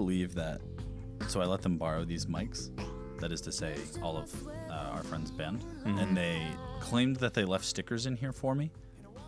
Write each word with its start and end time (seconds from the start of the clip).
believe 0.00 0.34
that? 0.34 0.60
So 1.28 1.40
I 1.40 1.46
let 1.46 1.62
them 1.62 1.78
borrow 1.78 2.04
these 2.04 2.26
mics. 2.26 2.68
That 3.20 3.32
is 3.32 3.40
to 3.42 3.52
say, 3.52 3.74
all 4.02 4.18
of 4.18 4.30
uh, 4.68 4.72
our 4.94 5.02
friends' 5.02 5.30
band, 5.30 5.60
Mm-hmm. 5.62 5.98
and 5.98 6.14
they 6.16 6.46
claimed 6.80 7.16
that 7.16 7.32
they 7.32 7.44
left 7.46 7.64
stickers 7.64 8.04
in 8.04 8.14
here 8.14 8.32
for 8.32 8.54
me. 8.54 8.70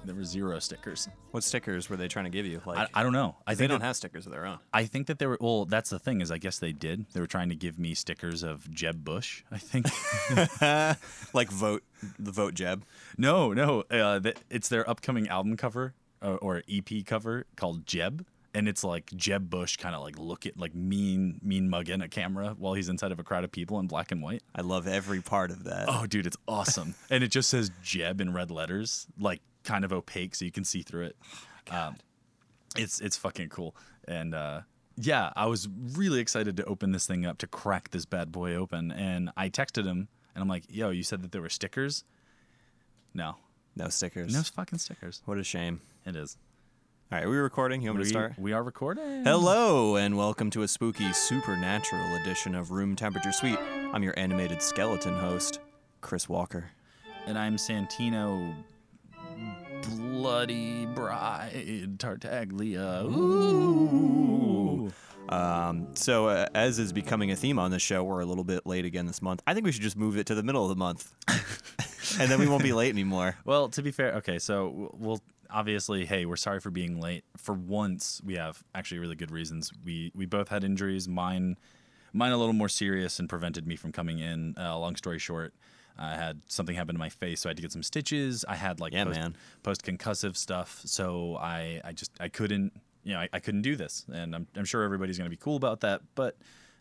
There 0.04 0.14
were 0.14 0.24
zero 0.24 0.58
stickers. 0.58 1.08
What 1.32 1.42
stickers 1.42 1.88
were 1.88 1.96
they 1.96 2.06
trying 2.06 2.26
to 2.26 2.30
give 2.30 2.44
you? 2.46 2.60
I, 2.66 2.70
Like 2.70 2.88
I 2.94 3.02
don't 3.02 3.14
know. 3.14 3.36
I 3.46 3.52
think 3.52 3.58
they 3.58 3.66
don't 3.68 3.80
that- 3.80 3.86
have 3.86 3.96
stickers 3.96 4.26
of 4.26 4.32
their 4.32 4.44
own. 4.46 4.58
I 4.74 4.84
think 4.84 5.06
that 5.06 5.18
they 5.18 5.26
were. 5.26 5.38
Well, 5.40 5.64
that's 5.64 5.88
the 5.88 5.98
thing 5.98 6.20
is, 6.20 6.30
I 6.30 6.36
guess 6.38 6.58
they 6.58 6.72
did. 6.72 7.06
They 7.14 7.20
were 7.20 7.26
trying 7.26 7.48
to 7.48 7.56
give 7.56 7.78
me 7.78 7.94
stickers 7.94 8.42
of 8.42 8.70
Jeb 8.70 9.02
Bush. 9.04 9.42
I 9.50 9.56
think. 9.58 9.86
like 11.32 11.50
vote 11.50 11.82
the 12.18 12.30
vote 12.30 12.52
Jeb. 12.54 12.84
no, 13.16 13.52
no. 13.54 13.84
Uh, 13.90 14.20
th- 14.20 14.36
it's 14.50 14.68
their 14.68 14.88
upcoming 14.88 15.28
album 15.28 15.56
cover 15.56 15.94
uh, 16.22 16.34
or 16.36 16.62
EP 16.70 17.04
cover 17.06 17.46
called 17.56 17.86
Jeb, 17.86 18.24
and 18.58 18.68
it's 18.68 18.82
like 18.82 19.12
Jeb 19.14 19.48
Bush 19.48 19.76
kind 19.76 19.94
of 19.94 20.02
like 20.02 20.18
look 20.18 20.44
at 20.44 20.58
like 20.58 20.74
mean, 20.74 21.38
mean 21.44 21.70
mugging 21.70 22.00
a 22.00 22.08
camera 22.08 22.56
while 22.58 22.74
he's 22.74 22.88
inside 22.88 23.12
of 23.12 23.20
a 23.20 23.22
crowd 23.22 23.44
of 23.44 23.52
people 23.52 23.78
in 23.78 23.86
black 23.86 24.10
and 24.10 24.20
white. 24.20 24.42
I 24.52 24.62
love 24.62 24.88
every 24.88 25.20
part 25.20 25.52
of 25.52 25.62
that. 25.64 25.84
Oh, 25.86 26.06
dude, 26.06 26.26
it's 26.26 26.36
awesome. 26.48 26.96
and 27.10 27.22
it 27.22 27.28
just 27.28 27.50
says 27.50 27.70
Jeb 27.84 28.20
in 28.20 28.34
red 28.34 28.50
letters, 28.50 29.06
like 29.16 29.42
kind 29.62 29.84
of 29.84 29.92
opaque, 29.92 30.34
so 30.34 30.44
you 30.44 30.50
can 30.50 30.64
see 30.64 30.82
through 30.82 31.04
it. 31.06 31.16
Um, 31.70 31.98
it's 32.76 33.00
it's 33.00 33.16
fucking 33.16 33.50
cool. 33.50 33.76
And 34.08 34.34
uh, 34.34 34.62
yeah, 34.96 35.32
I 35.36 35.46
was 35.46 35.68
really 35.92 36.18
excited 36.18 36.56
to 36.56 36.64
open 36.64 36.90
this 36.90 37.06
thing 37.06 37.24
up 37.24 37.38
to 37.38 37.46
crack 37.46 37.90
this 37.92 38.06
bad 38.06 38.32
boy 38.32 38.56
open. 38.56 38.90
And 38.90 39.30
I 39.36 39.50
texted 39.50 39.84
him, 39.84 40.08
and 40.34 40.42
I'm 40.42 40.48
like, 40.48 40.64
"Yo, 40.68 40.90
you 40.90 41.04
said 41.04 41.22
that 41.22 41.30
there 41.30 41.42
were 41.42 41.48
stickers? 41.48 42.02
No, 43.14 43.36
No 43.76 43.88
stickers. 43.88 44.32
no 44.34 44.42
fucking 44.42 44.80
stickers. 44.80 45.22
What 45.26 45.38
a 45.38 45.44
shame. 45.44 45.80
It 46.04 46.16
is. 46.16 46.36
All 47.10 47.16
right, 47.16 47.24
are 47.24 47.30
we 47.30 47.38
recording? 47.38 47.80
You 47.80 47.88
want 47.88 48.00
me 48.00 48.04
to 48.04 48.10
start? 48.10 48.34
we 48.38 48.52
are 48.52 48.62
recording. 48.62 49.24
Hello 49.24 49.96
and 49.96 50.14
welcome 50.18 50.50
to 50.50 50.60
a 50.60 50.68
spooky 50.68 51.10
supernatural 51.14 52.16
edition 52.16 52.54
of 52.54 52.70
Room 52.70 52.94
Temperature 52.96 53.32
Suite. 53.32 53.58
I'm 53.94 54.02
your 54.02 54.12
animated 54.18 54.60
skeleton 54.60 55.14
host, 55.14 55.58
Chris 56.02 56.28
Walker. 56.28 56.70
And 57.26 57.38
I'm 57.38 57.56
Santino. 57.56 58.54
Bloody 59.88 60.84
Bride 60.84 61.98
Tartaglia. 61.98 63.04
Ooh. 63.06 64.92
Um, 65.30 65.88
so, 65.94 66.28
uh, 66.28 66.46
as 66.54 66.78
is 66.78 66.92
becoming 66.92 67.30
a 67.30 67.36
theme 67.36 67.58
on 67.58 67.70
the 67.70 67.78
show, 67.78 68.04
we're 68.04 68.20
a 68.20 68.26
little 68.26 68.44
bit 68.44 68.66
late 68.66 68.84
again 68.84 69.06
this 69.06 69.22
month. 69.22 69.42
I 69.46 69.54
think 69.54 69.64
we 69.64 69.72
should 69.72 69.80
just 69.80 69.96
move 69.96 70.18
it 70.18 70.26
to 70.26 70.34
the 70.34 70.42
middle 70.42 70.62
of 70.62 70.68
the 70.68 70.76
month, 70.76 71.10
and 72.20 72.30
then 72.30 72.38
we 72.38 72.46
won't 72.46 72.62
be 72.62 72.74
late 72.74 72.90
anymore. 72.90 73.36
Well, 73.46 73.70
to 73.70 73.82
be 73.82 73.92
fair, 73.92 74.12
okay, 74.16 74.38
so 74.38 74.90
we'll 74.98 75.22
obviously, 75.50 76.04
hey, 76.06 76.24
we're 76.26 76.36
sorry 76.36 76.60
for 76.60 76.70
being 76.70 77.00
late. 77.00 77.24
For 77.36 77.54
once, 77.54 78.20
we 78.24 78.34
have 78.34 78.62
actually 78.74 78.98
really 78.98 79.16
good 79.16 79.30
reasons. 79.30 79.72
We 79.84 80.12
we 80.14 80.26
both 80.26 80.48
had 80.48 80.64
injuries. 80.64 81.08
Mine, 81.08 81.56
mine 82.12 82.32
a 82.32 82.36
little 82.36 82.52
more 82.52 82.68
serious 82.68 83.18
and 83.18 83.28
prevented 83.28 83.66
me 83.66 83.76
from 83.76 83.92
coming 83.92 84.18
in. 84.18 84.54
Uh, 84.58 84.78
long 84.78 84.96
story 84.96 85.18
short, 85.18 85.54
I 85.98 86.14
had 86.16 86.40
something 86.46 86.76
happen 86.76 86.94
to 86.94 86.98
my 86.98 87.08
face, 87.08 87.40
so 87.40 87.48
I 87.48 87.50
had 87.50 87.56
to 87.56 87.62
get 87.62 87.72
some 87.72 87.82
stitches. 87.82 88.44
I 88.48 88.56
had 88.56 88.80
like 88.80 88.92
Yeah, 88.92 89.04
post, 89.04 89.18
man. 89.18 89.36
post 89.62 89.82
concussive 89.84 90.36
stuff, 90.36 90.80
so 90.84 91.36
I 91.36 91.80
I 91.84 91.92
just 91.92 92.10
I 92.20 92.28
couldn't 92.28 92.72
you 93.04 93.14
know 93.14 93.20
I, 93.20 93.28
I 93.32 93.40
couldn't 93.40 93.62
do 93.62 93.76
this, 93.76 94.04
and 94.12 94.34
I'm 94.34 94.46
I'm 94.56 94.64
sure 94.64 94.82
everybody's 94.82 95.18
gonna 95.18 95.30
be 95.30 95.36
cool 95.36 95.56
about 95.56 95.80
that, 95.80 96.02
but 96.14 96.36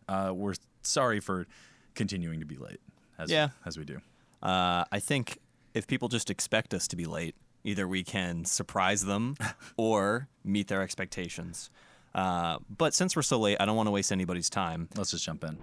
uh, 0.09 0.31
we're 0.35 0.55
sorry 0.83 1.19
for 1.19 1.47
continuing 1.95 2.39
to 2.39 2.45
be 2.45 2.57
late. 2.57 2.79
As, 3.19 3.31
Yeah. 3.31 3.49
as 3.65 3.77
we 3.79 3.83
do. 3.83 3.99
Uh, 4.43 4.83
I 4.91 4.99
think 4.99 5.39
if 5.73 5.87
people 5.87 6.07
just 6.07 6.29
expect 6.29 6.73
us 6.75 6.87
to 6.89 6.95
be 6.95 7.05
late, 7.05 7.35
either 7.63 7.87
we 7.87 8.03
can 8.03 8.45
surprise 8.45 9.05
them 9.05 9.35
or 9.77 10.27
meet 10.43 10.67
their 10.67 10.81
expectations. 10.81 11.69
Uh, 12.15 12.57
but 12.75 12.93
since 12.93 13.15
we're 13.15 13.21
so 13.21 13.37
late, 13.37 13.57
I 13.59 13.65
don't 13.65 13.75
want 13.75 13.87
to 13.87 13.91
waste 13.91 14.11
anybody's 14.11 14.49
time. 14.49 14.89
Let's 14.95 15.11
just 15.11 15.25
jump 15.25 15.43
in. 15.43 15.57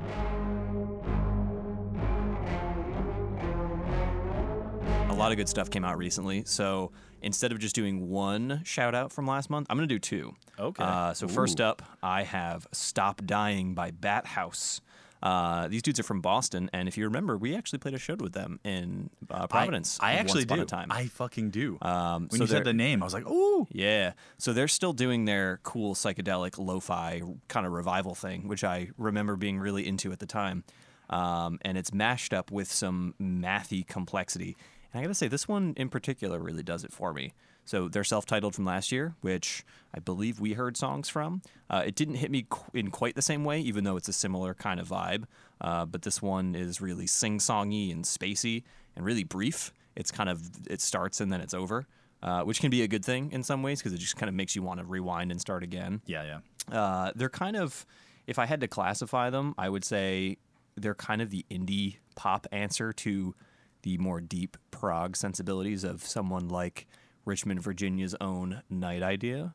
A 5.09 5.15
lot 5.15 5.33
of 5.33 5.37
good 5.37 5.49
stuff 5.49 5.71
came 5.71 5.84
out 5.84 5.97
recently. 5.99 6.43
So 6.44 6.93
instead 7.22 7.50
of 7.53 7.59
just 7.59 7.75
doing 7.75 8.09
one 8.09 8.60
shout 8.65 8.94
out 8.94 9.12
from 9.12 9.27
last 9.27 9.50
month, 9.50 9.66
I'm 9.71 9.77
going 9.77 9.88
to 9.88 9.94
do 9.94 9.99
two. 9.99 10.34
Okay. 10.59 10.83
Uh, 10.84 11.15
so, 11.15 11.27
first 11.27 11.60
up, 11.60 11.83
I 12.03 12.22
have 12.22 12.66
Stop 12.72 13.22
Dying 13.25 13.75
by 13.75 13.91
Bat 13.91 14.27
House. 14.27 14.81
Uh, 15.25 15.69
these 15.69 15.81
dudes 15.81 15.99
are 15.99 16.05
from 16.05 16.21
Boston, 16.21 16.69
and 16.75 16.87
if 16.87 16.99
you 16.99 17.05
remember, 17.05 17.39
we 17.39 17.57
actually 17.57 17.79
played 17.79 17.95
a 17.95 17.99
show 17.99 18.15
with 18.15 18.35
them 18.35 18.61
in 18.62 19.09
uh, 19.31 19.47
Providence. 19.47 19.99
I, 19.99 20.11
I 20.11 20.12
actually 20.17 20.45
do. 20.45 20.61
a 20.61 20.67
time. 20.67 20.93
I 20.93 21.07
fucking 21.07 21.49
do. 21.49 21.79
Um, 21.81 22.29
when 22.29 22.39
so 22.39 22.45
you 22.45 22.47
said 22.47 22.65
the 22.65 22.75
name, 22.75 23.03
I 23.03 23.07
was 23.07 23.15
like, 23.15 23.27
"Ooh!" 23.27 23.67
Yeah. 23.73 24.13
So 24.37 24.53
they're 24.53 24.69
still 24.69 24.93
doing 24.93 25.25
their 25.25 25.61
cool 25.63 25.95
psychedelic 25.95 26.59
lo-fi 26.59 27.23
kind 27.49 27.65
of 27.65 27.73
revival 27.73 28.15
thing, 28.15 28.49
which 28.49 28.65
I 28.65 28.91
remember 28.99 29.37
being 29.37 29.59
really 29.59 29.89
into 29.89 30.13
at 30.13 30.19
the 30.19 30.27
time. 30.27 30.63
Um, 31.09 31.59
and 31.63 31.79
it's 31.79 31.93
mashed 31.95 32.34
up 32.34 32.51
with 32.51 32.71
some 32.71 33.15
mathy 33.21 33.87
complexity. 33.87 34.57
And 34.93 35.01
I 35.01 35.03
got 35.05 35.09
to 35.09 35.15
say, 35.15 35.29
this 35.29 35.49
one 35.49 35.73
in 35.77 35.89
particular 35.89 36.39
really 36.39 36.63
does 36.63 36.84
it 36.84 36.93
for 36.93 37.15
me. 37.15 37.33
So 37.65 37.89
they're 37.89 38.05
self-titled 38.05 38.55
from 38.55 38.65
last 38.65 38.93
year, 38.93 39.15
which 39.21 39.65
I 39.95 40.01
believe 40.01 40.39
we 40.41 40.53
heard 40.53 40.77
songs 40.77 41.09
from. 41.09 41.43
Uh, 41.71 41.83
it 41.87 41.95
didn't 41.95 42.17
hit 42.17 42.31
me 42.31 42.47
qu- 42.49 42.71
in 42.75 42.91
quite 42.91 43.15
the 43.15 43.23
same 43.23 43.45
way, 43.45 43.61
even 43.61 43.85
though 43.85 43.97
it's 43.97 44.09
a 44.09 44.13
similar 44.13 44.55
kind 44.55 44.79
of 44.79 44.89
vibe. 44.89 45.25
Uh, 45.61 45.85
but 45.87 46.03
this 46.03 46.21
one 46.21 46.55
is 46.55 46.81
really 46.81 47.07
sing-songy 47.07 47.91
and 47.91 48.05
spacey 48.05 48.65
and 48.97 49.05
really 49.05 49.25
brief. 49.25 49.73
It's 49.97 50.11
kind 50.11 50.29
of 50.29 50.43
it 50.69 50.81
starts 50.81 51.21
and 51.21 51.33
then 51.33 51.41
it's 51.41 51.55
over 51.55 51.87
uh, 52.25 52.43
which 52.43 52.61
can 52.61 52.71
be 52.71 52.83
a 52.83 52.89
good 52.89 53.05
thing 53.05 53.31
in 53.33 53.43
some 53.43 53.63
ways 53.63 53.81
because 53.81 53.93
it 53.93 53.99
just 53.99 54.17
kind 54.17 54.29
of 54.29 54.35
makes 54.35 54.57
you 54.57 54.63
want 54.63 54.81
to 54.81 54.87
rewind 54.87 55.31
and 55.31 55.41
start 55.41 55.63
again. 55.63 56.01
Yeah, 56.07 56.41
yeah. 56.71 56.77
Uh, 56.77 57.13
they're 57.15 57.29
kind 57.29 57.55
of, 57.55 57.85
if 58.27 58.39
I 58.39 58.47
had 58.47 58.63
to 58.63 58.69
classify 58.69 59.29
them, 59.29 59.55
I 59.59 59.69
would 59.69 59.85
say 59.85 60.39
they're 60.75 60.95
kind 60.95 61.21
of 61.21 61.31
the 61.31 61.45
indie 61.51 61.99
pop 62.17 62.47
answer 62.51 62.93
to 62.95 63.35
the 63.83 63.99
more 63.99 64.23
deep 64.23 64.57
prog 64.71 65.17
sensibilities 65.17 65.85
of 65.85 66.03
someone 66.03 66.49
like 66.49 66.87
Richmond, 67.25 67.62
Virginia's 67.62 68.15
own 68.21 68.62
Night 68.71 69.03
Idea. 69.03 69.55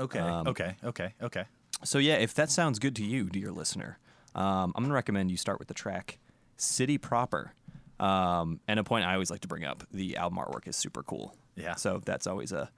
Okay, 0.00 0.18
Um, 0.20 0.46
okay, 0.48 0.76
okay, 0.84 1.14
okay. 1.22 1.44
So 1.84 1.98
yeah, 1.98 2.14
if 2.14 2.34
that 2.34 2.50
sounds 2.50 2.78
good 2.78 2.94
to 2.96 3.04
you, 3.04 3.24
dear 3.24 3.50
listener, 3.50 3.98
um, 4.34 4.72
I'm 4.76 4.84
gonna 4.84 4.94
recommend 4.94 5.30
you 5.30 5.36
start 5.36 5.58
with 5.58 5.68
the 5.68 5.74
track 5.74 6.18
"City 6.56 6.98
Proper." 6.98 7.52
Um, 8.00 8.60
and 8.68 8.78
a 8.78 8.84
point 8.84 9.04
I 9.04 9.14
always 9.14 9.30
like 9.30 9.40
to 9.40 9.48
bring 9.48 9.64
up: 9.64 9.84
the 9.92 10.16
album 10.16 10.38
artwork 10.38 10.68
is 10.68 10.76
super 10.76 11.02
cool. 11.02 11.34
Yeah. 11.56 11.74
So 11.74 12.00
that's 12.04 12.26
always 12.26 12.52
a 12.52 12.70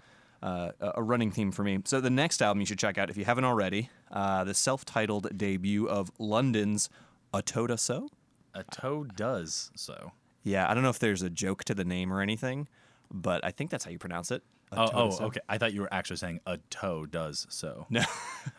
uh, 0.42 0.70
a 0.80 1.02
running 1.02 1.30
theme 1.30 1.52
for 1.52 1.62
me. 1.62 1.80
So 1.84 2.00
the 2.00 2.08
next 2.10 2.40
album 2.40 2.60
you 2.60 2.66
should 2.66 2.78
check 2.78 2.96
out 2.96 3.10
if 3.10 3.16
you 3.18 3.26
haven't 3.26 3.44
already, 3.44 3.90
uh, 4.10 4.44
the 4.44 4.54
self-titled 4.54 5.36
debut 5.36 5.86
of 5.86 6.10
London's 6.18 6.88
Atoda 7.34 7.78
So. 7.78 8.08
A 8.54 8.64
toe 8.64 9.04
does 9.04 9.70
so. 9.76 10.12
Yeah, 10.42 10.68
I 10.68 10.72
don't 10.72 10.82
know 10.82 10.88
if 10.88 10.98
there's 10.98 11.20
a 11.22 11.28
joke 11.28 11.64
to 11.64 11.74
the 11.74 11.84
name 11.84 12.10
or 12.10 12.22
anything, 12.22 12.68
but 13.10 13.44
I 13.44 13.50
think 13.50 13.70
that's 13.70 13.84
how 13.84 13.90
you 13.90 13.98
pronounce 13.98 14.30
it. 14.30 14.42
Oh, 14.72 14.88
oh, 14.92 15.10
So. 15.10 15.24
okay. 15.24 15.40
I 15.48 15.58
thought 15.58 15.72
you 15.72 15.80
were 15.80 15.92
actually 15.92 16.18
saying 16.18 16.40
a 16.46 16.58
toe 16.70 17.04
does 17.06 17.46
so. 17.50 17.86
No, 17.90 18.02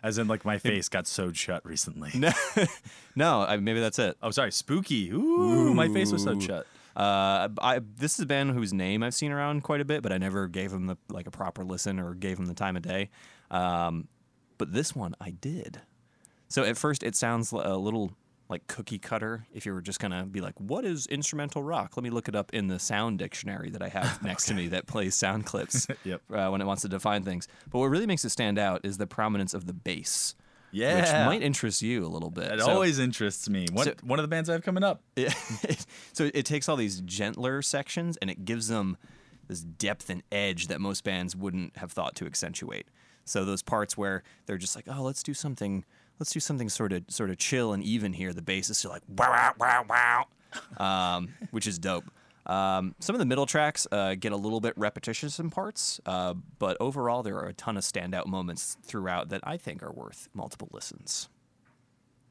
As 0.03 0.17
in, 0.17 0.27
like 0.27 0.43
my 0.43 0.57
face 0.57 0.89
got 0.89 1.07
sewed 1.07 1.37
shut 1.37 1.65
recently. 1.65 2.11
no, 2.13 2.31
no. 3.15 3.41
I, 3.41 3.55
maybe 3.57 3.79
that's 3.79 3.97
it. 3.99 4.17
Oh, 4.21 4.31
sorry, 4.31 4.51
spooky. 4.51 5.09
Ooh, 5.11 5.73
my 5.73 5.87
face 5.87 6.11
was 6.11 6.23
sewed 6.23 6.43
shut. 6.43 6.67
Uh, 6.93 7.47
I 7.61 7.79
this 7.97 8.15
is 8.15 8.19
a 8.19 8.25
band 8.25 8.51
whose 8.51 8.73
name 8.73 9.01
I've 9.03 9.13
seen 9.13 9.31
around 9.31 9.63
quite 9.63 9.79
a 9.79 9.85
bit, 9.85 10.01
but 10.03 10.11
I 10.11 10.17
never 10.17 10.49
gave 10.49 10.71
them 10.71 10.87
the 10.87 10.97
like 11.09 11.25
a 11.27 11.31
proper 11.31 11.63
listen 11.63 11.97
or 12.01 12.13
gave 12.13 12.35
them 12.35 12.47
the 12.47 12.53
time 12.53 12.75
of 12.75 12.81
day. 12.81 13.09
Um, 13.49 14.09
but 14.57 14.73
this 14.73 14.93
one 14.93 15.15
I 15.21 15.29
did. 15.31 15.79
So 16.49 16.65
at 16.65 16.77
first 16.77 17.01
it 17.03 17.15
sounds 17.15 17.53
a 17.53 17.77
little 17.77 18.11
like 18.51 18.67
cookie 18.67 18.99
cutter. 18.99 19.45
If 19.53 19.65
you 19.65 19.73
were 19.73 19.81
just 19.81 19.99
gonna 19.99 20.25
be 20.25 20.41
like, 20.41 20.53
"What 20.59 20.85
is 20.85 21.07
instrumental 21.07 21.63
rock?" 21.63 21.97
Let 21.97 22.03
me 22.03 22.09
look 22.09 22.27
it 22.27 22.35
up 22.35 22.53
in 22.53 22.67
the 22.67 22.77
sound 22.77 23.17
dictionary 23.19 23.69
that 23.71 23.81
I 23.81 23.87
have 23.89 24.21
next 24.23 24.45
to 24.47 24.53
me 24.53 24.67
that 24.67 24.85
plays 24.85 25.15
sound 25.15 25.45
clips 25.45 25.87
Yep. 26.03 26.21
uh, 26.31 26.49
when 26.49 26.61
it 26.61 26.65
wants 26.65 26.81
to 26.83 26.89
define 26.89 27.23
things. 27.23 27.47
But 27.71 27.79
what 27.79 27.87
really 27.87 28.05
makes 28.05 28.23
it 28.25 28.29
stand 28.29 28.59
out 28.59 28.81
is 28.83 28.97
the 28.97 29.07
prominence 29.07 29.53
of 29.53 29.65
the 29.65 29.73
bass, 29.73 30.35
Yeah, 30.71 30.95
which 31.01 31.11
might 31.11 31.41
interest 31.41 31.81
you 31.81 32.05
a 32.05 32.07
little 32.09 32.29
bit. 32.29 32.51
It 32.51 32.59
So- 32.61 32.69
always 32.69 32.99
interests 32.99 33.49
me. 33.49 33.65
What 33.71 33.85
So- 33.85 33.93
one 34.05 34.19
of 34.19 34.23
the 34.23 34.27
bands 34.29 34.49
I 34.49 34.53
have 34.53 34.63
coming 34.63 34.83
up? 34.83 35.01
it, 35.15 35.33
so 36.13 36.29
it 36.33 36.45
takes 36.45 36.67
all 36.69 36.75
these 36.75 37.01
gentler 37.01 37.61
sections 37.61 38.17
and 38.17 38.29
it 38.29 38.45
gives 38.45 38.67
them 38.67 38.97
this 39.47 39.61
depth 39.61 40.09
and 40.09 40.23
edge 40.31 40.67
that 40.67 40.79
most 40.79 41.03
bands 41.03 41.35
wouldn't 41.35 41.75
have 41.77 41.91
thought 41.91 42.15
to 42.15 42.25
accentuate. 42.25 42.87
So 43.25 43.43
those 43.45 43.61
parts 43.61 43.97
where 43.97 44.23
they're 44.45 44.57
just 44.57 44.75
like, 44.75 44.85
oh, 44.87 45.03
let's 45.03 45.21
do 45.23 45.33
something, 45.33 45.85
let's 46.21 46.31
do 46.31 46.39
something 46.39 46.69
sort 46.69 46.93
of 46.93 47.03
sort 47.07 47.31
of 47.31 47.37
chill 47.39 47.73
and 47.73 47.83
even 47.83 48.13
here. 48.13 48.31
The 48.31 48.43
bass 48.43 48.69
is 48.69 48.77
still 48.77 48.91
like 48.91 49.01
wow 49.09 49.53
wow 49.59 49.85
wow 49.89 50.25
wow, 50.79 51.15
um, 51.17 51.29
which 51.51 51.65
is 51.65 51.79
dope. 51.79 52.05
Um, 52.45 52.93
some 52.99 53.15
of 53.15 53.19
the 53.19 53.25
middle 53.25 53.47
tracks 53.47 53.87
uh, 53.91 54.13
get 54.13 54.31
a 54.31 54.35
little 54.35 54.61
bit 54.61 54.73
repetitious 54.77 55.39
in 55.39 55.49
parts, 55.49 55.99
uh, 56.05 56.35
but 56.59 56.77
overall 56.79 57.23
there 57.23 57.37
are 57.37 57.47
a 57.47 57.53
ton 57.53 57.75
of 57.75 57.83
standout 57.83 58.27
moments 58.27 58.77
throughout 58.83 59.29
that 59.29 59.41
I 59.43 59.57
think 59.57 59.81
are 59.81 59.91
worth 59.91 60.29
multiple 60.33 60.69
listens. 60.71 61.27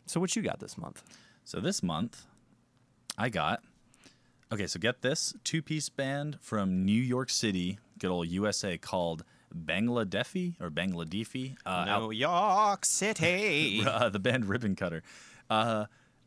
So 0.06 0.20
what 0.20 0.36
you 0.36 0.42
got 0.42 0.60
this 0.60 0.78
month? 0.78 1.02
So 1.44 1.58
this 1.58 1.82
month, 1.82 2.26
I 3.18 3.28
got. 3.28 3.62
Okay, 4.52 4.68
so 4.68 4.78
get 4.78 5.02
this 5.02 5.34
two 5.42 5.62
piece 5.62 5.88
band 5.88 6.38
from 6.40 6.84
New 6.84 6.92
York 6.92 7.28
City, 7.28 7.78
good 7.98 8.10
old 8.10 8.28
USA, 8.28 8.78
called 8.78 9.24
Bangladeshi 9.54 10.54
or 10.60 10.70
Bangladeshi. 10.70 11.56
Uh, 11.66 11.68
out- 11.88 12.02
New 12.02 12.12
York 12.12 12.84
City. 12.84 13.82
uh, 13.86 14.08
the 14.08 14.18
band 14.18 14.46
Ribbon 14.46 14.76
Cutter. 14.76 15.02
Uh, 15.48 15.86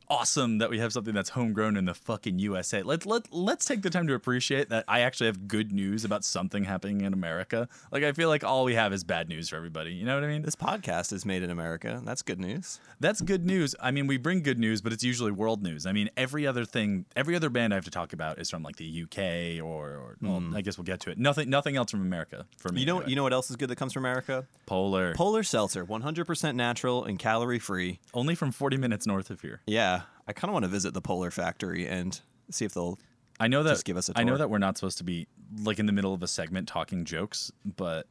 awesome 0.09 0.59
that 0.59 0.69
we 0.69 0.79
have 0.79 0.93
something 0.93 1.13
that's 1.13 1.29
homegrown 1.29 1.77
in 1.77 1.85
the 1.85 1.93
fucking 1.93 2.39
USA. 2.39 2.83
Let 2.83 3.05
let 3.05 3.33
let's 3.33 3.65
take 3.65 3.81
the 3.81 3.89
time 3.89 4.07
to 4.07 4.13
appreciate 4.13 4.69
that 4.69 4.85
I 4.87 5.01
actually 5.01 5.27
have 5.27 5.47
good 5.47 5.71
news 5.71 6.05
about 6.05 6.23
something 6.23 6.63
happening 6.63 7.01
in 7.01 7.13
America. 7.13 7.67
Like 7.91 8.03
I 8.03 8.11
feel 8.11 8.29
like 8.29 8.43
all 8.43 8.63
we 8.63 8.75
have 8.75 8.93
is 8.93 9.03
bad 9.03 9.29
news 9.29 9.49
for 9.49 9.55
everybody. 9.55 9.93
You 9.93 10.05
know 10.05 10.15
what 10.15 10.23
I 10.23 10.27
mean? 10.27 10.43
this 10.43 10.55
podcast 10.55 11.13
is 11.13 11.25
made 11.25 11.41
in 11.41 11.49
America. 11.49 12.01
That's 12.03 12.21
good 12.21 12.39
news. 12.39 12.79
That's 12.99 13.21
good 13.21 13.45
news. 13.45 13.75
I 13.81 13.91
mean, 13.91 14.07
we 14.07 14.17
bring 14.17 14.43
good 14.43 14.59
news, 14.59 14.81
but 14.81 14.93
it's 14.93 15.03
usually 15.03 15.31
world 15.31 15.63
news. 15.63 15.85
I 15.85 15.93
mean, 15.93 16.09
every 16.17 16.45
other 16.45 16.65
thing, 16.65 17.05
every 17.15 17.35
other 17.35 17.49
band 17.49 17.73
I 17.73 17.77
have 17.77 17.85
to 17.85 17.91
talk 17.91 18.13
about 18.13 18.39
is 18.39 18.49
from 18.49 18.63
like 18.63 18.75
the 18.75 19.03
UK 19.03 19.63
or, 19.63 19.97
or 19.97 20.17
well, 20.21 20.39
hmm. 20.39 20.55
I 20.55 20.61
guess 20.61 20.77
we'll 20.77 20.85
get 20.85 20.99
to 21.01 21.11
it. 21.11 21.17
Nothing, 21.17 21.49
nothing 21.49 21.75
else 21.75 21.91
from 21.91 22.01
America 22.01 22.45
for 22.57 22.69
me. 22.71 22.81
You 22.81 22.85
know, 22.85 22.97
anyway. 22.97 23.09
you 23.09 23.15
know 23.15 23.23
what 23.23 23.33
else 23.33 23.49
is 23.49 23.55
good 23.55 23.69
that 23.69 23.77
comes 23.77 23.93
from 23.93 24.03
America? 24.05 24.45
Polar, 24.65 25.13
Polar 25.15 25.43
Seltzer, 25.43 25.85
100% 25.85 26.55
natural 26.55 27.03
and 27.05 27.17
calorie 27.17 27.59
free. 27.59 27.99
only 28.13 28.35
from 28.35 28.51
40 28.51 28.77
minutes 28.77 29.07
north 29.07 29.29
of 29.29 29.41
here. 29.41 29.61
Yeah, 29.65 30.02
I 30.27 30.33
kind 30.33 30.49
of 30.49 30.53
want 30.53 30.63
to 30.63 30.69
visit 30.69 30.93
the 30.93 31.01
Polar 31.01 31.31
Factory 31.31 31.87
and 31.87 32.19
see 32.49 32.65
if 32.65 32.73
they'll. 32.73 32.99
I 33.39 33.47
know 33.47 33.63
that. 33.63 33.71
Just 33.71 33.85
give 33.85 33.97
us 33.97 34.09
a 34.09 34.13
I 34.15 34.23
know 34.23 34.37
that 34.37 34.49
we're 34.49 34.59
not 34.59 34.77
supposed 34.77 34.99
to 34.99 35.03
be 35.03 35.27
like 35.63 35.79
in 35.79 35.85
the 35.85 35.91
middle 35.91 36.13
of 36.13 36.23
a 36.23 36.27
segment 36.27 36.67
talking 36.67 37.03
jokes, 37.03 37.51
but 37.65 38.07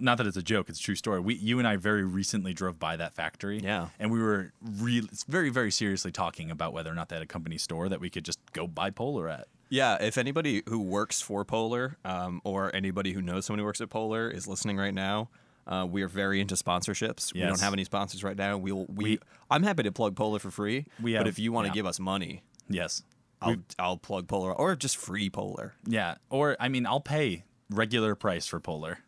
not 0.00 0.18
that 0.18 0.26
it's 0.26 0.36
a 0.36 0.42
joke. 0.42 0.68
It's 0.68 0.78
a 0.78 0.82
true 0.82 0.94
story. 0.94 1.20
We, 1.20 1.34
you 1.34 1.58
and 1.58 1.66
I, 1.66 1.76
very 1.76 2.04
recently 2.04 2.52
drove 2.52 2.78
by 2.78 2.96
that 2.96 3.14
factory. 3.14 3.58
Yeah. 3.58 3.88
and 3.98 4.10
we 4.10 4.20
were 4.20 4.52
really, 4.62 5.08
very, 5.28 5.50
very 5.50 5.70
seriously 5.70 6.12
talking 6.12 6.50
about 6.50 6.72
whether 6.72 6.90
or 6.90 6.94
not 6.94 7.08
they 7.08 7.16
had 7.16 7.22
a 7.22 7.26
company 7.26 7.58
store 7.58 7.88
that 7.88 8.00
we 8.00 8.10
could 8.10 8.24
just 8.24 8.38
go 8.52 8.66
buy 8.66 8.90
Polar 8.90 9.28
at. 9.28 9.48
Yeah, 9.68 10.02
if 10.02 10.18
anybody 10.18 10.62
who 10.68 10.80
works 10.80 11.20
for 11.20 11.44
Polar 11.44 11.96
um, 12.04 12.40
or 12.44 12.74
anybody 12.74 13.12
who 13.12 13.22
knows 13.22 13.46
someone 13.46 13.60
who 13.60 13.64
works 13.64 13.80
at 13.80 13.88
Polar 13.88 14.28
is 14.28 14.46
listening 14.48 14.76
right 14.76 14.94
now, 14.94 15.28
uh, 15.66 15.86
we 15.88 16.02
are 16.02 16.08
very 16.08 16.40
into 16.40 16.54
sponsorships. 16.54 17.32
We 17.34 17.40
don't 17.40 17.60
have 17.60 17.72
any 17.72 17.84
sponsors 17.84 18.22
right 18.24 18.36
now. 18.36 18.56
We'll 18.56 18.86
we, 18.86 19.04
We- 19.04 19.18
I'm 19.50 19.62
happy 19.62 19.82
to 19.84 19.92
plug 19.92 20.16
Polar 20.16 20.38
for 20.38 20.50
free. 20.50 20.86
We 21.02 21.16
but 21.16 21.26
if 21.28 21.38
you 21.38 21.52
want 21.52 21.66
to 21.66 21.70
yeah. 21.70 21.74
give 21.74 21.86
us 21.86 21.98
money, 22.00 22.42
Yes. 22.68 23.02
I'll 23.42 23.56
I'll 23.78 23.96
plug 23.96 24.28
Polar 24.28 24.52
or 24.52 24.76
just 24.76 24.96
free 24.96 25.30
Polar. 25.30 25.74
Yeah, 25.86 26.16
or 26.28 26.56
I 26.60 26.68
mean, 26.68 26.86
I'll 26.86 27.00
pay 27.00 27.44
regular 27.70 28.14
price 28.14 28.46
for 28.46 28.60
Polar. 28.60 28.98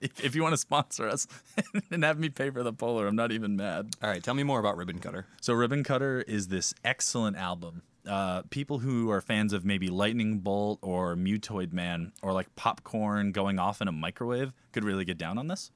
If, 0.00 0.24
if 0.24 0.36
you 0.36 0.42
want 0.44 0.52
to 0.52 0.58
sponsor 0.58 1.08
us 1.08 1.26
and 1.90 2.04
have 2.04 2.20
me 2.20 2.28
pay 2.28 2.50
for 2.50 2.62
the 2.62 2.72
Polar, 2.72 3.08
I'm 3.08 3.16
not 3.16 3.32
even 3.32 3.56
mad. 3.56 3.96
All 4.00 4.08
right, 4.08 4.22
tell 4.22 4.34
me 4.34 4.44
more 4.44 4.60
about 4.60 4.76
Ribbon 4.76 5.00
Cutter. 5.00 5.26
So 5.40 5.54
Ribbon 5.54 5.82
Cutter 5.82 6.22
is 6.22 6.46
this 6.48 6.72
excellent 6.84 7.36
album. 7.36 7.82
Uh, 8.08 8.42
people 8.50 8.78
who 8.78 9.10
are 9.10 9.20
fans 9.20 9.52
of 9.52 9.64
maybe 9.64 9.88
Lightning 9.88 10.38
Bolt 10.38 10.78
or 10.82 11.14
Mutoid 11.14 11.72
Man 11.72 12.12
or 12.22 12.32
like 12.32 12.54
popcorn 12.56 13.32
going 13.32 13.58
off 13.58 13.82
in 13.82 13.88
a 13.88 13.92
microwave 13.92 14.52
could 14.72 14.82
really 14.84 15.04
get 15.04 15.18
down 15.18 15.36
on 15.38 15.46
this. 15.48 15.70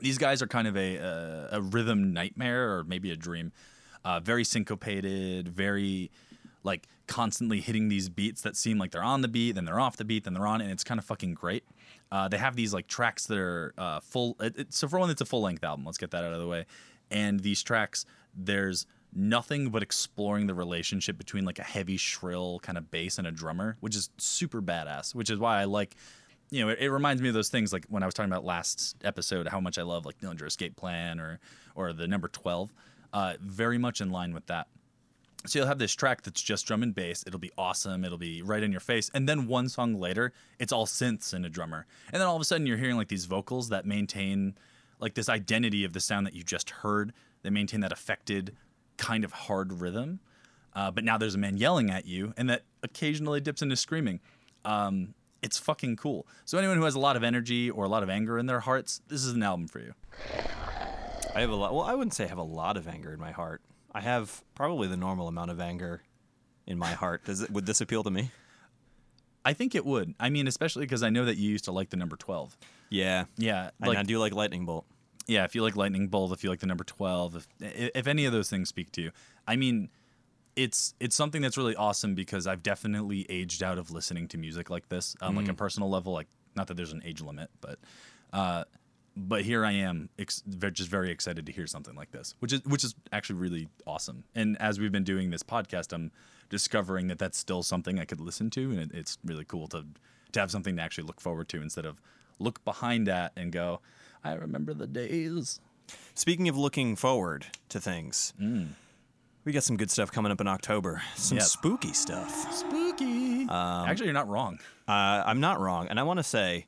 These 0.00 0.16
guys 0.18 0.40
are 0.42 0.46
kind 0.46 0.66
of 0.66 0.76
a 0.76 0.98
uh, 0.98 1.48
a 1.58 1.60
rhythm 1.60 2.12
nightmare 2.12 2.76
or 2.78 2.84
maybe 2.84 3.10
a 3.10 3.16
dream. 3.16 3.52
Uh, 4.04 4.20
very 4.20 4.44
syncopated, 4.44 5.48
very 5.48 6.10
like 6.62 6.86
constantly 7.06 7.60
hitting 7.60 7.88
these 7.88 8.08
beats 8.08 8.42
that 8.42 8.56
seem 8.56 8.78
like 8.78 8.90
they're 8.92 9.02
on 9.02 9.22
the 9.22 9.28
beat, 9.28 9.52
then 9.52 9.64
they're 9.64 9.80
off 9.80 9.96
the 9.96 10.04
beat, 10.04 10.24
then 10.24 10.34
they're 10.34 10.46
on, 10.46 10.60
and 10.60 10.70
it's 10.70 10.84
kind 10.84 10.98
of 10.98 11.04
fucking 11.04 11.34
great. 11.34 11.64
Uh, 12.12 12.28
they 12.28 12.38
have 12.38 12.54
these 12.56 12.72
like 12.72 12.86
tracks 12.86 13.26
that 13.26 13.38
are 13.38 13.74
uh, 13.76 14.00
full. 14.00 14.36
It, 14.40 14.56
it- 14.58 14.72
so 14.74 14.88
for 14.88 14.98
one, 14.98 15.10
it's 15.10 15.20
a 15.20 15.24
full 15.26 15.42
length 15.42 15.64
album. 15.64 15.84
Let's 15.84 15.98
get 15.98 16.10
that 16.12 16.24
out 16.24 16.32
of 16.32 16.38
the 16.40 16.46
way. 16.46 16.64
And 17.10 17.40
these 17.40 17.62
tracks, 17.62 18.04
there's 18.34 18.86
nothing 19.14 19.70
but 19.70 19.82
exploring 19.82 20.46
the 20.46 20.54
relationship 20.54 21.18
between 21.18 21.44
like 21.44 21.58
a 21.58 21.64
heavy 21.64 21.96
shrill 21.96 22.60
kind 22.60 22.78
of 22.78 22.90
bass 22.90 23.18
and 23.18 23.26
a 23.26 23.30
drummer, 23.30 23.76
which 23.80 23.96
is 23.96 24.10
super 24.18 24.60
badass. 24.62 25.14
Which 25.14 25.30
is 25.30 25.38
why 25.38 25.60
I 25.60 25.64
like. 25.64 25.96
You 26.50 26.64
know, 26.64 26.70
it, 26.70 26.78
it 26.80 26.90
reminds 26.90 27.20
me 27.20 27.28
of 27.28 27.34
those 27.34 27.50
things 27.50 27.72
like 27.72 27.84
when 27.88 28.02
I 28.02 28.06
was 28.06 28.14
talking 28.14 28.32
about 28.32 28.44
last 28.44 28.96
episode, 29.04 29.48
how 29.48 29.60
much 29.60 29.78
I 29.78 29.82
love 29.82 30.06
like 30.06 30.18
Dillinger 30.18 30.46
Escape 30.46 30.76
Plan 30.76 31.20
or 31.20 31.40
or 31.74 31.92
the 31.92 32.08
number 32.08 32.28
twelve. 32.28 32.72
Uh, 33.12 33.34
very 33.40 33.78
much 33.78 34.00
in 34.00 34.10
line 34.10 34.34
with 34.34 34.46
that. 34.46 34.68
So 35.46 35.58
you'll 35.58 35.68
have 35.68 35.78
this 35.78 35.94
track 35.94 36.22
that's 36.22 36.42
just 36.42 36.66
drum 36.66 36.82
and 36.82 36.94
bass. 36.94 37.24
It'll 37.26 37.38
be 37.38 37.52
awesome. 37.56 38.04
It'll 38.04 38.18
be 38.18 38.42
right 38.42 38.62
in 38.62 38.72
your 38.72 38.80
face. 38.80 39.10
And 39.14 39.28
then 39.28 39.46
one 39.46 39.68
song 39.68 39.94
later, 39.94 40.32
it's 40.58 40.72
all 40.72 40.84
synths 40.84 41.32
and 41.32 41.46
a 41.46 41.48
drummer. 41.48 41.86
And 42.12 42.20
then 42.20 42.26
all 42.26 42.34
of 42.34 42.42
a 42.42 42.44
sudden, 42.44 42.66
you're 42.66 42.76
hearing 42.76 42.96
like 42.96 43.08
these 43.08 43.24
vocals 43.24 43.68
that 43.68 43.86
maintain 43.86 44.56
like 45.00 45.14
this 45.14 45.28
identity 45.28 45.84
of 45.84 45.92
the 45.92 46.00
sound 46.00 46.26
that 46.26 46.34
you 46.34 46.42
just 46.42 46.70
heard. 46.70 47.12
They 47.42 47.50
maintain 47.50 47.80
that 47.80 47.92
affected 47.92 48.56
kind 48.98 49.24
of 49.24 49.32
hard 49.32 49.80
rhythm. 49.80 50.20
Uh, 50.74 50.90
but 50.90 51.02
now 51.02 51.16
there's 51.16 51.34
a 51.34 51.38
man 51.38 51.56
yelling 51.56 51.90
at 51.90 52.06
you, 52.06 52.34
and 52.36 52.50
that 52.50 52.62
occasionally 52.82 53.40
dips 53.40 53.62
into 53.62 53.74
screaming. 53.74 54.20
Um, 54.64 55.14
it's 55.42 55.58
fucking 55.58 55.96
cool. 55.96 56.26
So 56.44 56.58
anyone 56.58 56.76
who 56.76 56.84
has 56.84 56.94
a 56.94 57.00
lot 57.00 57.16
of 57.16 57.24
energy 57.24 57.70
or 57.70 57.84
a 57.84 57.88
lot 57.88 58.02
of 58.02 58.10
anger 58.10 58.38
in 58.38 58.46
their 58.46 58.60
hearts, 58.60 59.00
this 59.08 59.24
is 59.24 59.32
an 59.32 59.42
album 59.42 59.66
for 59.66 59.80
you. 59.80 59.94
I 61.34 61.40
have 61.40 61.50
a 61.50 61.54
lot. 61.54 61.74
Well, 61.74 61.84
I 61.84 61.94
wouldn't 61.94 62.14
say 62.14 62.24
I 62.24 62.28
have 62.28 62.38
a 62.38 62.42
lot 62.42 62.76
of 62.76 62.86
anger 62.86 63.12
in 63.12 63.18
my 63.18 63.30
heart. 63.30 63.62
I 63.92 64.00
have 64.00 64.42
probably 64.54 64.88
the 64.88 64.96
normal 64.96 65.28
amount 65.28 65.50
of 65.50 65.60
anger 65.60 66.02
in 66.66 66.78
my 66.78 66.92
heart. 66.92 67.24
Does 67.24 67.40
it? 67.40 67.50
Would 67.50 67.66
this 67.66 67.80
appeal 67.80 68.02
to 68.04 68.10
me? 68.10 68.30
I 69.44 69.54
think 69.54 69.74
it 69.74 69.86
would. 69.86 70.14
I 70.20 70.28
mean, 70.30 70.46
especially 70.46 70.84
because 70.84 71.02
I 71.02 71.10
know 71.10 71.24
that 71.24 71.38
you 71.38 71.48
used 71.50 71.64
to 71.64 71.72
like 71.72 71.90
the 71.90 71.96
number 71.96 72.16
twelve. 72.16 72.56
Yeah. 72.90 73.24
Yeah, 73.36 73.70
and 73.80 73.96
I 73.96 74.02
do 74.02 74.18
like 74.18 74.32
Lightning 74.34 74.66
Bolt. 74.66 74.84
Yeah, 75.28 75.44
if 75.44 75.54
you 75.54 75.62
like 75.62 75.76
Lightning 75.76 76.08
Bolt, 76.08 76.32
if 76.32 76.42
you 76.42 76.50
like 76.50 76.60
the 76.60 76.66
number 76.66 76.84
twelve, 76.84 77.36
if 77.36 77.46
if 77.60 78.06
any 78.06 78.24
of 78.24 78.32
those 78.32 78.50
things 78.50 78.68
speak 78.68 78.90
to 78.92 79.02
you, 79.02 79.10
I 79.46 79.56
mean, 79.56 79.90
it's 80.56 80.94
it's 80.98 81.14
something 81.14 81.42
that's 81.42 81.56
really 81.56 81.76
awesome 81.76 82.14
because 82.14 82.46
I've 82.46 82.62
definitely 82.62 83.26
aged 83.28 83.62
out 83.62 83.78
of 83.78 83.90
listening 83.90 84.26
to 84.28 84.38
music 84.38 84.70
like 84.70 84.88
this 84.88 85.14
on 85.20 85.36
like 85.36 85.48
a 85.48 85.54
personal 85.54 85.90
level. 85.90 86.14
Like, 86.14 86.28
not 86.56 86.66
that 86.66 86.78
there's 86.78 86.92
an 86.92 87.02
age 87.04 87.20
limit, 87.20 87.50
but 87.60 87.78
uh, 88.32 88.64
but 89.16 89.42
here 89.42 89.64
I 89.64 89.72
am, 89.72 90.08
ex- 90.18 90.42
just 90.72 90.88
very 90.88 91.10
excited 91.10 91.44
to 91.46 91.52
hear 91.52 91.66
something 91.66 91.94
like 91.94 92.10
this, 92.10 92.34
which 92.38 92.54
is 92.54 92.64
which 92.64 92.82
is 92.82 92.94
actually 93.12 93.38
really 93.38 93.68
awesome. 93.86 94.24
And 94.34 94.56
as 94.60 94.80
we've 94.80 94.92
been 94.92 95.04
doing 95.04 95.30
this 95.30 95.42
podcast, 95.42 95.92
I'm 95.92 96.10
discovering 96.48 97.08
that 97.08 97.18
that's 97.18 97.36
still 97.36 97.62
something 97.62 97.98
I 97.98 98.06
could 98.06 98.20
listen 98.20 98.48
to, 98.50 98.70
and 98.70 98.80
it, 98.80 98.90
it's 98.94 99.18
really 99.24 99.44
cool 99.44 99.68
to 99.68 99.84
to 100.32 100.40
have 100.40 100.50
something 100.50 100.76
to 100.76 100.82
actually 100.82 101.04
look 101.04 101.20
forward 101.20 101.48
to 101.50 101.60
instead 101.60 101.84
of 101.84 102.00
look 102.38 102.64
behind 102.64 103.08
at 103.08 103.32
and 103.36 103.52
go, 103.52 103.80
I 104.24 104.34
remember 104.34 104.74
the 104.74 104.86
days. 104.86 105.60
Speaking 106.14 106.48
of 106.48 106.56
looking 106.56 106.96
forward 106.96 107.46
to 107.70 107.80
things, 107.80 108.32
we 109.44 109.52
got 109.52 109.62
some 109.62 109.76
good 109.76 109.90
stuff 109.90 110.10
coming 110.12 110.30
up 110.32 110.40
in 110.40 110.48
October. 110.48 111.02
Some 111.14 111.38
Yep. 111.38 111.46
spooky 111.46 111.92
stuff. 111.92 112.52
Spooky. 112.52 113.46
actually, 113.48 114.06
you're 114.06 114.14
not 114.14 114.28
wrong. 114.28 114.58
Uh, 114.86 115.22
I'm 115.24 115.40
not 115.40 115.60
wrong, 115.60 115.86
and 115.88 115.98
I 115.98 116.02
want 116.02 116.18
to 116.18 116.24
say 116.24 116.66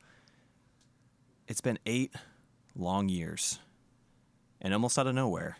it's 1.48 1.60
been 1.60 1.78
eight 1.86 2.14
long 2.76 3.08
years, 3.08 3.58
and 4.60 4.72
almost 4.72 4.98
out 4.98 5.06
of 5.06 5.14
nowhere, 5.14 5.58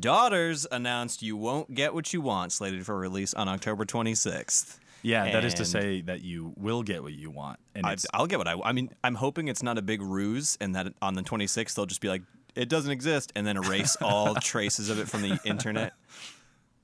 Daughters 0.00 0.66
announced 0.72 1.22
"You 1.22 1.36
Won't 1.36 1.74
Get 1.76 1.94
What 1.94 2.12
You 2.12 2.20
Want" 2.20 2.50
slated 2.50 2.84
for 2.84 2.98
release 2.98 3.32
on 3.34 3.48
October 3.48 3.84
26th. 3.84 4.80
Yeah, 5.06 5.30
that 5.30 5.44
is 5.44 5.54
to 5.54 5.64
say 5.64 6.00
that 6.02 6.22
you 6.22 6.52
will 6.56 6.82
get 6.82 7.00
what 7.00 7.12
you 7.12 7.30
want, 7.30 7.60
and 7.76 7.86
I, 7.86 7.96
I'll 8.12 8.26
get 8.26 8.38
what 8.38 8.48
I. 8.48 8.56
I 8.64 8.72
mean, 8.72 8.90
I'm 9.04 9.14
hoping 9.14 9.46
it's 9.46 9.62
not 9.62 9.78
a 9.78 9.82
big 9.82 10.02
ruse, 10.02 10.58
and 10.60 10.74
that 10.74 10.92
on 11.00 11.14
the 11.14 11.22
26th 11.22 11.74
they'll 11.74 11.86
just 11.86 12.00
be 12.00 12.08
like, 12.08 12.22
"It 12.56 12.68
doesn't 12.68 12.90
exist," 12.90 13.32
and 13.36 13.46
then 13.46 13.56
erase 13.56 13.96
all 14.00 14.34
traces 14.34 14.90
of 14.90 14.98
it 14.98 15.08
from 15.08 15.22
the 15.22 15.38
internet. 15.44 15.92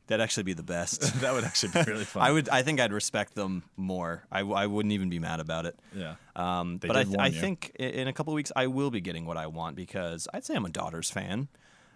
That'd 0.06 0.22
actually 0.22 0.44
be 0.44 0.52
the 0.52 0.62
best. 0.62 1.00
that 1.20 1.32
would 1.32 1.42
actually 1.42 1.72
be 1.72 1.90
really 1.90 2.04
fun. 2.04 2.22
I 2.22 2.30
would. 2.30 2.48
I 2.48 2.62
think 2.62 2.80
I'd 2.80 2.92
respect 2.92 3.34
them 3.34 3.64
more. 3.76 4.22
I, 4.30 4.40
I 4.40 4.66
wouldn't 4.66 4.92
even 4.92 5.10
be 5.10 5.18
mad 5.18 5.40
about 5.40 5.66
it. 5.66 5.76
Yeah. 5.92 6.14
Um, 6.36 6.76
but 6.76 6.96
I, 6.96 7.02
th- 7.02 7.16
I 7.18 7.30
think 7.30 7.72
in 7.76 8.06
a 8.06 8.12
couple 8.12 8.32
of 8.32 8.36
weeks 8.36 8.52
I 8.54 8.68
will 8.68 8.90
be 8.92 9.00
getting 9.00 9.26
what 9.26 9.36
I 9.36 9.48
want 9.48 9.74
because 9.74 10.28
I'd 10.32 10.44
say 10.44 10.54
I'm 10.54 10.64
a 10.64 10.70
Daughters 10.70 11.10
fan, 11.10 11.48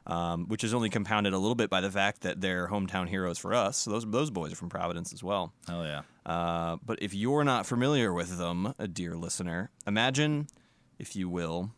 um, 0.06 0.46
which 0.46 0.62
is 0.62 0.72
only 0.72 0.88
compounded 0.88 1.32
a 1.32 1.38
little 1.38 1.54
bit 1.54 1.68
by 1.68 1.80
the 1.80 1.90
fact 1.90 2.22
that 2.22 2.40
they're 2.40 2.68
hometown 2.68 3.08
heroes 3.08 3.38
for 3.38 3.54
us. 3.54 3.76
So 3.78 3.90
those 3.90 4.06
those 4.06 4.30
boys 4.30 4.52
are 4.52 4.56
from 4.56 4.68
Providence 4.68 5.12
as 5.12 5.22
well. 5.22 5.52
Hell 5.66 5.84
yeah. 5.84 6.02
Uh, 6.24 6.76
but 6.84 7.02
if 7.02 7.12
you're 7.14 7.44
not 7.44 7.66
familiar 7.66 8.12
with 8.12 8.38
them, 8.38 8.74
a 8.78 8.88
dear 8.88 9.16
listener, 9.16 9.70
imagine, 9.86 10.48
if 10.98 11.16
you 11.16 11.28
will, 11.28 11.70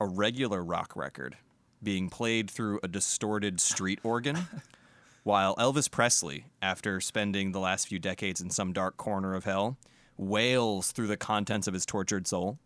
a 0.00 0.06
regular 0.06 0.62
rock 0.62 0.96
record 0.96 1.36
being 1.82 2.08
played 2.08 2.50
through 2.50 2.78
a 2.82 2.88
distorted 2.88 3.60
street 3.60 3.98
organ, 4.04 4.38
while 5.24 5.56
Elvis 5.56 5.90
Presley, 5.90 6.46
after 6.60 7.00
spending 7.00 7.52
the 7.52 7.60
last 7.60 7.88
few 7.88 7.98
decades 7.98 8.40
in 8.40 8.50
some 8.50 8.72
dark 8.72 8.96
corner 8.96 9.34
of 9.34 9.44
hell, 9.44 9.76
wails 10.16 10.92
through 10.92 11.08
the 11.08 11.16
contents 11.16 11.66
of 11.66 11.74
his 11.74 11.84
tortured 11.84 12.26
soul. 12.26 12.58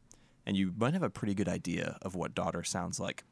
And 0.44 0.56
you 0.56 0.73
might 0.76 0.92
have 0.92 1.02
a 1.02 1.11
pretty 1.11 1.35
good 1.35 1.49
idea 1.49 1.99
of 2.02 2.14
what 2.14 2.35
Daughter 2.35 2.62
sounds 2.62 3.00
like. 3.00 3.25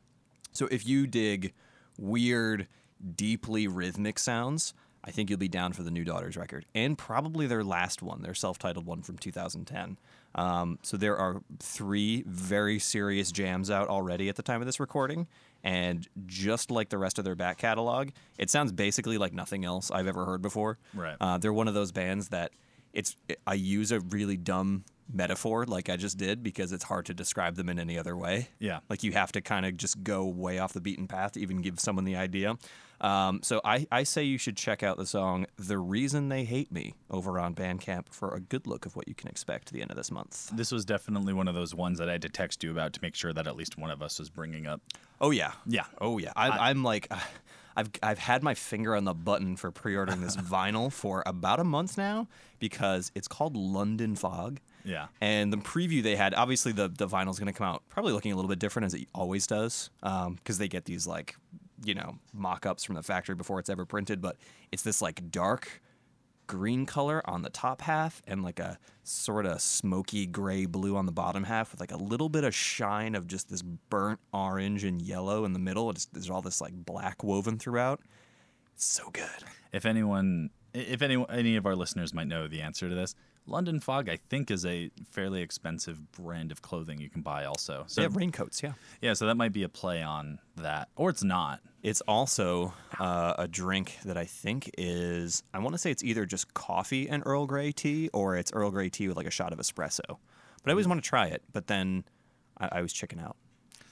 So 0.52 0.66
if 0.70 0.86
you 0.86 1.06
dig 1.06 1.52
weird, 1.98 2.68
deeply 3.14 3.66
rhythmic 3.66 4.18
sounds, 4.18 4.74
I 5.04 5.10
think 5.10 5.28
you'll 5.28 5.38
be 5.38 5.48
down 5.48 5.74
for 5.74 5.82
the 5.82 5.90
new 5.90 6.04
Daughters 6.04 6.36
record, 6.36 6.64
and 6.74 6.96
probably 6.96 7.46
their 7.46 7.62
last 7.62 8.02
one, 8.02 8.22
their 8.22 8.34
self-titled 8.34 8.86
one 8.86 9.02
from 9.02 9.18
2010. 9.18 9.98
Um, 10.34 10.78
so 10.82 10.96
there 10.96 11.16
are 11.16 11.42
three 11.60 12.24
very 12.26 12.78
serious 12.78 13.30
jams 13.30 13.70
out 13.70 13.88
already 13.88 14.30
at 14.30 14.36
the 14.36 14.42
time 14.42 14.62
of 14.62 14.66
this 14.66 14.80
recording, 14.80 15.26
and 15.62 16.08
just 16.26 16.70
like 16.70 16.88
the 16.88 16.98
rest 16.98 17.18
of 17.18 17.24
their 17.24 17.34
back 17.34 17.58
catalog, 17.58 18.10
it 18.38 18.48
sounds 18.48 18.72
basically 18.72 19.18
like 19.18 19.34
nothing 19.34 19.64
else 19.64 19.90
I've 19.90 20.08
ever 20.08 20.24
heard 20.24 20.40
before. 20.40 20.78
Right. 20.94 21.16
Uh, 21.20 21.36
they're 21.36 21.52
one 21.52 21.68
of 21.68 21.74
those 21.74 21.92
bands 21.92 22.28
that 22.28 22.52
it's 22.94 23.14
I 23.46 23.54
use 23.54 23.92
a 23.92 24.00
really 24.00 24.36
dumb 24.36 24.84
metaphor 25.12 25.64
like 25.66 25.88
I 25.88 25.96
just 25.96 26.16
did 26.16 26.42
because 26.42 26.72
it's 26.72 26.84
hard 26.84 27.06
to 27.06 27.14
describe 27.14 27.56
them 27.56 27.68
in 27.68 27.78
any 27.78 27.98
other 27.98 28.16
way. 28.16 28.48
Yeah. 28.58 28.80
Like 28.88 29.02
you 29.02 29.12
have 29.12 29.32
to 29.32 29.40
kind 29.40 29.66
of 29.66 29.76
just 29.76 30.02
go 30.02 30.24
way 30.24 30.58
off 30.58 30.72
the 30.72 30.80
beaten 30.80 31.06
path 31.06 31.32
to 31.32 31.40
even 31.40 31.60
give 31.60 31.78
someone 31.80 32.04
the 32.04 32.16
idea. 32.16 32.56
Um, 33.00 33.40
so 33.42 33.60
I, 33.64 33.86
I 33.90 34.04
say 34.04 34.22
you 34.22 34.38
should 34.38 34.56
check 34.56 34.82
out 34.82 34.96
the 34.96 35.06
song 35.06 35.46
The 35.58 35.78
Reason 35.78 36.28
They 36.28 36.44
Hate 36.44 36.72
Me 36.72 36.94
over 37.10 37.38
on 37.38 37.54
Bandcamp 37.54 38.08
for 38.10 38.34
a 38.34 38.40
good 38.40 38.66
look 38.66 38.86
of 38.86 38.96
what 38.96 39.08
you 39.08 39.14
can 39.14 39.28
expect 39.28 39.68
to 39.68 39.74
the 39.74 39.82
end 39.82 39.90
of 39.90 39.96
this 39.96 40.10
month. 40.10 40.50
This 40.54 40.70
was 40.72 40.84
definitely 40.84 41.34
one 41.34 41.48
of 41.48 41.54
those 41.54 41.74
ones 41.74 41.98
that 41.98 42.08
I 42.08 42.12
had 42.12 42.22
to 42.22 42.28
text 42.28 42.62
you 42.62 42.70
about 42.70 42.92
to 42.94 43.00
make 43.02 43.14
sure 43.14 43.32
that 43.32 43.46
at 43.46 43.56
least 43.56 43.76
one 43.76 43.90
of 43.90 44.00
us 44.00 44.18
was 44.18 44.30
bringing 44.30 44.66
up. 44.66 44.80
Oh 45.20 45.32
yeah. 45.32 45.52
Yeah. 45.66 45.84
Oh 46.00 46.18
yeah. 46.18 46.32
I, 46.36 46.70
I'm 46.70 46.82
like 46.82 47.08
uh, 47.10 47.18
I've 47.76 47.90
I've 48.02 48.18
had 48.18 48.42
my 48.42 48.54
finger 48.54 48.94
on 48.94 49.04
the 49.04 49.14
button 49.14 49.56
for 49.56 49.70
pre-ordering 49.70 50.20
this 50.20 50.36
vinyl 50.38 50.92
for 50.92 51.22
about 51.26 51.60
a 51.60 51.64
month 51.64 51.98
now 51.98 52.28
because 52.58 53.10
it's 53.14 53.28
called 53.28 53.56
London 53.56 54.16
Fog. 54.16 54.60
Yeah. 54.84 55.06
And 55.20 55.52
the 55.52 55.56
preview 55.56 56.02
they 56.02 56.16
had, 56.16 56.34
obviously 56.34 56.72
the 56.72 56.88
the 56.88 57.08
vinyl's 57.08 57.38
going 57.38 57.52
to 57.52 57.56
come 57.56 57.66
out 57.66 57.82
probably 57.88 58.12
looking 58.12 58.32
a 58.32 58.36
little 58.36 58.48
bit 58.48 58.58
different 58.58 58.86
as 58.86 58.94
it 58.94 59.08
always 59.14 59.46
does, 59.46 59.90
um, 60.02 60.34
because 60.34 60.58
they 60.58 60.68
get 60.68 60.84
these 60.84 61.06
like, 61.06 61.36
you 61.84 61.94
know, 61.94 62.18
mock-ups 62.32 62.84
from 62.84 62.94
the 62.94 63.02
factory 63.02 63.34
before 63.34 63.58
it's 63.58 63.70
ever 63.70 63.86
printed. 63.86 64.20
But 64.20 64.36
it's 64.72 64.82
this 64.82 65.00
like 65.00 65.30
dark 65.30 65.80
green 66.46 66.84
color 66.84 67.22
on 67.24 67.40
the 67.40 67.48
top 67.48 67.80
half 67.80 68.22
and 68.26 68.42
like 68.42 68.60
a 68.60 68.78
sort 69.02 69.46
of 69.46 69.62
smoky 69.62 70.26
gray 70.26 70.66
blue 70.66 70.94
on 70.96 71.06
the 71.06 71.12
bottom 71.12 71.44
half 71.44 71.72
with 71.72 71.80
like 71.80 71.92
a 71.92 71.96
little 71.96 72.28
bit 72.28 72.44
of 72.44 72.54
shine 72.54 73.14
of 73.14 73.26
just 73.26 73.48
this 73.48 73.62
burnt 73.62 74.20
orange 74.32 74.84
and 74.84 75.00
yellow 75.00 75.46
in 75.46 75.54
the 75.54 75.58
middle. 75.58 75.88
It's, 75.88 76.04
there's 76.06 76.28
all 76.28 76.42
this 76.42 76.60
like 76.60 76.74
black 76.74 77.24
woven 77.24 77.58
throughout. 77.58 78.00
It's 78.74 78.84
so 78.84 79.08
good. 79.10 79.24
If 79.72 79.86
anyone, 79.86 80.50
if 80.74 81.00
any 81.00 81.24
any 81.30 81.56
of 81.56 81.64
our 81.64 81.76
listeners 81.76 82.12
might 82.12 82.26
know 82.26 82.46
the 82.46 82.60
answer 82.60 82.88
to 82.88 82.94
this, 82.94 83.14
London 83.46 83.78
Fog, 83.78 84.08
I 84.08 84.16
think, 84.16 84.50
is 84.50 84.64
a 84.64 84.90
fairly 85.10 85.42
expensive 85.42 86.12
brand 86.12 86.50
of 86.50 86.62
clothing 86.62 87.00
you 87.00 87.10
can 87.10 87.20
buy. 87.20 87.44
Also, 87.44 87.84
so 87.86 88.00
They 88.00 88.04
have 88.04 88.16
raincoats, 88.16 88.62
yeah. 88.62 88.72
yeah, 89.02 89.12
so 89.12 89.26
that 89.26 89.34
might 89.36 89.52
be 89.52 89.62
a 89.62 89.68
play 89.68 90.02
on 90.02 90.38
that, 90.56 90.88
or 90.96 91.10
it's 91.10 91.22
not. 91.22 91.60
It's 91.82 92.00
also 92.02 92.72
uh, 92.98 93.34
a 93.36 93.46
drink 93.46 93.98
that 94.06 94.16
I 94.16 94.24
think 94.24 94.70
is, 94.78 95.42
I 95.52 95.58
want 95.58 95.74
to 95.74 95.78
say 95.78 95.90
it's 95.90 96.02
either 96.02 96.24
just 96.24 96.54
coffee 96.54 97.08
and 97.08 97.22
Earl 97.26 97.46
Grey 97.46 97.72
tea 97.72 98.08
or 98.14 98.36
it's 98.36 98.50
Earl 98.52 98.70
Grey 98.70 98.88
tea 98.88 99.08
with 99.08 99.16
like 99.18 99.26
a 99.26 99.30
shot 99.30 99.52
of 99.52 99.58
espresso. 99.58 100.00
But 100.08 100.70
I 100.70 100.70
always 100.70 100.88
want 100.88 101.02
to 101.04 101.06
try 101.06 101.26
it, 101.26 101.42
but 101.52 101.66
then 101.66 102.04
I, 102.58 102.68
I 102.72 102.82
was 102.82 102.94
chicken 102.94 103.20
out. 103.20 103.36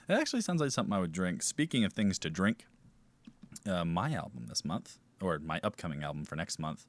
It 0.08 0.14
actually 0.14 0.40
sounds 0.40 0.62
like 0.62 0.70
something 0.70 0.92
I 0.94 0.98
would 0.98 1.12
drink. 1.12 1.42
Speaking 1.42 1.84
of 1.84 1.92
things 1.92 2.18
to 2.20 2.30
drink, 2.30 2.64
uh, 3.66 3.84
my 3.84 4.14
album 4.14 4.46
this 4.48 4.64
month, 4.64 4.98
or 5.20 5.38
my 5.38 5.60
upcoming 5.62 6.02
album 6.02 6.24
for 6.24 6.36
next 6.36 6.58
month, 6.58 6.86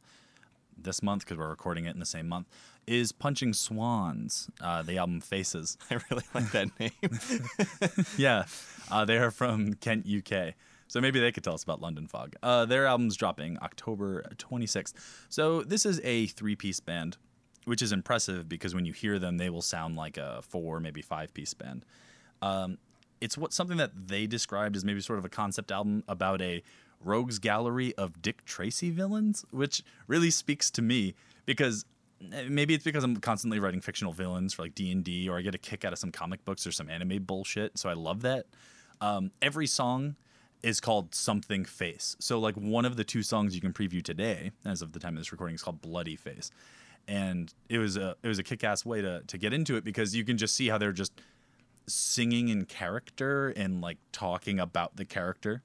this 0.78 1.02
month 1.04 1.24
because 1.24 1.38
we're 1.38 1.50
recording 1.50 1.86
it 1.86 1.94
in 1.94 2.00
the 2.00 2.06
same 2.06 2.28
month, 2.28 2.48
is 2.88 3.12
Punching 3.12 3.54
Swans. 3.54 4.50
Uh, 4.62 4.82
the 4.82 4.98
album 4.98 5.22
Faces. 5.22 5.78
I 5.92 6.00
really 6.10 6.24
like 6.34 6.52
that 6.52 6.80
name. 6.80 8.10
yeah, 8.18 8.46
uh, 8.92 9.06
they 9.06 9.18
are 9.18 9.32
from 9.32 9.74
Kent, 9.76 10.06
UK. 10.08 10.54
So 10.88 11.02
maybe 11.02 11.20
they 11.20 11.32
could 11.32 11.44
tell 11.44 11.56
us 11.56 11.64
about 11.64 11.82
London 11.82 12.08
Fog. 12.08 12.36
Uh, 12.44 12.66
their 12.66 12.86
album's 12.86 13.16
dropping 13.16 13.58
October 13.64 14.24
26th. 14.38 14.94
So 15.30 15.64
this 15.64 15.86
is 15.86 16.00
a 16.04 16.28
three-piece 16.28 16.82
band, 16.82 17.18
which 17.66 17.82
is 17.82 17.92
impressive 17.92 18.48
because 18.48 18.76
when 18.76 18.86
you 18.86 18.94
hear 18.94 19.18
them, 19.18 19.38
they 19.38 19.50
will 19.50 19.64
sound 19.64 19.96
like 19.96 20.18
a 20.18 20.42
four, 20.44 20.80
maybe 20.80 21.02
five-piece 21.02 21.56
band. 21.56 21.84
Um, 22.44 22.78
it's 23.22 23.38
what 23.38 23.54
something 23.54 23.78
that 23.78 24.08
they 24.08 24.28
described 24.28 24.76
as 24.76 24.84
maybe 24.84 25.00
sort 25.00 25.18
of 25.18 25.26
a 25.26 25.30
concept 25.30 25.72
album 25.72 26.04
about 26.08 26.42
a 26.42 26.62
rogues 27.06 27.40
gallery 27.40 27.94
of 27.96 28.22
Dick 28.22 28.46
Tracy 28.46 28.90
villains, 28.90 29.46
which 29.52 29.84
really 30.08 30.32
speaks 30.32 30.72
to 30.72 30.82
me 30.82 31.16
because 31.46 31.86
eh, 32.32 32.46
maybe 32.50 32.74
it's 32.74 32.84
because 32.84 33.04
I'm 33.04 33.18
constantly 33.18 33.60
writing 33.60 33.82
fictional 33.82 34.14
villains 34.14 34.54
for 34.54 34.64
like 34.64 34.76
D 34.76 34.92
and 34.92 35.04
D, 35.04 35.30
or 35.30 35.38
I 35.38 35.42
get 35.42 35.56
a 35.56 35.60
kick 35.60 35.86
out 35.86 35.94
of 35.94 36.00
some 36.00 36.12
comic 36.12 36.44
books 36.46 36.66
or 36.66 36.72
some 36.72 36.90
anime 36.90 37.24
bullshit. 37.24 37.78
So 37.78 37.90
I 37.90 37.94
love 37.94 38.22
that. 38.22 38.46
Um, 39.02 39.32
every 39.42 39.68
song 39.68 40.16
is 40.64 40.80
called 40.80 41.14
something 41.14 41.66
face. 41.66 42.16
So 42.20 42.40
like 42.40 42.56
one 42.56 42.86
of 42.86 42.96
the 42.96 43.04
two 43.04 43.22
songs 43.22 43.54
you 43.54 43.62
can 43.62 43.74
preview 43.74 44.02
today, 44.02 44.52
as 44.66 44.82
of 44.82 44.94
the 44.94 45.00
time 45.00 45.16
of 45.16 45.20
this 45.20 45.32
recording, 45.32 45.56
is 45.56 45.62
called 45.62 45.82
Bloody 45.82 46.16
Face, 46.16 46.52
and 47.08 47.54
it 47.70 47.78
was 47.78 47.98
a 47.98 48.16
it 48.24 48.28
was 48.28 48.40
a 48.40 48.44
kick 48.44 48.64
ass 48.64 48.86
way 48.86 49.02
to 49.02 49.22
to 49.28 49.38
get 49.38 49.54
into 49.54 49.76
it 49.76 49.84
because 49.84 50.16
you 50.16 50.24
can 50.24 50.38
just 50.38 50.56
see 50.56 50.70
how 50.70 50.78
they're 50.78 50.94
just 50.94 51.22
singing 51.86 52.48
in 52.48 52.66
character 52.66 53.50
and 53.50 53.82
like 53.82 53.98
talking 54.12 54.60
about 54.60 54.96
the 54.96 55.06
character. 55.06 55.64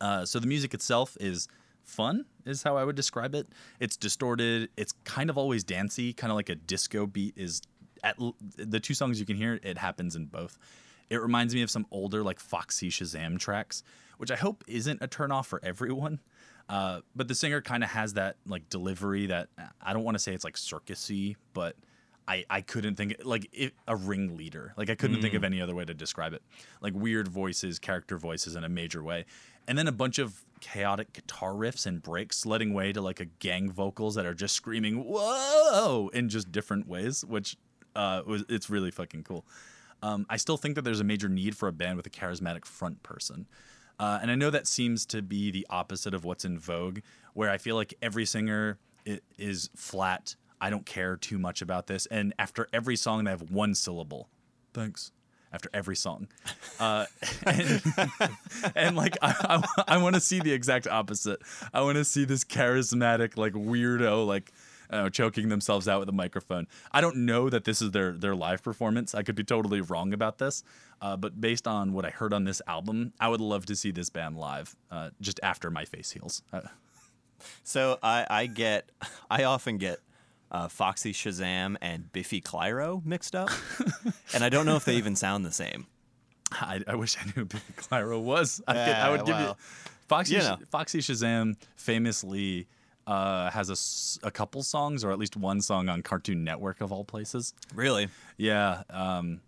Uh, 0.00 0.24
so 0.24 0.38
the 0.38 0.46
music 0.46 0.74
itself 0.74 1.16
is 1.20 1.48
fun, 1.84 2.24
is 2.44 2.62
how 2.62 2.76
I 2.76 2.84
would 2.84 2.96
describe 2.96 3.34
it. 3.34 3.46
It's 3.80 3.96
distorted. 3.96 4.70
It's 4.76 4.92
kind 5.04 5.30
of 5.30 5.38
always 5.38 5.64
dancey, 5.64 6.12
kind 6.12 6.30
of 6.30 6.36
like 6.36 6.48
a 6.48 6.54
disco 6.54 7.06
beat. 7.06 7.34
Is 7.36 7.62
at 8.02 8.16
l- 8.20 8.36
the 8.56 8.80
two 8.80 8.94
songs 8.94 9.20
you 9.20 9.26
can 9.26 9.36
hear, 9.36 9.58
it 9.62 9.78
happens 9.78 10.16
in 10.16 10.26
both. 10.26 10.58
It 11.08 11.20
reminds 11.20 11.54
me 11.54 11.62
of 11.62 11.70
some 11.70 11.86
older 11.90 12.22
like 12.22 12.40
Foxy 12.40 12.90
Shazam 12.90 13.38
tracks, 13.38 13.82
which 14.18 14.30
I 14.30 14.36
hope 14.36 14.64
isn't 14.66 15.00
a 15.02 15.08
turnoff 15.08 15.46
for 15.46 15.60
everyone. 15.62 16.20
Uh, 16.68 17.00
but 17.14 17.28
the 17.28 17.34
singer 17.34 17.60
kind 17.60 17.84
of 17.84 17.90
has 17.90 18.14
that 18.14 18.36
like 18.44 18.68
delivery 18.68 19.26
that 19.26 19.48
I 19.80 19.92
don't 19.92 20.02
want 20.02 20.16
to 20.16 20.18
say 20.18 20.34
it's 20.34 20.42
like 20.42 20.56
circusy, 20.56 21.36
but 21.52 21.76
I, 22.26 22.44
I 22.50 22.60
couldn't 22.60 22.96
think 22.96 23.14
like 23.22 23.48
it, 23.52 23.74
a 23.86 23.94
ringleader. 23.94 24.74
Like 24.76 24.90
I 24.90 24.96
couldn't 24.96 25.22
think 25.22 25.34
of 25.34 25.44
any 25.44 25.60
other 25.60 25.76
way 25.76 25.84
to 25.84 25.94
describe 25.94 26.32
it. 26.32 26.42
Like 26.80 26.92
weird 26.92 27.28
voices, 27.28 27.78
character 27.78 28.18
voices 28.18 28.56
in 28.56 28.64
a 28.64 28.68
major 28.68 29.00
way, 29.00 29.26
and 29.68 29.76
then 29.76 29.86
a 29.86 29.92
bunch 29.92 30.18
of 30.18 30.44
chaotic 30.60 31.12
guitar 31.12 31.52
riffs 31.52 31.86
and 31.86 32.02
breaks, 32.02 32.46
letting 32.46 32.72
way 32.72 32.92
to 32.92 33.00
like 33.00 33.20
a 33.20 33.26
gang 33.26 33.70
vocals 33.70 34.14
that 34.14 34.26
are 34.26 34.34
just 34.34 34.54
screaming 34.54 35.04
"whoa" 35.04 36.10
in 36.12 36.28
just 36.28 36.50
different 36.52 36.88
ways, 36.88 37.24
which 37.24 37.56
uh, 37.94 38.22
was 38.26 38.44
it's 38.48 38.70
really 38.70 38.90
fucking 38.90 39.24
cool. 39.24 39.44
Um, 40.02 40.26
I 40.28 40.36
still 40.36 40.56
think 40.56 40.74
that 40.74 40.82
there's 40.82 41.00
a 41.00 41.04
major 41.04 41.28
need 41.28 41.56
for 41.56 41.68
a 41.68 41.72
band 41.72 41.96
with 41.96 42.06
a 42.06 42.10
charismatic 42.10 42.64
front 42.64 43.02
person. 43.02 43.46
Uh, 43.98 44.18
and 44.20 44.30
I 44.30 44.34
know 44.34 44.50
that 44.50 44.66
seems 44.66 45.06
to 45.06 45.22
be 45.22 45.50
the 45.50 45.66
opposite 45.70 46.12
of 46.12 46.24
what's 46.24 46.44
in 46.44 46.58
vogue, 46.58 47.00
where 47.32 47.50
I 47.50 47.56
feel 47.56 47.76
like 47.76 47.94
every 48.02 48.26
singer 48.26 48.78
is 49.38 49.70
flat. 49.74 50.36
I 50.60 50.70
don't 50.70 50.84
care 50.84 51.16
too 51.16 51.38
much 51.38 51.62
about 51.62 51.86
this. 51.86 52.06
And 52.06 52.34
after 52.38 52.68
every 52.72 52.96
song, 52.96 53.24
they 53.24 53.30
have 53.30 53.50
one 53.50 53.74
syllable. 53.74 54.28
Thanks. 54.74 55.12
After 55.52 55.70
every 55.72 55.96
song. 55.96 56.28
Uh, 56.78 57.06
and, 57.46 57.82
and 58.74 58.96
like, 58.96 59.16
I, 59.22 59.62
I, 59.78 59.94
I 59.94 59.96
want 59.98 60.14
to 60.14 60.20
see 60.20 60.40
the 60.40 60.52
exact 60.52 60.86
opposite. 60.86 61.40
I 61.72 61.82
want 61.82 61.96
to 61.96 62.04
see 62.04 62.24
this 62.24 62.44
charismatic, 62.44 63.36
like, 63.36 63.52
weirdo, 63.54 64.26
like, 64.26 64.52
I 64.90 65.08
choking 65.08 65.48
themselves 65.48 65.88
out 65.88 66.00
with 66.00 66.08
a 66.08 66.12
microphone. 66.12 66.66
I 66.92 67.00
don't 67.00 67.16
know 67.18 67.50
that 67.50 67.64
this 67.64 67.82
is 67.82 67.90
their 67.90 68.12
their 68.12 68.34
live 68.34 68.62
performance. 68.62 69.14
I 69.14 69.22
could 69.22 69.34
be 69.34 69.44
totally 69.44 69.80
wrong 69.80 70.12
about 70.12 70.38
this, 70.38 70.62
uh, 71.00 71.16
but 71.16 71.40
based 71.40 71.66
on 71.66 71.92
what 71.92 72.04
I 72.04 72.10
heard 72.10 72.32
on 72.32 72.44
this 72.44 72.62
album, 72.66 73.12
I 73.18 73.28
would 73.28 73.40
love 73.40 73.66
to 73.66 73.76
see 73.76 73.90
this 73.90 74.10
band 74.10 74.38
live 74.38 74.76
uh, 74.90 75.10
just 75.20 75.40
after 75.42 75.70
my 75.70 75.84
face 75.84 76.12
heals. 76.12 76.42
Uh, 76.52 76.60
so 77.64 77.98
I, 78.02 78.26
I 78.28 78.46
get, 78.46 78.90
I 79.30 79.44
often 79.44 79.78
get 79.78 80.00
uh, 80.50 80.68
Foxy 80.68 81.12
Shazam 81.12 81.76
and 81.80 82.10
Biffy 82.12 82.40
Clyro 82.40 83.04
mixed 83.04 83.34
up, 83.34 83.50
and 84.34 84.42
I 84.44 84.48
don't 84.48 84.66
know 84.66 84.76
if 84.76 84.84
they 84.84 84.96
even 84.96 85.16
sound 85.16 85.44
the 85.44 85.52
same. 85.52 85.86
I, 86.52 86.80
I 86.86 86.94
wish 86.94 87.16
I 87.20 87.24
knew 87.26 87.32
who 87.34 87.44
Biffy 87.44 87.72
Clyro 87.74 88.22
was. 88.22 88.62
I, 88.68 88.72
could, 88.72 88.80
I 88.80 88.86
Yeah, 88.86 89.10
would 89.10 89.20
give 89.26 89.36
you 89.38 89.44
well, 89.44 89.58
Foxy. 90.08 90.34
you 90.34 90.40
know. 90.40 90.58
Foxy 90.70 91.00
Shazam 91.00 91.56
famously 91.76 92.68
uh, 93.06 93.50
has 93.50 94.18
a 94.22 94.30
couple 94.30 94.62
songs, 94.62 95.04
or 95.04 95.10
at 95.12 95.18
least 95.18 95.36
one 95.36 95.60
song 95.60 95.88
on 95.88 96.02
Cartoon 96.02 96.44
Network 96.44 96.80
of 96.80 96.92
all 96.92 97.04
places. 97.04 97.52
Really? 97.74 98.08
Yeah. 98.36 98.82
Um, 98.90 99.40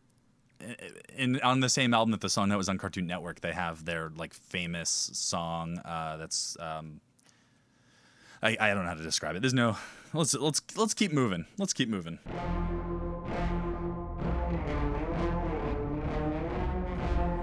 in 1.17 1.41
on 1.43 1.61
the 1.61 1.69
same 1.69 1.95
album 1.95 2.11
that 2.11 2.21
the 2.21 2.29
song 2.29 2.49
that 2.49 2.59
was 2.59 2.69
on 2.69 2.79
Cartoon 2.79 3.07
Network, 3.07 3.41
they 3.41 3.53
have 3.53 3.85
their 3.85 4.11
like 4.17 4.35
famous 4.35 5.11
song. 5.13 5.79
Uh, 5.85 6.17
that's 6.17 6.57
um, 6.59 7.01
I, 8.43 8.57
I 8.61 8.75
don't 8.75 8.85
know 8.85 8.91
how 8.91 8.95
to 8.95 9.03
describe 9.03 9.37
it. 9.37 9.43
There's 9.43 9.55
no. 9.55 9.77
Let's 10.15 10.33
let's 10.35 10.63
let's 10.77 10.95
keep 10.95 11.13
moving. 11.13 11.47
Let's 11.59 11.73
keep 11.73 11.89
moving. 11.89 12.19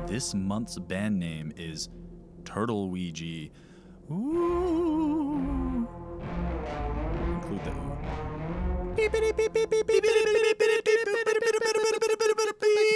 This 0.07 0.33
month's 0.33 0.79
band 0.79 1.19
name 1.19 1.51
is 1.57 1.89
Turtle 2.45 2.89
Ouija. 2.89 3.49
Ooh. 4.09 5.87
Include 7.27 7.63
the 7.65 7.71
ooh. 7.71 7.97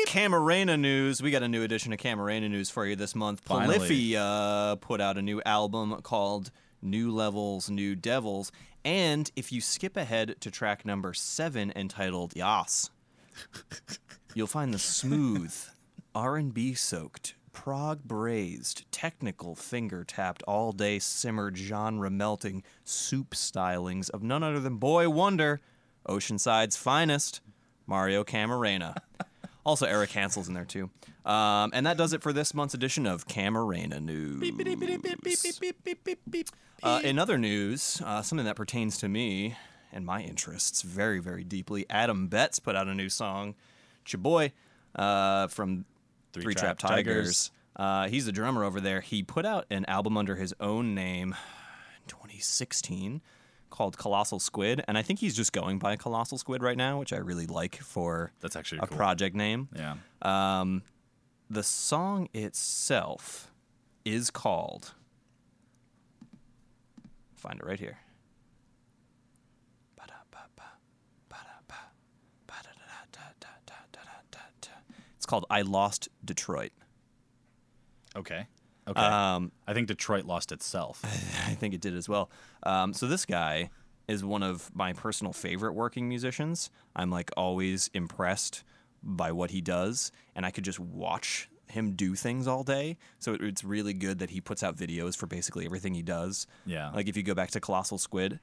Camarena 0.08 0.79
news. 0.79 1.22
We 1.22 1.32
got 1.32 1.44
a 1.44 1.48
new 1.48 1.62
edition 1.63 1.91
of 1.91 2.00
Camarena 2.00 2.50
news 2.50 2.70
for 2.70 2.86
you 2.86 2.96
this 2.96 3.13
month. 3.13 3.41
Finally. 3.41 3.75
Polyphia 3.75 4.77
put 4.79 5.01
out 5.01 5.18
a 5.18 5.22
new 5.22 5.41
album 5.46 6.01
called 6.01 6.51
New 6.81 7.12
Levels, 7.12 7.69
New 7.69 7.95
Devils. 7.95 8.51
And 8.86 9.29
if 9.36 9.51
you 9.51 9.62
skip 9.62 9.98
ahead 9.98 10.36
to 10.39 10.51
track 10.51 10.86
number 10.86 11.13
seven 11.13 11.71
entitled 11.75 12.36
Yas, 12.36 12.89
you'll 14.33 14.48
find 14.48 14.74
the 14.74 14.79
smooth, 14.79 15.53
R&B 16.15 16.74
soaked, 16.74 17.36
prog 17.51 18.03
braised, 18.03 18.89
technical 18.91 19.55
finger 19.55 20.03
tapped, 20.03 20.43
all 20.43 20.71
day 20.71 21.00
simmered, 21.00 21.57
genre 21.57 22.09
melting 22.09 22.63
soup 22.83 23.31
stylings 23.31 24.09
of 24.09 24.24
none 24.24 24.43
other 24.43 24.59
than 24.59 24.77
Boy 24.77 25.09
Wonder, 25.09 25.59
Oceanside's 26.07 26.77
finest, 26.77 27.41
Mario 27.86 28.24
Camarena. 28.24 28.95
Also, 29.66 29.86
Erick 29.86 30.12
Hansel's 30.12 30.48
in 30.48 30.54
there 30.54 30.66
too. 30.66 30.89
Um, 31.25 31.72
and 31.74 31.86
that 31.86 31.98
does 31.98 32.13
it 32.13 32.22
for 32.22 32.34
this 32.34 32.54
month's 32.54 32.74
edition 32.74 33.06
of 33.06 33.28
Camarena 33.28 34.01
News. 34.01 34.39
Uh, 36.82 37.01
in 37.04 37.20
other 37.20 37.38
news, 37.38 38.01
uh, 38.06 38.22
something 38.22 38.46
that 38.46 38.56
pertains 38.56 38.98
to 39.00 39.10
me 39.10 39.56
and 39.92 40.06
my 40.06 40.22
interests 40.22 40.82
very, 40.82 41.20
very 41.20 41.44
deeply, 41.44 41.86
Adam 41.89 42.28
Betts 42.28 42.60
put 42.60 42.75
out 42.75 42.88
a 42.88 42.94
new 42.94 43.10
song. 43.10 43.56
It's 44.04 44.13
your 44.13 44.22
boy 44.22 44.54
uh, 44.96 45.48
from 45.48 45.86
Three 46.32 46.44
Three, 46.44 46.54
Trap 46.56 46.80
Trap, 46.80 46.92
Tigers. 46.92 47.51
Uh, 47.75 48.08
he's 48.08 48.25
the 48.25 48.32
drummer 48.32 48.63
over 48.63 48.80
there. 48.80 49.01
He 49.01 49.24
put 49.24 49.46
out 49.46 49.66
an 49.70 49.86
album 49.86 50.18
under 50.18 50.36
his 50.36 50.54
own 50.60 50.94
name 50.96 51.36
in 52.01 52.08
2016 52.08 53.22
called 53.69 53.97
Colossal 53.97 54.39
Squid, 54.39 54.83
and 54.88 54.97
I 54.97 55.01
think 55.01 55.19
he's 55.19 55.35
just 55.35 55.53
going 55.53 55.79
by 55.79 55.95
Colossal 55.95 56.38
Squid 56.38 56.61
right 56.63 56.77
now, 56.77 56.99
which 56.99 57.13
I 57.13 57.17
really 57.17 57.47
like 57.47 57.77
for 57.77 58.31
That's 58.41 58.55
actually 58.55 58.79
a 58.79 58.88
cool. 58.88 58.97
project 58.97 59.35
name. 59.35 59.69
Yeah. 59.75 59.95
Um, 60.21 60.83
the 61.49 61.63
song 61.63 62.29
itself 62.33 63.51
is 64.05 64.29
called. 64.29 64.93
Find 67.35 67.59
it 67.59 67.65
right 67.65 67.79
here. 67.79 67.97
It's 75.17 75.25
called 75.25 75.45
I 75.49 75.63
Lost 75.63 76.07
Detroit. 76.23 76.71
Okay. 78.15 78.47
Okay. 78.89 79.00
Um, 79.01 79.51
I 79.67 79.74
think 79.74 79.88
Detroit 79.88 80.25
lost 80.25 80.51
itself. 80.51 81.01
I 81.48 81.53
think 81.55 81.74
it 81.74 81.81
did 81.81 81.96
as 81.96 82.10
well. 82.10 82.29
Um, 82.63 82.93
so 82.93 83.08
this 83.08 83.25
guy 83.25 83.69
is 84.08 84.24
one 84.24 84.41
of 84.43 84.74
my 84.75 84.93
personal 84.93 85.31
favorite 85.34 85.74
working 85.74 86.10
musicians. 86.10 86.69
I'm 86.96 87.12
like 87.12 87.29
always 87.38 87.89
impressed 87.93 88.63
by 89.03 89.31
what 89.31 89.51
he 89.51 89.62
does, 89.62 90.12
and 90.36 90.46
I 90.46 90.51
could 90.51 90.63
just 90.63 90.79
watch 90.79 91.50
him 91.67 91.91
do 91.91 92.15
things 92.15 92.48
all 92.48 92.63
day. 92.63 92.98
So 93.19 93.34
it- 93.36 93.41
it's 93.41 93.63
really 93.63 93.93
good 93.93 94.17
that 94.19 94.31
he 94.31 94.41
puts 94.41 94.63
out 94.63 94.75
videos 94.75 95.15
for 95.15 95.27
basically 95.27 95.65
everything 95.65 95.93
he 95.93 96.01
does. 96.01 96.48
Yeah. 96.65 96.89
Like 96.89 97.08
if 97.08 97.15
you 97.15 97.22
go 97.22 97.36
back 97.36 97.51
to 97.51 97.60
Colossal 97.60 98.00
Squid, 98.00 98.39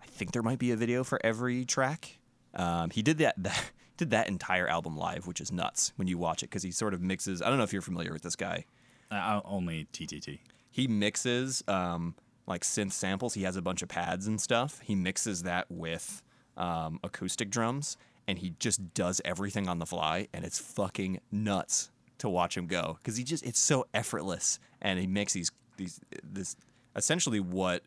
I 0.00 0.06
think 0.06 0.30
there 0.32 0.42
might 0.42 0.60
be 0.60 0.70
a 0.70 0.76
video 0.76 1.02
for 1.02 1.18
every 1.24 1.64
track. 1.64 2.18
Um, 2.54 2.90
he 2.90 3.02
did 3.02 3.18
that, 3.18 3.34
that 3.42 3.70
did 3.96 4.10
that 4.10 4.28
entire 4.28 4.68
album 4.68 4.96
live, 4.96 5.26
which 5.26 5.40
is 5.40 5.50
nuts 5.50 5.92
when 5.96 6.06
you 6.06 6.16
watch 6.16 6.44
it 6.44 6.50
because 6.50 6.62
he 6.62 6.70
sort 6.70 6.94
of 6.94 7.02
mixes. 7.02 7.42
I 7.42 7.48
don't 7.48 7.58
know 7.58 7.64
if 7.64 7.72
you're 7.72 7.82
familiar 7.82 8.12
with 8.12 8.22
this 8.22 8.36
guy 8.36 8.64
Uh, 9.10 9.40
only 9.44 9.86
TTT. 9.92 10.38
he 10.70 10.86
mixes 10.86 11.62
um, 11.68 12.14
like 12.46 12.62
synth 12.62 12.92
samples. 12.92 13.34
He 13.34 13.42
has 13.42 13.56
a 13.56 13.62
bunch 13.62 13.82
of 13.82 13.88
pads 13.88 14.26
and 14.26 14.40
stuff. 14.40 14.80
He 14.84 14.94
mixes 14.94 15.42
that 15.44 15.66
with 15.70 16.22
um, 16.56 17.00
acoustic 17.02 17.50
drums, 17.50 17.96
and 18.28 18.38
he 18.38 18.54
just 18.58 18.94
does 18.94 19.20
everything 19.24 19.68
on 19.68 19.78
the 19.78 19.86
fly, 19.86 20.28
and 20.32 20.44
it's 20.44 20.58
fucking 20.58 21.20
nuts 21.32 21.90
to 22.18 22.28
watch 22.28 22.56
him 22.56 22.66
go 22.66 22.98
because 23.02 23.16
he 23.16 23.24
just 23.24 23.44
it's 23.44 23.58
so 23.58 23.86
effortless, 23.94 24.58
and 24.82 24.98
he 24.98 25.06
makes 25.06 25.32
these 25.32 25.50
these 25.76 26.00
this 26.22 26.56
essentially 26.96 27.40
what 27.40 27.82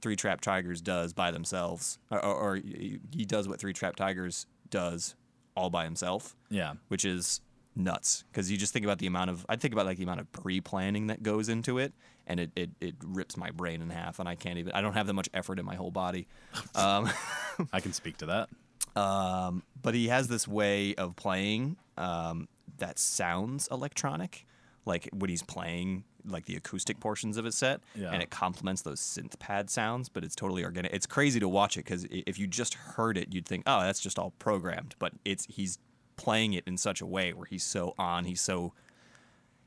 Three 0.00 0.14
Trapped 0.14 0.44
Tigers 0.44 0.80
does 0.80 1.12
by 1.12 1.30
themselves, 1.32 1.98
or, 2.10 2.24
or, 2.24 2.34
or 2.34 2.56
he 2.56 3.00
does 3.26 3.48
what 3.48 3.58
Three 3.58 3.72
Trapped 3.72 3.98
Tigers 3.98 4.46
does 4.70 5.16
all 5.56 5.70
by 5.70 5.82
himself 5.84 6.36
Yeah. 6.50 6.74
which 6.86 7.04
is 7.04 7.40
nuts 7.76 8.24
because 8.32 8.50
you 8.50 8.56
just 8.56 8.72
think 8.72 8.84
about 8.84 8.98
the 8.98 9.06
amount 9.06 9.30
of 9.30 9.46
I 9.48 9.56
think 9.56 9.72
about 9.72 9.86
like 9.86 9.98
the 9.98 10.02
amount 10.04 10.20
of 10.20 10.30
pre-planning 10.32 11.06
that 11.08 11.22
goes 11.22 11.48
into 11.48 11.78
it, 11.78 11.92
and 12.26 12.40
it, 12.40 12.50
it 12.56 12.70
it 12.80 12.94
rips 13.04 13.36
my 13.36 13.50
brain 13.50 13.80
in 13.82 13.90
half, 13.90 14.18
and 14.18 14.28
I 14.28 14.34
can't 14.34 14.58
even 14.58 14.72
I 14.72 14.80
don't 14.80 14.94
have 14.94 15.06
that 15.06 15.12
much 15.14 15.28
effort 15.34 15.58
in 15.58 15.64
my 15.64 15.74
whole 15.76 15.90
body. 15.90 16.26
Um, 16.74 17.10
I 17.72 17.80
can 17.80 17.92
speak 17.92 18.16
to 18.18 18.26
that. 18.26 19.00
um, 19.00 19.62
but 19.80 19.94
he 19.94 20.08
has 20.08 20.28
this 20.28 20.46
way 20.48 20.94
of 20.96 21.14
playing 21.16 21.76
um, 21.96 22.48
that 22.78 22.98
sounds 22.98 23.68
electronic, 23.70 24.44
like 24.84 25.08
when 25.12 25.30
he's 25.30 25.42
playing 25.42 26.04
like 26.24 26.44
the 26.46 26.56
acoustic 26.56 27.00
portions 27.00 27.36
of 27.36 27.44
his 27.44 27.54
set, 27.54 27.80
Yeah. 27.94 28.10
and 28.12 28.22
it 28.22 28.28
complements 28.30 28.82
those 28.82 29.00
synth 29.00 29.38
pad 29.38 29.70
sounds, 29.70 30.08
but 30.08 30.24
it's 30.24 30.34
totally 30.34 30.62
organic. 30.64 30.92
It's 30.92 31.06
crazy 31.06 31.40
to 31.40 31.48
watch 31.48 31.76
it 31.76 31.84
because 31.84 32.06
if 32.10 32.38
you 32.38 32.46
just 32.46 32.74
heard 32.74 33.16
it, 33.16 33.32
you'd 33.32 33.46
think, 33.46 33.62
oh, 33.66 33.80
that's 33.80 34.00
just 34.00 34.18
all 34.18 34.32
programmed, 34.38 34.94
but 34.98 35.12
it's 35.24 35.46
he's 35.48 35.78
playing 36.18 36.52
it 36.52 36.64
in 36.66 36.76
such 36.76 37.00
a 37.00 37.06
way 37.06 37.32
where 37.32 37.46
he's 37.46 37.64
so 37.64 37.94
on, 37.98 38.26
he's 38.26 38.42
so 38.42 38.74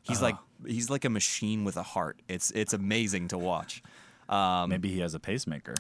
he's 0.04 0.22
like 0.22 0.36
he's 0.68 0.90
like 0.92 1.06
a 1.06 1.10
machine 1.10 1.64
with 1.64 1.78
a 1.78 1.84
heart. 1.84 2.22
It's 2.28 2.52
it's 2.52 2.74
amazing 2.74 3.30
to 3.30 3.38
watch. 3.40 3.82
Um, 4.30 4.70
Maybe 4.70 4.90
he 4.90 5.00
has 5.00 5.14
a 5.16 5.20
pacemaker. 5.20 5.74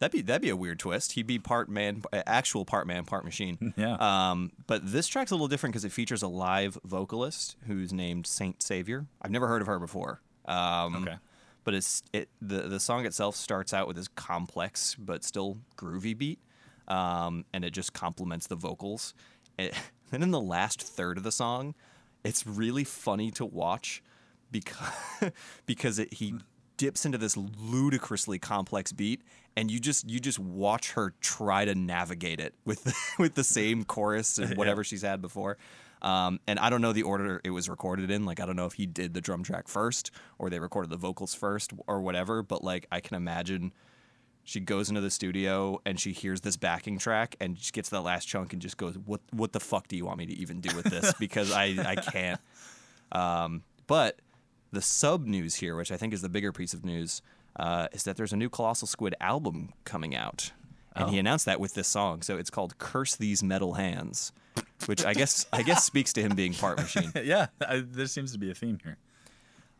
That'd 0.00 0.12
be 0.12 0.22
that'd 0.22 0.42
be 0.42 0.48
a 0.50 0.56
weird 0.56 0.78
twist. 0.78 1.12
He'd 1.12 1.26
be 1.26 1.38
part 1.38 1.68
man, 1.68 2.02
actual 2.12 2.64
part 2.64 2.86
man, 2.86 3.04
part 3.04 3.24
machine. 3.24 3.74
Yeah. 3.76 3.96
Um, 4.00 4.50
but 4.66 4.80
this 4.90 5.06
track's 5.06 5.30
a 5.30 5.34
little 5.34 5.48
different 5.48 5.72
because 5.74 5.84
it 5.84 5.92
features 5.92 6.22
a 6.22 6.28
live 6.28 6.78
vocalist 6.84 7.56
who's 7.66 7.92
named 7.92 8.26
Saint 8.26 8.62
Saviour. 8.62 9.06
I've 9.22 9.30
never 9.30 9.46
heard 9.46 9.60
of 9.60 9.66
her 9.68 9.78
before. 9.78 10.20
Um, 10.46 10.96
Okay. 11.06 11.16
But 11.62 11.74
it's 11.74 12.02
it 12.14 12.30
the 12.40 12.62
the 12.62 12.80
song 12.80 13.04
itself 13.04 13.36
starts 13.36 13.74
out 13.74 13.86
with 13.86 13.96
this 13.96 14.08
complex 14.08 14.96
but 14.98 15.22
still 15.22 15.58
groovy 15.76 16.16
beat, 16.16 16.38
um, 16.88 17.44
and 17.52 17.64
it 17.66 17.72
just 17.72 17.92
complements 17.92 18.46
the 18.46 18.56
vocals. 18.56 19.12
It, 19.60 19.74
then 20.10 20.22
in 20.22 20.30
the 20.30 20.40
last 20.40 20.82
third 20.82 21.16
of 21.16 21.24
the 21.24 21.32
song, 21.32 21.74
it's 22.24 22.46
really 22.46 22.84
funny 22.84 23.30
to 23.32 23.44
watch 23.44 24.02
because 24.50 25.32
because 25.66 25.98
it, 25.98 26.14
he 26.14 26.34
dips 26.76 27.04
into 27.04 27.18
this 27.18 27.36
ludicrously 27.36 28.38
complex 28.38 28.90
beat 28.90 29.22
and 29.56 29.70
you 29.70 29.78
just 29.78 30.08
you 30.08 30.18
just 30.18 30.38
watch 30.38 30.92
her 30.92 31.12
try 31.20 31.64
to 31.64 31.74
navigate 31.74 32.40
it 32.40 32.54
with 32.64 32.84
the, 32.84 32.94
with 33.18 33.34
the 33.34 33.44
same 33.44 33.84
chorus 33.84 34.38
and 34.38 34.56
whatever 34.56 34.82
she's 34.82 35.02
had 35.02 35.20
before. 35.20 35.58
Um, 36.00 36.40
and 36.46 36.58
I 36.58 36.70
don't 36.70 36.80
know 36.80 36.94
the 36.94 37.02
order 37.02 37.42
it 37.44 37.50
was 37.50 37.68
recorded 37.68 38.10
in. 38.10 38.24
Like 38.24 38.40
I 38.40 38.46
don't 38.46 38.56
know 38.56 38.64
if 38.64 38.72
he 38.72 38.86
did 38.86 39.12
the 39.12 39.20
drum 39.20 39.42
track 39.42 39.68
first 39.68 40.10
or 40.38 40.48
they 40.48 40.58
recorded 40.58 40.90
the 40.90 40.96
vocals 40.96 41.34
first 41.34 41.72
or 41.86 42.00
whatever 42.00 42.42
but 42.42 42.64
like 42.64 42.86
I 42.90 43.00
can 43.00 43.16
imagine 43.16 43.72
she 44.50 44.60
goes 44.60 44.88
into 44.88 45.00
the 45.00 45.10
studio 45.10 45.80
and 45.86 46.00
she 46.00 46.12
hears 46.12 46.40
this 46.40 46.56
backing 46.56 46.98
track 46.98 47.36
and 47.40 47.58
she 47.58 47.70
gets 47.70 47.88
to 47.90 47.94
that 47.94 48.02
last 48.02 48.26
chunk 48.26 48.52
and 48.52 48.60
just 48.60 48.76
goes 48.76 48.98
what 49.06 49.20
what 49.32 49.52
the 49.52 49.60
fuck 49.60 49.86
do 49.86 49.96
you 49.96 50.04
want 50.04 50.18
me 50.18 50.26
to 50.26 50.32
even 50.34 50.60
do 50.60 50.74
with 50.74 50.86
this 50.86 51.12
because 51.20 51.52
I 51.52 51.76
I 51.86 51.94
can't 51.94 52.40
um, 53.12 53.62
but 53.86 54.20
the 54.72 54.82
sub 54.82 55.26
news 55.26 55.56
here, 55.56 55.76
which 55.76 55.90
I 55.90 55.96
think 55.96 56.12
is 56.12 56.22
the 56.22 56.28
bigger 56.28 56.52
piece 56.52 56.74
of 56.74 56.84
news, 56.84 57.22
uh, 57.56 57.88
is 57.92 58.04
that 58.04 58.16
there's 58.16 58.32
a 58.32 58.36
new 58.36 58.48
Colossal 58.48 58.86
Squid 58.86 59.14
album 59.20 59.72
coming 59.84 60.14
out, 60.14 60.52
and 60.94 61.10
he 61.10 61.18
announced 61.18 61.46
that 61.46 61.60
with 61.60 61.74
this 61.74 61.88
song. 61.88 62.22
So 62.22 62.36
it's 62.36 62.50
called 62.50 62.78
"Curse 62.78 63.16
These 63.16 63.42
Metal 63.42 63.74
Hands," 63.74 64.32
which 64.86 65.04
I 65.04 65.14
guess 65.14 65.46
I 65.52 65.62
guess 65.62 65.84
speaks 65.84 66.12
to 66.14 66.22
him 66.22 66.34
being 66.34 66.54
part 66.54 66.78
machine. 66.78 67.12
yeah. 67.24 67.48
I, 67.66 67.82
there 67.84 68.06
seems 68.06 68.32
to 68.32 68.38
be 68.38 68.50
a 68.50 68.54
theme 68.54 68.78
here. 68.82 68.96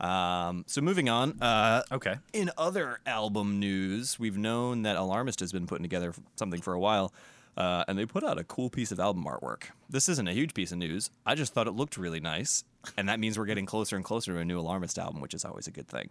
Um, 0.00 0.64
so 0.66 0.80
moving 0.80 1.08
on. 1.08 1.40
Uh, 1.42 1.82
Okay. 1.92 2.16
in 2.32 2.50
other 2.56 3.00
album 3.06 3.58
news, 3.60 4.18
we've 4.18 4.38
known 4.38 4.82
that 4.82 4.96
Alarmist 4.96 5.40
has 5.40 5.52
been 5.52 5.66
putting 5.66 5.82
together 5.84 6.14
something 6.36 6.60
for 6.60 6.72
a 6.72 6.80
while, 6.80 7.12
uh, 7.56 7.84
and 7.86 7.98
they 7.98 8.06
put 8.06 8.24
out 8.24 8.38
a 8.38 8.44
cool 8.44 8.70
piece 8.70 8.90
of 8.92 8.98
album 9.00 9.24
artwork. 9.24 9.64
This 9.90 10.08
isn't 10.08 10.26
a 10.26 10.32
huge 10.32 10.54
piece 10.54 10.72
of 10.72 10.78
news. 10.78 11.10
I 11.26 11.34
just 11.34 11.52
thought 11.52 11.66
it 11.66 11.72
looked 11.72 11.96
really 11.98 12.20
nice, 12.20 12.64
and 12.96 13.08
that 13.08 13.20
means 13.20 13.38
we're 13.38 13.44
getting 13.46 13.66
closer 13.66 13.96
and 13.96 14.04
closer 14.04 14.32
to 14.32 14.38
a 14.38 14.44
new 14.44 14.58
Alarmist 14.58 14.98
album, 14.98 15.20
which 15.20 15.34
is 15.34 15.44
always 15.44 15.66
a 15.66 15.70
good 15.70 15.86
thing. 15.88 16.08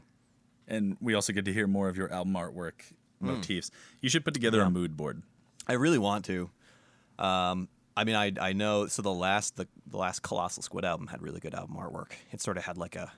And 0.68 0.98
we 1.02 1.16
also 1.16 1.34
get 1.34 1.46
to 1.46 1.54
hear 1.54 1.66
more 1.66 1.90
of 1.90 1.98
your 1.98 2.14
album 2.14 2.34
artwork 2.34 2.74
motifs. 3.20 3.72
You 4.02 4.10
should 4.10 4.24
put 4.24 4.36
together 4.36 4.62
a 4.62 4.70
mood 4.70 4.96
board. 4.96 5.24
I 5.68 5.74
really 5.74 5.98
want 5.98 6.26
to. 6.26 6.52
Um, 7.18 7.68
I 7.98 8.04
mean, 8.04 8.16
I 8.16 8.32
I 8.40 8.54
know. 8.54 8.86
So 8.86 9.02
the 9.02 9.12
last 9.12 9.56
the, 9.56 9.68
the 9.88 9.98
last 9.98 10.22
Colossal 10.22 10.62
Squid 10.62 10.86
album 10.86 11.08
had 11.08 11.22
really 11.24 11.40
good 11.40 11.56
album 11.56 11.76
artwork. 11.76 12.12
It 12.32 12.40
sort 12.42 12.58
of 12.58 12.64
had 12.66 12.78
like 12.78 12.96
a, 12.96 13.12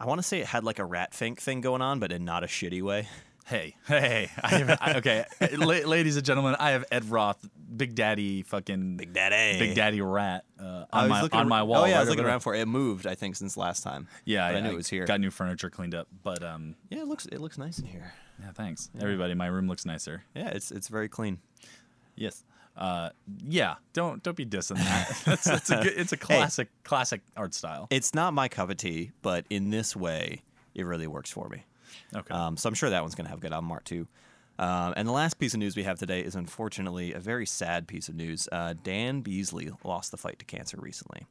I 0.00 0.06
want 0.06 0.18
to 0.18 0.22
say 0.22 0.40
it 0.40 0.46
had 0.46 0.64
like 0.64 0.78
a 0.78 0.84
Rat 0.84 1.12
Fink 1.12 1.40
thing 1.40 1.60
going 1.60 1.82
on, 1.82 2.00
but 2.00 2.10
in 2.10 2.24
not 2.24 2.42
a 2.42 2.46
shitty 2.46 2.80
way. 2.80 3.06
Hey, 3.46 3.74
hey, 3.86 4.30
I 4.42 4.48
have, 4.48 4.78
I, 4.80 4.94
okay, 4.98 5.24
La- 5.56 5.88
ladies 5.88 6.16
and 6.16 6.24
gentlemen, 6.24 6.56
I 6.58 6.70
have 6.70 6.84
Ed 6.90 7.10
Roth, 7.10 7.46
Big 7.76 7.94
Daddy, 7.96 8.42
fucking 8.42 8.96
Big 8.96 9.12
Daddy. 9.12 9.58
Big 9.58 9.74
Daddy 9.74 10.00
Rat 10.00 10.44
uh, 10.58 10.84
on 10.92 11.08
my 11.08 11.28
on 11.32 11.48
my 11.48 11.62
wall. 11.64 11.82
Oh 11.82 11.84
yeah, 11.84 11.96
I 11.96 12.00
was 12.00 12.08
looking 12.08 12.24
around 12.24 12.40
for 12.40 12.54
it. 12.54 12.60
It 12.60 12.66
moved, 12.66 13.06
I 13.06 13.14
think, 13.14 13.36
since 13.36 13.56
last 13.56 13.82
time. 13.82 14.08
Yeah, 14.24 14.48
but 14.48 14.54
I, 14.54 14.58
I, 14.58 14.60
knew 14.62 14.70
it 14.70 14.76
was 14.76 14.88
here. 14.88 15.04
Got 15.04 15.20
new 15.20 15.30
furniture 15.30 15.68
cleaned 15.68 15.94
up, 15.94 16.06
but 16.22 16.42
um, 16.44 16.76
Yeah, 16.90 17.00
it 17.00 17.08
looks 17.08 17.26
it 17.26 17.40
looks 17.40 17.58
nice 17.58 17.78
in 17.78 17.86
here. 17.86 18.12
yeah, 18.40 18.52
thanks 18.52 18.88
everybody. 19.00 19.34
My 19.34 19.46
room 19.48 19.68
looks 19.68 19.84
nicer. 19.84 20.22
Yeah, 20.34 20.48
it's 20.50 20.70
it's 20.70 20.88
very 20.88 21.08
clean. 21.08 21.40
Yes. 22.14 22.44
Uh, 22.76 23.10
yeah. 23.46 23.76
Don't 23.92 24.22
don't 24.22 24.36
be 24.36 24.46
dissing 24.46 24.76
that. 24.76 25.20
That's, 25.24 25.44
that's 25.44 25.70
a 25.70 25.82
good, 25.82 25.92
it's 25.96 26.12
a 26.12 26.16
classic 26.16 26.68
classic 26.82 27.20
art 27.36 27.52
style. 27.54 27.88
It's 27.90 28.14
not 28.14 28.32
my 28.32 28.48
cup 28.48 28.70
of 28.70 28.76
tea, 28.76 29.10
but 29.22 29.44
in 29.50 29.70
this 29.70 29.94
way, 29.94 30.42
it 30.74 30.86
really 30.86 31.06
works 31.06 31.30
for 31.30 31.48
me. 31.48 31.64
Okay. 32.14 32.32
Um, 32.32 32.56
so 32.56 32.68
I'm 32.68 32.74
sure 32.74 32.90
that 32.90 33.02
one's 33.02 33.14
going 33.14 33.26
to 33.26 33.30
have 33.30 33.40
good 33.40 33.52
album 33.52 33.70
art 33.70 33.84
too. 33.84 34.06
Um, 34.58 34.92
and 34.96 35.08
the 35.08 35.12
last 35.12 35.38
piece 35.38 35.54
of 35.54 35.60
news 35.60 35.74
we 35.74 35.84
have 35.84 35.98
today 35.98 36.20
is 36.20 36.34
unfortunately 36.34 37.14
a 37.14 37.18
very 37.18 37.46
sad 37.46 37.88
piece 37.88 38.08
of 38.08 38.14
news. 38.14 38.46
Uh, 38.52 38.74
Dan 38.82 39.22
Beasley 39.22 39.70
lost 39.84 40.10
the 40.10 40.18
fight 40.18 40.38
to 40.38 40.44
cancer 40.44 40.78
recently. 40.78 41.26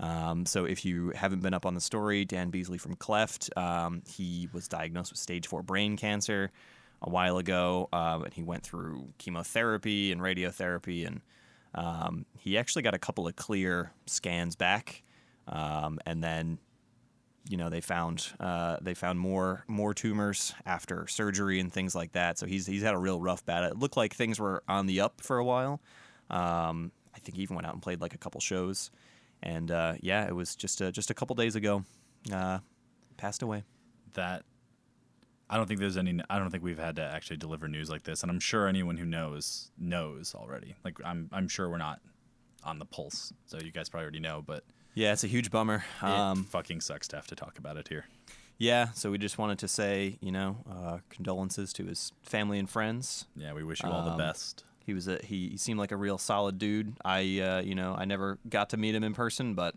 Um, 0.00 0.44
so 0.44 0.64
if 0.64 0.84
you 0.84 1.12
haven't 1.14 1.42
been 1.42 1.54
up 1.54 1.64
on 1.64 1.74
the 1.74 1.80
story, 1.80 2.24
Dan 2.24 2.50
Beasley 2.50 2.76
from 2.76 2.96
Cleft, 2.96 3.56
um, 3.56 4.02
he 4.06 4.48
was 4.52 4.68
diagnosed 4.68 5.12
with 5.12 5.18
stage 5.18 5.46
four 5.46 5.62
brain 5.62 5.96
cancer 5.96 6.50
a 7.02 7.10
while 7.10 7.38
ago, 7.38 7.88
um, 7.92 8.24
and 8.24 8.34
he 8.34 8.42
went 8.42 8.62
through 8.62 9.08
chemotherapy 9.18 10.12
and 10.12 10.20
radiotherapy 10.20 11.06
and 11.06 11.20
Um, 11.74 12.24
he 12.38 12.56
actually 12.56 12.82
got 12.82 12.94
a 12.94 12.98
couple 12.98 13.28
of 13.28 13.36
clear 13.36 13.92
scans 14.06 14.56
back, 14.56 15.02
um, 15.46 15.98
and 16.06 16.24
then 16.24 16.58
you 17.50 17.58
know 17.58 17.68
they 17.68 17.82
found 17.82 18.32
uh, 18.40 18.78
they 18.80 18.94
found 18.94 19.20
more 19.20 19.62
more 19.68 19.92
tumors 19.92 20.54
after 20.64 21.06
surgery 21.06 21.60
and 21.60 21.70
things 21.70 21.94
like 21.94 22.12
that. 22.12 22.38
So 22.38 22.46
he's 22.46 22.66
he's 22.66 22.82
had 22.82 22.94
a 22.94 22.98
real 22.98 23.20
rough 23.20 23.44
battle. 23.44 23.70
It 23.70 23.78
looked 23.78 23.96
like 23.96 24.14
things 24.14 24.40
were 24.40 24.62
on 24.66 24.86
the 24.86 25.00
up 25.02 25.20
for 25.20 25.36
a 25.36 25.44
while. 25.44 25.80
Um, 26.30 26.92
I 27.14 27.18
think 27.20 27.36
he 27.36 27.42
even 27.42 27.56
went 27.56 27.66
out 27.66 27.74
and 27.74 27.82
played 27.82 28.00
like 28.00 28.14
a 28.14 28.18
couple 28.18 28.40
shows, 28.40 28.90
and 29.42 29.70
uh, 29.70 29.94
yeah, 30.00 30.26
it 30.26 30.34
was 30.34 30.56
just 30.56 30.80
a, 30.80 30.90
just 30.90 31.10
a 31.10 31.14
couple 31.14 31.36
days 31.36 31.56
ago. 31.56 31.84
Uh, 32.32 32.60
passed 33.18 33.42
away. 33.42 33.64
That 34.14 34.44
I 35.48 35.56
don't 35.56 35.66
think 35.66 35.78
there's 35.80 35.96
any. 35.96 36.20
I 36.28 36.38
don't 36.38 36.50
think 36.50 36.64
we've 36.64 36.78
had 36.78 36.96
to 36.96 37.02
actually 37.02 37.36
deliver 37.36 37.68
news 37.68 37.88
like 37.88 38.02
this, 38.02 38.22
and 38.22 38.30
I'm 38.30 38.40
sure 38.40 38.66
anyone 38.66 38.96
who 38.96 39.04
knows 39.06 39.70
knows 39.78 40.34
already. 40.34 40.74
Like 40.84 40.98
I'm 41.04 41.28
I'm 41.32 41.48
sure 41.48 41.68
we're 41.70 41.78
not 41.78 42.00
on 42.64 42.78
the 42.78 42.84
pulse, 42.84 43.32
so 43.46 43.58
you 43.60 43.70
guys 43.70 43.88
probably 43.88 44.04
already 44.04 44.20
know, 44.20 44.42
but. 44.44 44.64
Yeah, 44.94 45.12
it's 45.12 45.24
a 45.24 45.28
huge 45.28 45.50
bummer. 45.50 45.84
Um, 46.00 46.44
fucking 46.44 46.80
sucks 46.80 47.06
to 47.08 47.16
have 47.16 47.26
to 47.26 47.34
talk 47.36 47.58
about 47.58 47.76
it 47.76 47.88
here. 47.88 48.06
Yeah, 48.56 48.88
so 48.94 49.10
we 49.10 49.18
just 49.18 49.36
wanted 49.36 49.58
to 49.58 49.68
say, 49.68 50.16
you 50.22 50.32
know, 50.32 50.56
uh, 50.70 50.98
condolences 51.10 51.74
to 51.74 51.84
his 51.84 52.12
family 52.22 52.58
and 52.58 52.68
friends. 52.68 53.26
Yeah, 53.36 53.52
we 53.52 53.62
wish 53.62 53.82
you 53.82 53.90
all 53.90 54.00
Um, 54.08 54.16
the 54.16 54.16
best. 54.24 54.64
He 54.86 54.94
was 54.94 55.06
a 55.06 55.18
he, 55.22 55.50
he 55.50 55.56
seemed 55.58 55.78
like 55.78 55.92
a 55.92 55.96
real 55.98 56.16
solid 56.16 56.58
dude. 56.58 56.96
I 57.04 57.18
uh, 57.40 57.60
you 57.60 57.74
know 57.74 57.94
I 57.96 58.06
never 58.06 58.38
got 58.48 58.70
to 58.70 58.78
meet 58.78 58.94
him 58.94 59.04
in 59.04 59.12
person, 59.12 59.52
but 59.54 59.74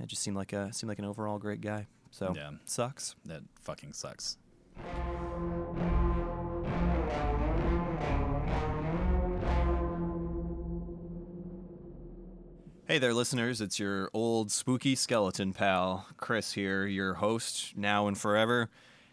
it 0.00 0.06
just 0.06 0.22
seemed 0.22 0.38
like 0.38 0.54
a 0.54 0.72
seemed 0.72 0.88
like 0.88 0.98
an 0.98 1.04
overall 1.04 1.38
great 1.38 1.60
guy. 1.60 1.86
So 2.10 2.32
Yeah. 2.34 2.52
sucks. 2.64 3.14
That 3.26 3.42
fucking 3.60 3.92
sucks. 3.92 4.38
Hey 12.90 12.98
there, 12.98 13.14
listeners. 13.14 13.60
It's 13.60 13.78
your 13.78 14.10
old 14.12 14.50
spooky 14.50 14.96
skeleton 14.96 15.52
pal, 15.52 16.06
Chris 16.16 16.52
here, 16.54 16.86
your 16.86 17.14
host 17.14 17.76
now 17.76 18.08
and 18.08 18.18
forever. 18.18 18.68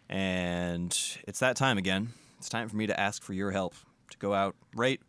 And 0.08 0.90
it's 1.28 1.38
that 1.38 1.54
time 1.54 1.78
again. 1.78 2.08
It's 2.38 2.48
time 2.48 2.68
for 2.68 2.74
me 2.74 2.88
to 2.88 2.98
ask 2.98 3.22
for 3.22 3.34
your 3.34 3.52
help 3.52 3.74
to 4.10 4.18
go 4.18 4.34
out, 4.34 4.56
rate, 4.74 5.00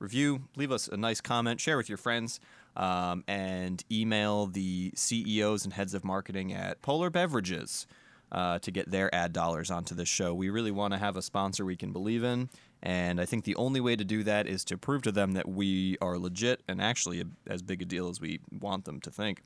review, 0.00 0.40
leave 0.56 0.72
us 0.72 0.88
a 0.88 0.96
nice 0.96 1.20
comment, 1.20 1.60
share 1.60 1.76
with 1.76 1.88
your 1.88 1.98
friends, 1.98 2.40
um, 2.76 3.22
and 3.28 3.84
email 3.92 4.46
the 4.46 4.90
CEOs 4.96 5.62
and 5.64 5.74
heads 5.74 5.94
of 5.94 6.04
marketing 6.04 6.52
at 6.52 6.82
Polar 6.82 7.10
Beverages 7.10 7.86
uh, 8.32 8.58
to 8.60 8.70
get 8.70 8.90
their 8.90 9.14
ad 9.14 9.32
dollars 9.32 9.70
onto 9.70 9.94
this 9.94 10.08
show. 10.08 10.34
We 10.34 10.50
really 10.50 10.70
want 10.70 10.92
to 10.92 10.98
have 10.98 11.16
a 11.16 11.22
sponsor 11.22 11.64
we 11.64 11.76
can 11.76 11.92
believe 11.92 12.24
in. 12.24 12.50
And 12.82 13.20
I 13.20 13.24
think 13.24 13.44
the 13.44 13.56
only 13.56 13.80
way 13.80 13.96
to 13.96 14.04
do 14.04 14.22
that 14.24 14.46
is 14.46 14.64
to 14.66 14.76
prove 14.76 15.02
to 15.02 15.12
them 15.12 15.32
that 15.32 15.48
we 15.48 15.96
are 16.00 16.18
legit 16.18 16.62
and 16.68 16.80
actually 16.80 17.24
as 17.46 17.62
big 17.62 17.82
a 17.82 17.84
deal 17.84 18.08
as 18.08 18.20
we 18.20 18.40
want 18.60 18.84
them 18.84 19.00
to 19.00 19.10
think. 19.10 19.42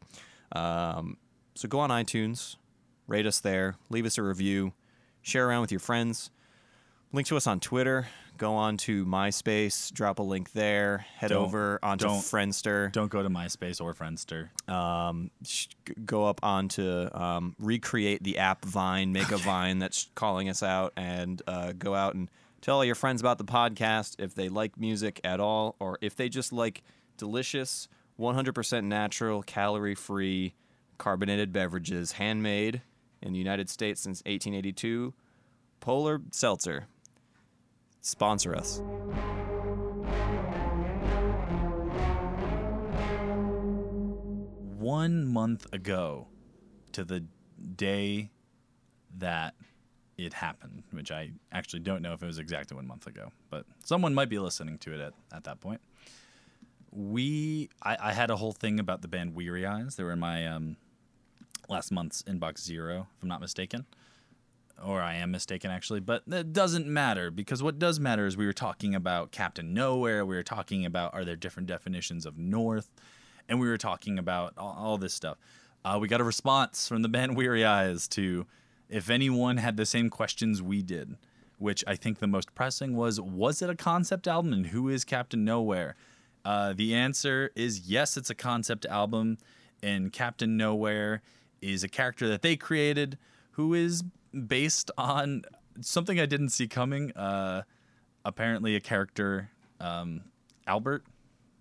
Um, 0.52 1.16
so 1.54 1.68
go 1.68 1.78
on 1.80 1.90
iTunes, 1.90 2.56
rate 3.06 3.26
us 3.26 3.40
there, 3.40 3.76
leave 3.88 4.06
us 4.06 4.18
a 4.18 4.22
review, 4.22 4.72
share 5.22 5.48
around 5.48 5.60
with 5.60 5.70
your 5.70 5.80
friends. 5.80 6.30
Link 7.12 7.26
to 7.28 7.36
us 7.36 7.46
on 7.46 7.60
Twitter. 7.60 8.08
Go 8.40 8.54
on 8.54 8.78
to 8.78 9.04
MySpace, 9.04 9.92
drop 9.92 10.18
a 10.18 10.22
link 10.22 10.52
there. 10.52 11.04
Head 11.18 11.28
Don't- 11.28 11.44
over 11.44 11.78
onto 11.82 12.06
don't- 12.06 12.20
Friendster. 12.22 12.90
Don't 12.90 13.10
go 13.10 13.22
to 13.22 13.28
MySpace 13.28 13.82
or 13.82 13.92
Friendster. 13.92 14.48
Um, 14.66 15.30
sh- 15.44 15.66
go 16.06 16.24
up 16.24 16.40
onto 16.42 17.10
um, 17.12 17.54
recreate 17.58 18.22
the 18.22 18.38
app 18.38 18.64
Vine, 18.64 19.12
make 19.12 19.30
a 19.30 19.36
Vine 19.36 19.78
that's 19.78 20.08
calling 20.14 20.48
us 20.48 20.62
out, 20.62 20.94
and 20.96 21.42
uh, 21.46 21.72
go 21.78 21.94
out 21.94 22.14
and 22.14 22.30
tell 22.62 22.76
all 22.76 22.84
your 22.84 22.94
friends 22.94 23.20
about 23.20 23.36
the 23.36 23.44
podcast 23.44 24.16
if 24.18 24.34
they 24.34 24.48
like 24.48 24.80
music 24.80 25.20
at 25.22 25.38
all, 25.38 25.76
or 25.78 25.98
if 26.00 26.16
they 26.16 26.30
just 26.30 26.50
like 26.50 26.82
delicious, 27.18 27.88
100% 28.18 28.84
natural, 28.84 29.42
calorie 29.42 29.94
free, 29.94 30.54
carbonated 30.96 31.52
beverages, 31.52 32.12
handmade 32.12 32.80
in 33.20 33.34
the 33.34 33.38
United 33.38 33.68
States 33.68 34.00
since 34.00 34.20
1882. 34.20 35.12
Polar 35.80 36.22
Seltzer. 36.30 36.86
Sponsor 38.00 38.54
us. 38.54 38.80
one 44.80 45.26
month 45.26 45.72
ago 45.74 46.26
to 46.92 47.04
the 47.04 47.22
day 47.76 48.30
that 49.18 49.54
it 50.16 50.32
happened, 50.32 50.82
which 50.90 51.12
I 51.12 51.32
actually 51.52 51.80
don't 51.80 52.02
know 52.02 52.14
if 52.14 52.22
it 52.22 52.26
was 52.26 52.38
exactly 52.38 52.74
one 52.74 52.86
month 52.86 53.06
ago, 53.06 53.30
but 53.50 53.66
someone 53.84 54.14
might 54.14 54.30
be 54.30 54.38
listening 54.38 54.78
to 54.78 54.94
it 54.94 55.00
at, 55.00 55.12
at 55.32 55.44
that 55.44 55.60
point. 55.60 55.80
We, 56.90 57.68
I, 57.82 57.96
I 58.00 58.12
had 58.14 58.30
a 58.30 58.36
whole 58.36 58.52
thing 58.52 58.80
about 58.80 59.02
the 59.02 59.08
band 59.08 59.34
Weary 59.34 59.66
Eyes. 59.66 59.96
They 59.96 60.02
were 60.02 60.12
in 60.12 60.18
my 60.18 60.46
um, 60.46 60.76
last 61.68 61.92
month's 61.92 62.22
inbox 62.22 62.60
zero, 62.60 63.06
if 63.16 63.22
I'm 63.22 63.28
not 63.28 63.40
mistaken. 63.40 63.86
Or 64.82 65.02
I 65.02 65.16
am 65.16 65.30
mistaken, 65.30 65.70
actually, 65.70 66.00
but 66.00 66.22
it 66.26 66.52
doesn't 66.52 66.86
matter 66.86 67.30
because 67.30 67.62
what 67.62 67.78
does 67.78 68.00
matter 68.00 68.26
is 68.26 68.36
we 68.36 68.46
were 68.46 68.52
talking 68.52 68.94
about 68.94 69.30
Captain 69.30 69.74
Nowhere. 69.74 70.24
We 70.24 70.36
were 70.36 70.42
talking 70.42 70.86
about 70.86 71.12
are 71.12 71.24
there 71.24 71.36
different 71.36 71.66
definitions 71.68 72.24
of 72.24 72.38
North, 72.38 72.90
and 73.48 73.60
we 73.60 73.68
were 73.68 73.76
talking 73.76 74.18
about 74.18 74.54
all, 74.56 74.76
all 74.78 74.98
this 74.98 75.12
stuff. 75.12 75.36
Uh, 75.84 75.98
we 76.00 76.08
got 76.08 76.20
a 76.20 76.24
response 76.24 76.88
from 76.88 77.02
the 77.02 77.08
band 77.08 77.36
Weary 77.36 77.64
Eyes 77.64 78.08
to 78.08 78.46
if 78.88 79.10
anyone 79.10 79.58
had 79.58 79.76
the 79.76 79.86
same 79.86 80.10
questions 80.10 80.62
we 80.62 80.82
did, 80.82 81.16
which 81.58 81.84
I 81.86 81.94
think 81.94 82.18
the 82.18 82.26
most 82.26 82.54
pressing 82.54 82.96
was 82.96 83.20
was 83.20 83.62
it 83.62 83.70
a 83.70 83.76
concept 83.76 84.26
album 84.26 84.52
and 84.52 84.66
who 84.68 84.88
is 84.88 85.04
Captain 85.04 85.44
Nowhere? 85.44 85.94
Uh, 86.44 86.72
the 86.72 86.94
answer 86.94 87.50
is 87.54 87.88
yes, 87.88 88.16
it's 88.16 88.30
a 88.30 88.34
concept 88.34 88.86
album, 88.86 89.38
and 89.82 90.12
Captain 90.12 90.56
Nowhere 90.56 91.22
is 91.60 91.84
a 91.84 91.88
character 91.88 92.28
that 92.28 92.42
they 92.42 92.56
created 92.56 93.18
who 93.52 93.74
is 93.74 94.02
based 94.46 94.90
on 94.96 95.42
something 95.80 96.20
I 96.20 96.26
didn't 96.26 96.50
see 96.50 96.68
coming. 96.68 97.12
Uh, 97.12 97.62
apparently, 98.24 98.76
a 98.76 98.80
character, 98.80 99.50
um, 99.80 100.22
Albert, 100.66 101.04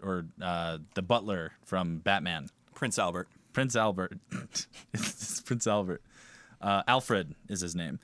or 0.01 0.25
uh, 0.41 0.79
the 0.95 1.01
butler 1.01 1.53
from 1.63 1.99
Batman. 1.99 2.49
Prince 2.73 2.97
Albert. 2.97 3.27
Prince 3.53 3.75
Albert. 3.75 4.17
it's 4.93 5.41
Prince 5.41 5.67
Albert. 5.67 6.01
Uh, 6.61 6.83
Alfred 6.87 7.35
is 7.47 7.61
his 7.61 7.75
name, 7.75 7.99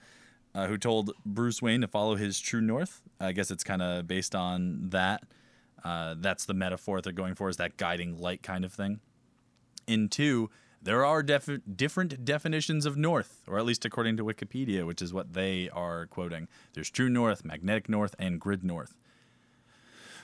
uh, 0.53 0.67
who 0.67 0.77
told 0.77 1.11
Bruce 1.25 1.61
Wayne 1.61 1.81
to 1.81 1.87
follow 1.87 2.15
his 2.15 2.39
true 2.39 2.61
north. 2.61 3.01
I 3.19 3.31
guess 3.31 3.51
it's 3.51 3.63
kind 3.63 3.81
of 3.81 4.07
based 4.07 4.35
on 4.35 4.89
that. 4.89 5.23
Uh, 5.83 6.15
that's 6.17 6.45
the 6.45 6.53
metaphor 6.53 6.99
they're 7.01 7.13
going 7.13 7.35
for, 7.35 7.49
is 7.49 7.57
that 7.57 7.77
guiding 7.77 8.19
light 8.19 8.41
kind 8.41 8.65
of 8.65 8.73
thing. 8.73 8.99
In 9.87 10.09
two, 10.09 10.49
there 10.85 11.03
are 11.03 11.23
defi- 11.23 11.61
different 11.75 12.23
definitions 12.23 12.85
of 12.85 12.95
north, 12.95 13.41
or 13.47 13.57
at 13.57 13.65
least 13.65 13.85
according 13.85 14.17
to 14.17 14.23
Wikipedia, 14.23 14.85
which 14.85 15.01
is 15.01 15.11
what 15.13 15.33
they 15.33 15.67
are 15.69 16.05
quoting. 16.05 16.47
There's 16.73 16.91
true 16.91 17.09
north, 17.09 17.43
magnetic 17.43 17.89
north, 17.89 18.15
and 18.19 18.39
grid 18.39 18.63
north. 18.63 18.95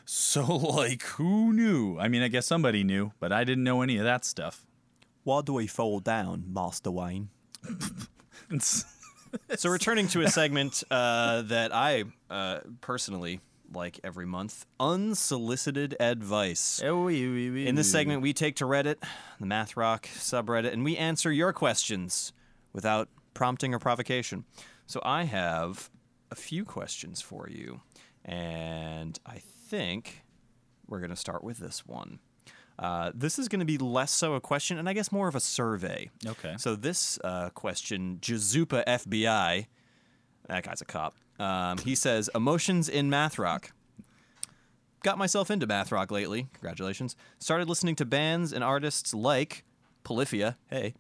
So, 0.06 0.46
like, 0.80 1.02
who 1.04 1.52
knew? 1.52 1.98
I 2.00 2.08
mean, 2.08 2.22
I 2.22 2.28
guess 2.28 2.46
somebody 2.46 2.84
knew, 2.84 3.12
but 3.20 3.32
I 3.32 3.44
didn't 3.44 3.64
know 3.64 3.82
any 3.82 3.98
of 3.98 4.04
that 4.04 4.24
stuff. 4.24 4.66
Why 5.24 5.42
do 5.42 5.54
we 5.54 5.68
fall 5.68 6.00
down, 6.00 6.46
Master 6.48 6.92
Wayne? 6.92 7.30
So 9.56 9.70
returning 9.70 10.10
to 10.10 10.22
a 10.24 10.30
segment 10.30 10.84
uh, 10.92 11.44
that 11.44 11.74
I 11.74 12.04
uh, 12.30 12.60
personally 12.82 13.40
like 13.74 14.00
every 14.04 14.26
month, 14.26 14.66
unsolicited 14.80 15.96
advice. 16.00 16.82
In 17.68 17.76
this 17.76 17.92
segment, 17.92 18.22
we 18.22 18.34
take 18.34 18.58
to 18.58 18.66
Reddit, 18.66 18.98
the 19.40 19.46
Math 19.46 19.78
Rock 19.78 20.08
subreddit, 20.16 20.74
and 20.74 20.84
we 20.84 20.98
answer 20.98 21.32
your 21.32 21.54
questions 21.54 22.34
without 22.74 23.10
prompting 23.34 23.74
or 23.74 23.80
provocation. 23.80 24.46
So 24.86 25.02
I 25.04 25.24
have 25.24 25.90
a 26.32 26.36
few 26.36 26.66
questions 26.66 27.22
for 27.22 27.48
you, 27.50 27.82
and 28.26 29.20
I 29.26 29.38
think 29.40 30.24
we're 30.88 31.00
going 31.00 31.10
to 31.10 31.16
start 31.16 31.44
with 31.44 31.58
this 31.58 31.86
one. 31.86 32.20
Uh, 32.80 33.12
this 33.14 33.38
is 33.38 33.48
going 33.48 33.60
to 33.60 33.66
be 33.66 33.78
less 33.78 34.12
so 34.12 34.34
a 34.34 34.42
question, 34.42 34.78
and 34.78 34.90
I 34.90 34.94
guess 34.94 35.12
more 35.12 35.28
of 35.28 35.36
a 35.36 35.40
survey. 35.40 36.10
Okay. 36.26 36.56
So 36.58 36.76
this 36.76 37.20
uh, 37.24 37.50
question, 37.50 38.18
Jazupa 38.22 38.84
FBI, 38.86 39.68
that 40.48 40.64
guy's 40.64 40.82
a 40.82 40.86
cop. 40.86 41.16
Um, 41.42 41.80
he 41.80 41.96
says, 41.96 42.30
emotions 42.36 42.88
in 42.88 43.10
math 43.10 43.40
rock. 43.40 43.72
Got 45.02 45.18
myself 45.18 45.50
into 45.50 45.66
math 45.66 45.92
rock 45.92 46.12
lately. 46.12 46.48
Congratulations. 46.54 47.16
Started 47.40 47.68
listening 47.68 47.96
to 47.96 48.06
bands 48.06 48.54
and 48.54 48.64
artists 48.64 49.12
like 49.12 49.64
Polyphia, 50.04 50.58
hey, 50.70 50.94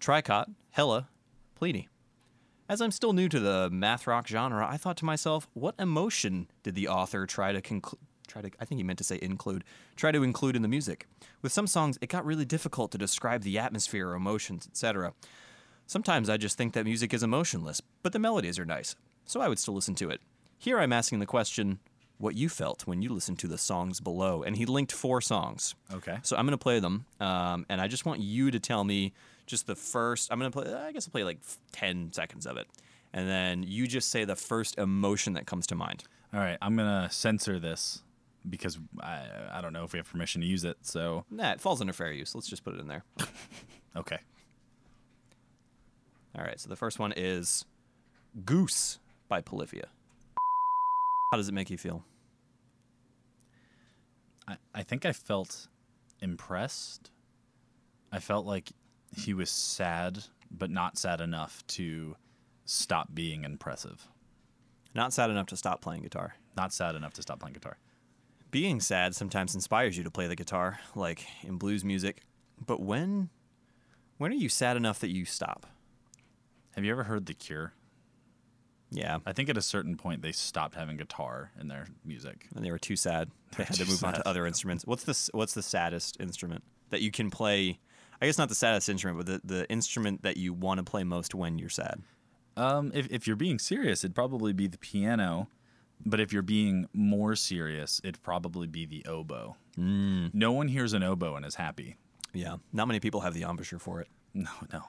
Tricot, 0.00 0.46
Hella, 0.70 1.08
Plini. 1.60 1.88
As 2.66 2.80
I'm 2.80 2.90
still 2.90 3.12
new 3.12 3.28
to 3.28 3.38
the 3.38 3.68
math 3.70 4.06
rock 4.06 4.26
genre, 4.26 4.66
I 4.66 4.78
thought 4.78 4.96
to 4.98 5.04
myself, 5.04 5.48
what 5.52 5.74
emotion 5.78 6.48
did 6.62 6.74
the 6.74 6.88
author 6.88 7.26
try 7.26 7.52
to? 7.52 7.60
Try 8.26 8.42
to, 8.42 8.50
I 8.60 8.64
think 8.64 8.78
he 8.78 8.82
meant 8.82 8.98
to 8.98 9.04
say 9.04 9.18
include. 9.20 9.64
Try 9.96 10.12
to 10.12 10.22
include 10.22 10.56
in 10.56 10.62
the 10.62 10.68
music. 10.68 11.06
With 11.42 11.52
some 11.52 11.66
songs, 11.66 11.98
it 12.00 12.08
got 12.08 12.24
really 12.24 12.44
difficult 12.44 12.90
to 12.92 12.98
describe 12.98 13.42
the 13.42 13.58
atmosphere 13.58 14.08
or 14.08 14.14
emotions, 14.14 14.66
etc. 14.70 15.12
Sometimes 15.86 16.28
I 16.28 16.36
just 16.36 16.58
think 16.58 16.74
that 16.74 16.84
music 16.84 17.14
is 17.14 17.22
emotionless, 17.22 17.80
but 18.02 18.12
the 18.12 18.18
melodies 18.18 18.58
are 18.58 18.66
nice, 18.66 18.96
so 19.28 19.40
I 19.40 19.48
would 19.48 19.58
still 19.58 19.74
listen 19.74 19.94
to 19.96 20.10
it. 20.10 20.20
Here 20.58 20.80
I'm 20.80 20.92
asking 20.92 21.20
the 21.20 21.26
question 21.26 21.78
what 22.16 22.34
you 22.34 22.48
felt 22.48 22.86
when 22.86 23.02
you 23.02 23.10
listened 23.10 23.38
to 23.38 23.46
the 23.46 23.58
songs 23.58 24.00
below. 24.00 24.42
And 24.42 24.56
he 24.56 24.66
linked 24.66 24.90
four 24.90 25.20
songs. 25.20 25.76
Okay. 25.92 26.18
So 26.22 26.36
I'm 26.36 26.46
going 26.46 26.58
to 26.58 26.62
play 26.62 26.80
them, 26.80 27.04
um, 27.20 27.64
and 27.68 27.80
I 27.80 27.86
just 27.86 28.04
want 28.04 28.20
you 28.20 28.50
to 28.50 28.58
tell 28.58 28.82
me 28.82 29.12
just 29.46 29.66
the 29.68 29.76
first. 29.76 30.32
I'm 30.32 30.40
going 30.40 30.50
to 30.50 30.62
play. 30.62 30.74
I 30.74 30.90
guess 30.92 31.06
I'll 31.06 31.12
play 31.12 31.24
like 31.24 31.38
ten 31.70 32.12
seconds 32.12 32.46
of 32.46 32.56
it, 32.56 32.66
and 33.12 33.28
then 33.28 33.62
you 33.62 33.86
just 33.86 34.10
say 34.10 34.24
the 34.24 34.34
first 34.34 34.78
emotion 34.78 35.34
that 35.34 35.46
comes 35.46 35.66
to 35.68 35.74
mind. 35.74 36.04
All 36.34 36.40
right. 36.40 36.58
I'm 36.60 36.76
gonna 36.76 37.08
censor 37.10 37.58
this 37.58 38.02
because 38.48 38.78
I 39.00 39.22
I 39.52 39.60
don't 39.60 39.72
know 39.72 39.84
if 39.84 39.92
we 39.92 39.98
have 39.98 40.10
permission 40.10 40.40
to 40.42 40.46
use 40.46 40.64
it. 40.64 40.76
So 40.82 41.24
Nah, 41.30 41.52
it 41.52 41.60
falls 41.60 41.80
under 41.80 41.92
fair 41.92 42.12
use. 42.12 42.34
Let's 42.34 42.48
just 42.48 42.64
put 42.64 42.74
it 42.74 42.80
in 42.80 42.88
there. 42.88 43.04
okay. 43.96 44.18
All 46.36 46.44
right. 46.44 46.60
So 46.60 46.68
the 46.68 46.76
first 46.76 46.98
one 46.98 47.12
is 47.16 47.64
"Goose" 48.44 48.98
by 49.28 49.40
Polyphia. 49.40 49.88
How 51.32 51.36
does 51.36 51.48
it 51.48 51.54
make 51.54 51.70
you 51.70 51.78
feel? 51.78 52.04
I, 54.46 54.56
I 54.74 54.82
think 54.82 55.04
I 55.04 55.12
felt 55.12 55.68
impressed. 56.20 57.10
I 58.10 58.18
felt 58.18 58.46
like 58.46 58.72
he 59.14 59.34
was 59.34 59.50
sad, 59.50 60.24
but 60.50 60.70
not 60.70 60.98
sad 60.98 61.20
enough 61.20 61.66
to 61.68 62.16
stop 62.64 63.08
being 63.14 63.44
impressive. 63.44 64.08
Not 64.94 65.12
sad 65.12 65.30
enough 65.30 65.46
to 65.48 65.56
stop 65.56 65.80
playing 65.80 66.02
guitar. 66.02 66.34
Not 66.56 66.72
sad 66.72 66.94
enough 66.94 67.12
to 67.14 67.22
stop 67.22 67.40
playing 67.40 67.54
guitar. 67.54 67.76
Being 68.50 68.80
sad 68.80 69.14
sometimes 69.14 69.54
inspires 69.54 69.98
you 69.98 70.04
to 70.04 70.10
play 70.10 70.26
the 70.26 70.36
guitar, 70.36 70.80
like 70.94 71.26
in 71.42 71.58
blues 71.58 71.84
music. 71.84 72.22
But 72.64 72.80
when 72.80 73.28
when 74.16 74.32
are 74.32 74.34
you 74.34 74.48
sad 74.48 74.76
enough 74.76 74.98
that 75.00 75.10
you 75.10 75.24
stop? 75.24 75.66
Have 76.74 76.84
you 76.84 76.90
ever 76.90 77.04
heard 77.04 77.26
The 77.26 77.34
Cure? 77.34 77.74
Yeah. 78.90 79.18
I 79.26 79.32
think 79.32 79.48
at 79.48 79.56
a 79.56 79.62
certain 79.62 79.96
point 79.96 80.22
they 80.22 80.32
stopped 80.32 80.74
having 80.74 80.96
guitar 80.96 81.50
in 81.60 81.68
their 81.68 81.86
music. 82.04 82.46
And 82.54 82.64
they 82.64 82.70
were 82.70 82.78
too 82.78 82.96
sad. 82.96 83.30
They 83.56 83.64
had 83.64 83.76
to 83.76 83.86
move 83.86 84.04
on 84.04 84.12
to 84.12 84.28
other 84.28 84.46
instruments. 84.46 84.84
What's 84.86 85.04
the 85.04 85.30
what's 85.36 85.54
the 85.54 85.62
saddest 85.62 86.18
instrument 86.20 86.62
that 86.90 87.00
you 87.00 87.10
can 87.10 87.30
play? 87.30 87.78
I 88.20 88.26
guess 88.26 88.36
not 88.36 88.50
the 88.50 88.54
saddest 88.54 88.90
instrument, 88.90 89.24
but 89.24 89.26
the, 89.26 89.56
the 89.56 89.70
instrument 89.70 90.22
that 90.22 90.36
you 90.36 90.52
want 90.52 90.78
to 90.78 90.84
play 90.84 91.02
most 91.02 91.34
when 91.34 91.58
you're 91.58 91.70
sad. 91.70 92.02
Um, 92.58 92.90
if, 92.92 93.10
if 93.10 93.26
you're 93.26 93.36
being 93.36 93.58
serious, 93.58 94.04
it'd 94.04 94.14
probably 94.14 94.52
be 94.52 94.66
the 94.66 94.76
piano. 94.76 95.48
But 96.04 96.20
if 96.20 96.32
you're 96.32 96.42
being 96.42 96.88
more 96.92 97.36
serious, 97.36 98.00
it'd 98.04 98.22
probably 98.22 98.66
be 98.66 98.84
the 98.86 99.04
oboe. 99.06 99.56
Mm. 99.78 100.34
No 100.34 100.52
one 100.52 100.68
hears 100.68 100.92
an 100.92 101.02
oboe 101.02 101.36
and 101.36 101.46
is 101.46 101.54
happy. 101.54 101.96
Yeah. 102.34 102.56
Not 102.72 102.86
many 102.86 103.00
people 103.00 103.20
have 103.22 103.34
the 103.34 103.42
embouchure 103.42 103.78
for 103.78 104.00
it. 104.00 104.08
No, 104.34 104.50
no. 104.72 104.82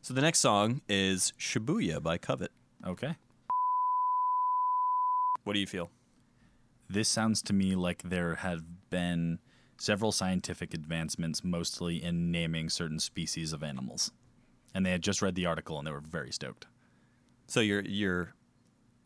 So 0.00 0.14
the 0.14 0.22
next 0.22 0.38
song 0.40 0.80
is 0.88 1.32
Shibuya 1.38 2.02
by 2.02 2.16
Covet. 2.16 2.50
Okay. 2.84 3.14
What 5.46 5.52
do 5.52 5.60
you 5.60 5.66
feel? 5.68 5.92
This 6.88 7.08
sounds 7.08 7.40
to 7.42 7.52
me 7.52 7.76
like 7.76 8.02
there 8.02 8.34
have 8.34 8.64
been 8.90 9.38
several 9.78 10.10
scientific 10.10 10.74
advancements, 10.74 11.44
mostly 11.44 12.02
in 12.02 12.32
naming 12.32 12.68
certain 12.68 12.98
species 12.98 13.52
of 13.52 13.62
animals. 13.62 14.10
And 14.74 14.84
they 14.84 14.90
had 14.90 15.02
just 15.02 15.22
read 15.22 15.36
the 15.36 15.46
article 15.46 15.78
and 15.78 15.86
they 15.86 15.92
were 15.92 16.00
very 16.00 16.32
stoked. 16.32 16.66
So 17.46 17.60
you're 17.60 17.82
you're 17.82 18.34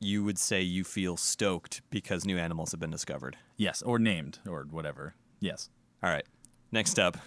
you 0.01 0.25
would 0.25 0.39
say 0.39 0.63
you 0.63 0.83
feel 0.83 1.19
stoked 1.19 1.83
because 1.91 2.25
new 2.25 2.39
animals 2.39 2.71
have 2.71 2.81
been 2.81 2.91
discovered. 2.91 3.37
Yes, 3.59 3.83
or 3.83 3.99
named, 3.99 4.39
or 4.49 4.67
whatever. 4.71 5.15
Yes. 5.41 5.69
All 6.03 6.09
right. 6.09 6.25
Next 6.73 6.99
up, 6.99 7.19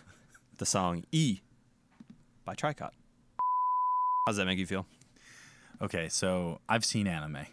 the 0.58 0.66
song 0.66 1.04
E 1.12 1.42
by 2.46 2.56
Tricot. 2.56 2.90
How 2.90 4.32
does 4.32 4.38
that 4.38 4.46
make 4.46 4.58
you 4.58 4.66
feel? 4.66 4.88
Okay, 5.84 6.10
so 6.10 6.62
I've 6.68 6.84
seen 6.84 7.06
anime. 7.06 7.46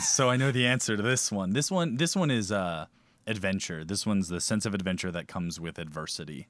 So 0.00 0.28
I 0.28 0.36
know 0.36 0.50
the 0.50 0.66
answer 0.66 0.96
to 0.96 1.02
this 1.02 1.30
one. 1.30 1.52
This 1.52 1.70
one 1.70 1.96
this 1.96 2.16
one 2.16 2.30
is 2.30 2.50
uh 2.50 2.86
adventure. 3.26 3.84
This 3.84 4.06
one's 4.06 4.28
the 4.28 4.40
sense 4.40 4.66
of 4.66 4.74
adventure 4.74 5.10
that 5.10 5.28
comes 5.28 5.60
with 5.60 5.78
adversity. 5.78 6.48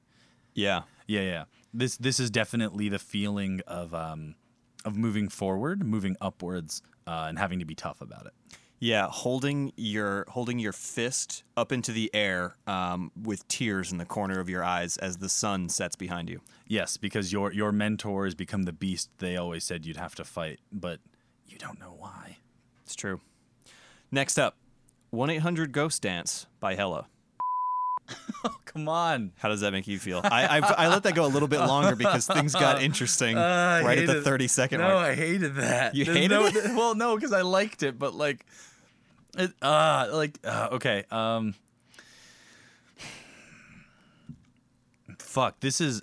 Yeah. 0.53 0.83
Yeah, 1.07 1.21
yeah. 1.21 1.43
This 1.73 1.97
this 1.97 2.19
is 2.19 2.29
definitely 2.29 2.89
the 2.89 2.99
feeling 2.99 3.61
of 3.67 3.93
um 3.93 4.35
of 4.85 4.97
moving 4.97 5.29
forward, 5.29 5.85
moving 5.85 6.15
upwards, 6.21 6.81
uh, 7.05 7.25
and 7.29 7.37
having 7.37 7.59
to 7.59 7.65
be 7.65 7.75
tough 7.75 8.01
about 8.01 8.25
it. 8.25 8.33
Yeah, 8.79 9.07
holding 9.11 9.73
your 9.77 10.25
holding 10.27 10.57
your 10.57 10.73
fist 10.73 11.43
up 11.55 11.71
into 11.71 11.91
the 11.91 12.09
air 12.15 12.55
um, 12.65 13.11
with 13.15 13.47
tears 13.47 13.91
in 13.91 13.99
the 13.99 14.05
corner 14.05 14.39
of 14.39 14.49
your 14.49 14.63
eyes 14.63 14.97
as 14.97 15.17
the 15.17 15.29
sun 15.29 15.69
sets 15.69 15.95
behind 15.95 16.29
you. 16.29 16.41
Yes, 16.67 16.97
because 16.97 17.31
your 17.31 17.53
your 17.53 17.71
mentors 17.71 18.33
become 18.33 18.63
the 18.63 18.73
beast 18.73 19.11
they 19.19 19.37
always 19.37 19.63
said 19.63 19.85
you'd 19.85 19.97
have 19.97 20.15
to 20.15 20.23
fight, 20.23 20.59
but 20.71 20.99
you 21.45 21.59
don't 21.59 21.79
know 21.79 21.93
why. 21.95 22.37
It's 22.91 22.95
true. 22.97 23.21
Next 24.11 24.37
up, 24.37 24.57
one 25.11 25.29
eight 25.29 25.37
hundred 25.37 25.71
Ghost 25.71 26.01
Dance 26.01 26.45
by 26.59 26.75
Hella. 26.75 27.07
Come 28.65 28.89
on. 28.89 29.31
How 29.37 29.47
does 29.47 29.61
that 29.61 29.71
make 29.71 29.87
you 29.87 29.97
feel? 29.97 30.19
I, 30.25 30.59
I 30.59 30.59
I 30.59 30.87
let 30.89 31.03
that 31.03 31.15
go 31.15 31.25
a 31.25 31.27
little 31.31 31.47
bit 31.47 31.59
longer 31.61 31.95
because 31.95 32.27
things 32.27 32.51
got 32.53 32.83
interesting 32.83 33.37
Uh, 33.37 33.81
right 33.85 33.97
at 33.97 34.07
the 34.07 34.11
hated- 34.11 34.23
thirty 34.25 34.49
second 34.49 34.81
No, 34.81 34.89
mark. 34.89 34.97
I 35.07 35.15
hated 35.15 35.55
that. 35.55 35.95
You 35.95 36.03
There's 36.03 36.17
hated 36.17 36.31
no, 36.31 36.45
it? 36.47 36.55
Well, 36.75 36.93
no, 36.95 37.15
because 37.15 37.31
I 37.31 37.43
liked 37.43 37.81
it, 37.81 37.97
but 37.97 38.13
like, 38.13 38.45
it, 39.37 39.53
uh, 39.61 40.09
like, 40.11 40.37
uh, 40.43 40.67
okay, 40.73 41.05
um, 41.11 41.55
fuck, 45.17 45.61
this 45.61 45.79
is, 45.79 46.01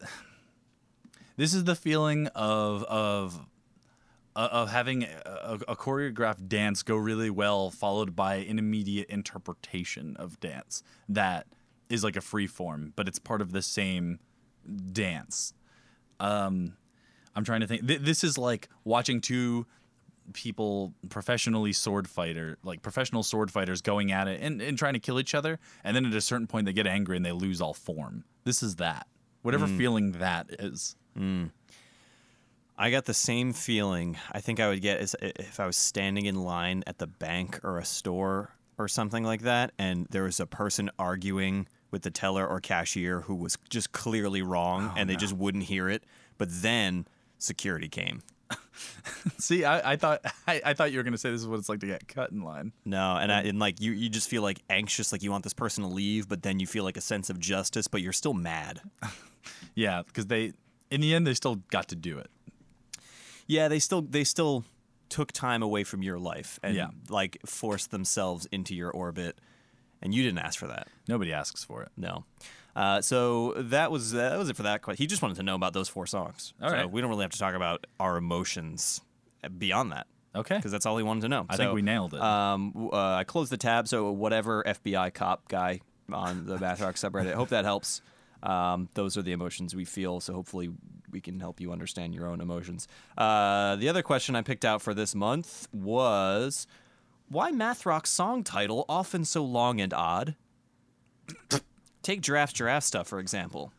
this 1.37 1.53
is 1.53 1.65
the 1.65 1.75
feeling 1.75 2.29
of 2.29 2.83
of 2.85 3.39
Uh, 4.39 4.49
of 4.53 4.71
having 4.71 5.03
a, 5.03 5.59
a 5.67 5.75
choreographed 5.75 6.47
dance 6.47 6.85
go 6.85 6.95
really 6.95 7.29
well, 7.29 7.73
followed 7.73 8.15
by 8.15 8.37
an 8.37 8.57
immediate 8.57 9.11
interpretation 9.11 10.15
of 10.17 10.39
dance 10.39 10.85
that 11.09 11.49
is 11.89 12.05
like 12.05 12.15
a 12.15 12.21
free 12.21 12.47
form, 12.47 12.93
but 12.95 13.09
it's 13.09 13.19
part 13.19 13.41
of 13.41 13.51
the 13.51 13.61
same 13.61 14.21
dance. 14.93 15.55
Um, 16.21 16.77
I'm 17.35 17.43
trying 17.43 17.63
to 17.63 17.67
think. 17.67 17.89
Th- 17.89 17.99
this 17.99 18.23
is 18.23 18.39
like 18.39 18.69
watching 18.85 19.21
two 19.21 19.67
people 20.33 20.95
professionally 21.09 21.73
sword 21.73 22.09
fighter 22.09 22.59
like 22.63 22.81
professional 22.81 23.25
sword 23.25 23.51
fighters 23.51 23.83
going 23.83 24.13
at 24.13 24.29
it 24.29 24.41
and, 24.41 24.63
and 24.63 24.79
trying 24.79 24.93
to 24.93 25.01
kill 25.01 25.19
each 25.19 25.35
other 25.35 25.59
and 25.83 25.97
then 25.97 26.07
at 26.07 26.15
a 26.15 26.21
certain 26.21 26.47
point 26.47 26.65
they 26.65 26.73
get 26.73 26.87
angry 26.87 27.17
and 27.17 27.27
they 27.27 27.33
lose 27.33 27.61
all 27.61 27.75
form. 27.75 28.23
This 28.45 28.63
is 28.63 28.77
that. 28.77 29.09
Whatever 29.43 29.67
mm. 29.67 29.77
feeling 29.77 30.13
that 30.13 30.47
is 30.61 30.95
mm. 31.19 31.51
I 32.81 32.91
got 32.91 33.07
the 33.07 33.15
same 33.15 33.53
feeling. 33.53 34.17
I 34.31 34.41
think 34.41 34.61
I 34.61 34.69
would 34.69 34.81
get 34.81 35.01
is 35.01 35.17
if 35.21 35.59
I 35.59 35.67
was 35.67 35.77
standing 35.77 36.27
in 36.27 36.37
line 36.37 36.85
at 36.87 36.99
the 36.99 37.09
bank 37.09 37.59
or 37.65 37.79
a 37.79 37.85
store 37.85 38.55
or 38.79 38.87
something 38.87 39.25
like 39.25 39.43
that, 39.43 39.73
and 39.81 40.07
there 40.11 40.23
was 40.23 40.39
a 40.39 40.47
person 40.47 40.89
arguing 40.97 41.67
with 41.91 42.03
the 42.03 42.11
teller 42.13 42.47
or 42.47 42.61
cashier 42.61 43.23
who 43.23 43.35
was 43.35 43.59
just 43.69 43.91
clearly 43.91 44.43
wrong, 44.43 44.93
oh, 44.93 44.95
and 44.97 45.11
they 45.11 45.17
just 45.17 45.33
wouldn't 45.33 45.65
hear 45.65 45.89
it. 45.89 46.05
But 46.39 46.49
then 46.51 47.09
security 47.39 47.89
came. 47.89 48.23
see 49.39 49.63
i, 49.67 49.93
I 49.93 49.97
thought 49.97 50.23
I, 50.47 50.63
I 50.65 50.73
thought 50.73 50.91
you 50.91 50.97
were 50.97 51.03
going 51.03 51.13
to 51.13 51.19
say 51.19 51.31
this 51.31 51.43
is 51.43 51.47
what 51.47 51.59
it's 51.59 51.69
like 51.69 51.81
to 51.81 51.87
get 51.87 52.09
cut 52.09 52.31
in 52.31 52.41
line 52.41 52.73
No, 52.87 53.17
and 53.17 53.31
I, 53.31 53.43
and 53.43 53.59
like 53.59 53.79
you, 53.79 53.93
you 53.93 54.09
just 54.09 54.31
feel 54.31 54.41
like 54.41 54.63
anxious, 54.71 55.13
like 55.13 55.23
you 55.23 55.31
want 55.31 55.45
this 55.45 55.53
person 55.53 55.85
to 55.85 55.91
leave, 55.91 56.29
but 56.31 56.43
then 56.43 56.59
you 56.59 56.67
feel 56.67 56.85
like 56.85 56.97
a 56.97 57.03
sense 57.03 57.29
of 57.29 57.39
justice, 57.39 57.89
but 57.89 58.01
you're 58.01 58.15
still 58.15 58.33
mad. 58.35 58.81
yeah 59.75 60.03
because 60.07 60.27
they 60.27 60.53
in 60.91 61.01
the 61.01 61.13
end 61.13 61.27
they 61.27 61.35
still 61.35 61.57
got 61.71 61.89
to 61.89 61.97
do 61.97 62.17
it 62.17 62.31
Yeah, 63.49 63.67
they 63.69 63.81
still 63.81 64.03
they 64.03 64.23
still 64.25 64.65
took 65.09 65.33
time 65.33 65.63
away 65.63 65.83
from 65.85 66.03
your 66.03 66.19
life 66.19 66.61
and 66.63 66.77
Yeah. 66.77 66.89
like 67.09 67.39
forced 67.47 67.91
themselves 67.91 68.47
into 68.53 68.75
your 68.75 68.91
orbit, 68.93 69.41
and 70.03 70.15
you 70.15 70.23
didn't 70.23 70.39
ask 70.39 70.59
for 70.59 70.69
that. 70.69 70.87
nobody 71.09 71.33
asks 71.33 71.65
for 71.65 71.83
it 71.83 71.89
No. 71.97 72.25
Uh, 72.77 73.01
so 73.01 73.55
that 73.57 73.91
was 73.91 74.13
that 74.13 74.39
was 74.39 74.49
it 74.51 74.55
for 74.57 74.63
that 74.63 74.83
question. 74.83 75.03
He 75.03 75.07
just 75.09 75.21
wanted 75.23 75.37
to 75.39 75.43
know 75.43 75.57
about 75.57 75.73
those 75.73 75.89
four 75.89 76.07
songs. 76.07 76.55
All 76.63 76.69
so 76.69 76.77
right. 76.77 76.89
we 76.91 77.01
don't 77.01 77.11
really 77.11 77.25
have 77.25 77.33
to 77.33 77.39
talk 77.39 77.55
about 77.55 77.87
our 77.99 78.17
emotions 78.17 79.01
beyond 79.57 79.93
that 79.93 80.07
okay 80.35 80.57
because 80.57 80.71
that's 80.71 80.85
all 80.87 80.97
he 80.99 81.03
wanted 81.03 81.23
to 81.23 81.29
know. 81.29 81.47
I 81.49 81.57
think 81.57 81.73
we 81.73 81.83
nailed 81.83 82.13
it. 82.15 82.21
Um, 82.21 82.91
uh, 82.93 83.15
I 83.15 83.25
closed 83.25 83.51
the 83.51 83.57
tab, 83.57 83.89
so 83.89 84.13
whatever 84.13 84.63
FBI 84.65 85.13
cop 85.15 85.49
guy 85.49 85.81
on 86.13 86.45
the 86.47 86.59
Math 86.59 86.81
Rock 86.81 86.95
subreddit. 86.97 87.33
Hope 87.35 87.49
that 87.49 87.65
helps. 87.65 88.03
Um, 88.43 88.89
those 88.95 89.17
are 89.17 89.23
the 89.23 89.33
emotions 89.33 89.75
we 89.75 89.85
feel. 89.85 90.21
So 90.21 90.33
hopefully 90.33 90.71
we 91.11 91.21
can 91.21 91.41
help 91.41 91.61
you 91.61 91.73
understand 91.73 92.15
your 92.15 92.27
own 92.29 92.41
emotions. 92.41 92.87
Uh, 93.17 93.77
the 93.77 93.89
other 93.89 94.03
question 94.03 94.37
I 94.37 94.43
picked 94.43 94.65
out 94.65 94.83
for 94.83 94.95
this 94.95 95.15
month 95.15 95.67
was 95.73 96.67
why 97.29 97.51
math 97.51 97.85
rock 97.87 98.07
song 98.07 98.45
title 98.45 98.85
often 98.89 99.25
so 99.25 99.45
long 99.45 99.81
and 99.81 99.93
odd? 99.93 100.35
Take 102.03 102.21
giraffe 102.21 102.55
giraffe 102.55 102.85
stuff 102.85 103.07
for 103.09 103.19
example, 103.19 103.73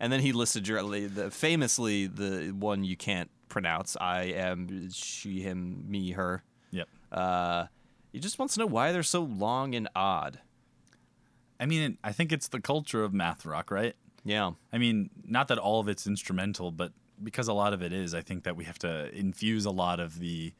and 0.00 0.12
then 0.12 0.20
he 0.20 0.32
listed 0.32 0.64
the 0.64 1.28
famously 1.30 2.06
the 2.06 2.54
one 2.58 2.84
you 2.84 2.96
can't 2.96 3.30
pronounce. 3.48 3.96
I 4.00 4.22
am 4.24 4.90
she, 4.90 5.40
him, 5.40 5.84
me, 5.88 6.12
her. 6.12 6.42
yep 6.70 6.88
Uh, 7.12 7.66
he 8.12 8.20
just 8.20 8.38
wants 8.38 8.54
to 8.54 8.60
know 8.60 8.66
why 8.66 8.92
they're 8.92 9.02
so 9.02 9.22
long 9.22 9.74
and 9.74 9.88
odd. 9.94 10.38
i 11.60 11.66
mean 11.66 11.98
i 12.02 12.10
think 12.12 12.32
it's 12.32 12.48
the 12.48 12.60
culture 12.60 13.02
of 13.04 13.12
math 13.12 13.44
rock 13.44 13.70
right 13.70 13.96
Yeah. 14.24 14.52
I 14.72 14.78
mean, 14.78 15.10
not 15.26 15.48
that 15.48 15.58
all 15.58 15.80
of 15.80 15.88
it's 15.88 16.06
instrumental, 16.06 16.70
but 16.72 16.92
because 17.22 17.46
a 17.48 17.52
lot 17.52 17.72
of 17.72 17.82
it 17.82 17.92
is, 17.92 18.14
I 18.14 18.22
think 18.22 18.44
that 18.44 18.56
we 18.56 18.64
have 18.64 18.78
to 18.80 19.14
infuse 19.14 19.64
a 19.64 19.70
lot 19.70 20.00
of 20.00 20.18
the 20.18 20.52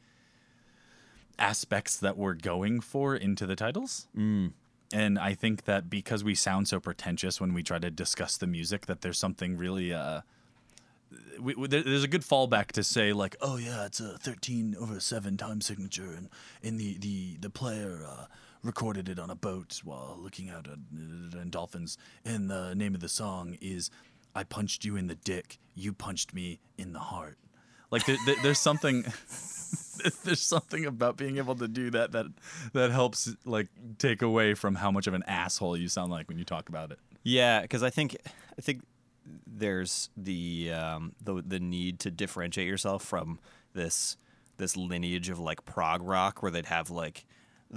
aspects 1.37 1.97
that 1.97 2.17
we're 2.17 2.33
going 2.33 2.79
for 2.79 3.15
into 3.15 3.45
the 3.45 3.55
titles. 3.55 4.07
Mm. 4.17 4.53
And 4.93 5.19
I 5.19 5.33
think 5.33 5.65
that 5.65 5.89
because 5.89 6.23
we 6.23 6.35
sound 6.35 6.67
so 6.67 6.79
pretentious 6.79 7.41
when 7.41 7.53
we 7.53 7.63
try 7.63 7.79
to 7.79 7.89
discuss 7.91 8.37
the 8.37 8.47
music, 8.47 8.85
that 8.85 9.01
there's 9.01 9.17
something 9.17 9.57
really. 9.57 9.93
Uh, 9.93 10.21
we, 11.39 11.55
we, 11.55 11.67
there- 11.67 11.83
there's 11.83 12.03
a 12.03 12.07
good 12.07 12.21
fallback 12.21 12.67
to 12.73 12.83
say 12.83 13.11
like, 13.11 13.35
oh 13.41 13.57
yeah, 13.57 13.85
it's 13.85 13.99
a 13.99 14.17
13 14.17 14.75
over 14.79 14.99
seven 14.99 15.37
time 15.37 15.59
signature, 15.59 16.13
and 16.15 16.29
in 16.61 16.77
the 16.77 16.97
the 16.99 17.37
the 17.41 17.49
player 17.49 18.01
uh, 18.07 18.25
recorded 18.65 19.07
it 19.09 19.19
on 19.19 19.29
a 19.29 19.35
boat 19.35 19.81
while 19.83 20.17
looking 20.19 20.49
out 20.49 20.67
at, 20.67 21.51
dolphins. 21.51 21.97
And 22.23 22.49
the 22.49 22.73
name 22.75 22.95
of 22.95 23.01
the 23.01 23.09
song 23.09 23.57
is 23.61 23.89
"I 24.33 24.43
punched 24.43 24.83
you 24.83 24.95
in 24.95 25.07
the 25.07 25.15
dick, 25.15 25.59
you 25.73 25.93
punched 25.93 26.33
me 26.33 26.59
in 26.77 26.93
the 26.93 26.99
heart." 26.99 27.37
Like 27.91 28.05
there, 28.05 28.17
there, 28.25 28.35
there's 28.43 28.59
something. 28.59 29.05
There's 30.23 30.41
something 30.41 30.85
about 30.85 31.17
being 31.17 31.37
able 31.37 31.55
to 31.55 31.67
do 31.67 31.89
that 31.91 32.11
that 32.11 32.25
that 32.73 32.91
helps 32.91 33.33
like 33.43 33.69
take 33.97 34.21
away 34.21 34.53
from 34.53 34.75
how 34.75 34.91
much 34.91 35.07
of 35.07 35.13
an 35.13 35.23
asshole 35.25 35.77
you 35.77 35.87
sound 35.87 36.11
like 36.11 36.27
when 36.27 36.37
you 36.37 36.43
talk 36.43 36.69
about 36.69 36.91
it. 36.91 36.99
Yeah, 37.23 37.61
because 37.61 37.81
I 37.81 37.89
think 37.89 38.15
I 38.57 38.61
think 38.61 38.81
there's 39.47 40.09
the 40.15 40.71
um, 40.73 41.13
the 41.23 41.41
the 41.41 41.59
need 41.59 41.99
to 42.01 42.11
differentiate 42.11 42.67
yourself 42.67 43.03
from 43.03 43.39
this 43.73 44.17
this 44.57 44.77
lineage 44.77 45.29
of 45.29 45.39
like 45.39 45.65
prog 45.65 46.01
rock 46.03 46.41
where 46.41 46.51
they'd 46.51 46.67
have 46.67 46.89
like 46.89 47.25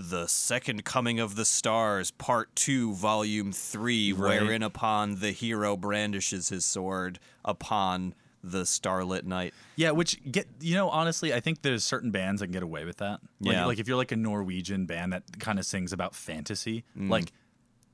the 0.00 0.28
second 0.28 0.84
coming 0.84 1.18
of 1.18 1.34
the 1.34 1.44
stars 1.44 2.12
part 2.12 2.54
2 2.54 2.94
volume 2.94 3.52
3 3.52 4.12
Right. 4.12 4.40
wherein 4.40 4.62
upon 4.62 5.18
the 5.18 5.32
hero 5.32 5.76
brandishes 5.76 6.50
his 6.50 6.64
sword 6.64 7.18
upon 7.44 8.14
the 8.44 8.64
starlit 8.64 9.26
night 9.26 9.52
Yeah, 9.74 9.90
which 9.90 10.20
get 10.30 10.46
you 10.60 10.74
know 10.74 10.88
honestly, 10.88 11.34
I 11.34 11.40
think 11.40 11.62
there's 11.62 11.82
certain 11.82 12.12
bands 12.12 12.40
that 12.40 12.46
can 12.46 12.52
get 12.52 12.62
away 12.62 12.84
with 12.84 12.98
that. 12.98 13.18
Like, 13.40 13.52
Yeah. 13.54 13.64
like 13.66 13.78
if 13.80 13.88
you're 13.88 13.96
like 13.96 14.12
a 14.12 14.16
Norwegian 14.16 14.86
band 14.86 15.12
that 15.12 15.40
kind 15.40 15.58
of 15.58 15.66
sings 15.66 15.92
about 15.92 16.14
fantasy, 16.14 16.84
Mm. 16.96 17.10
like 17.10 17.32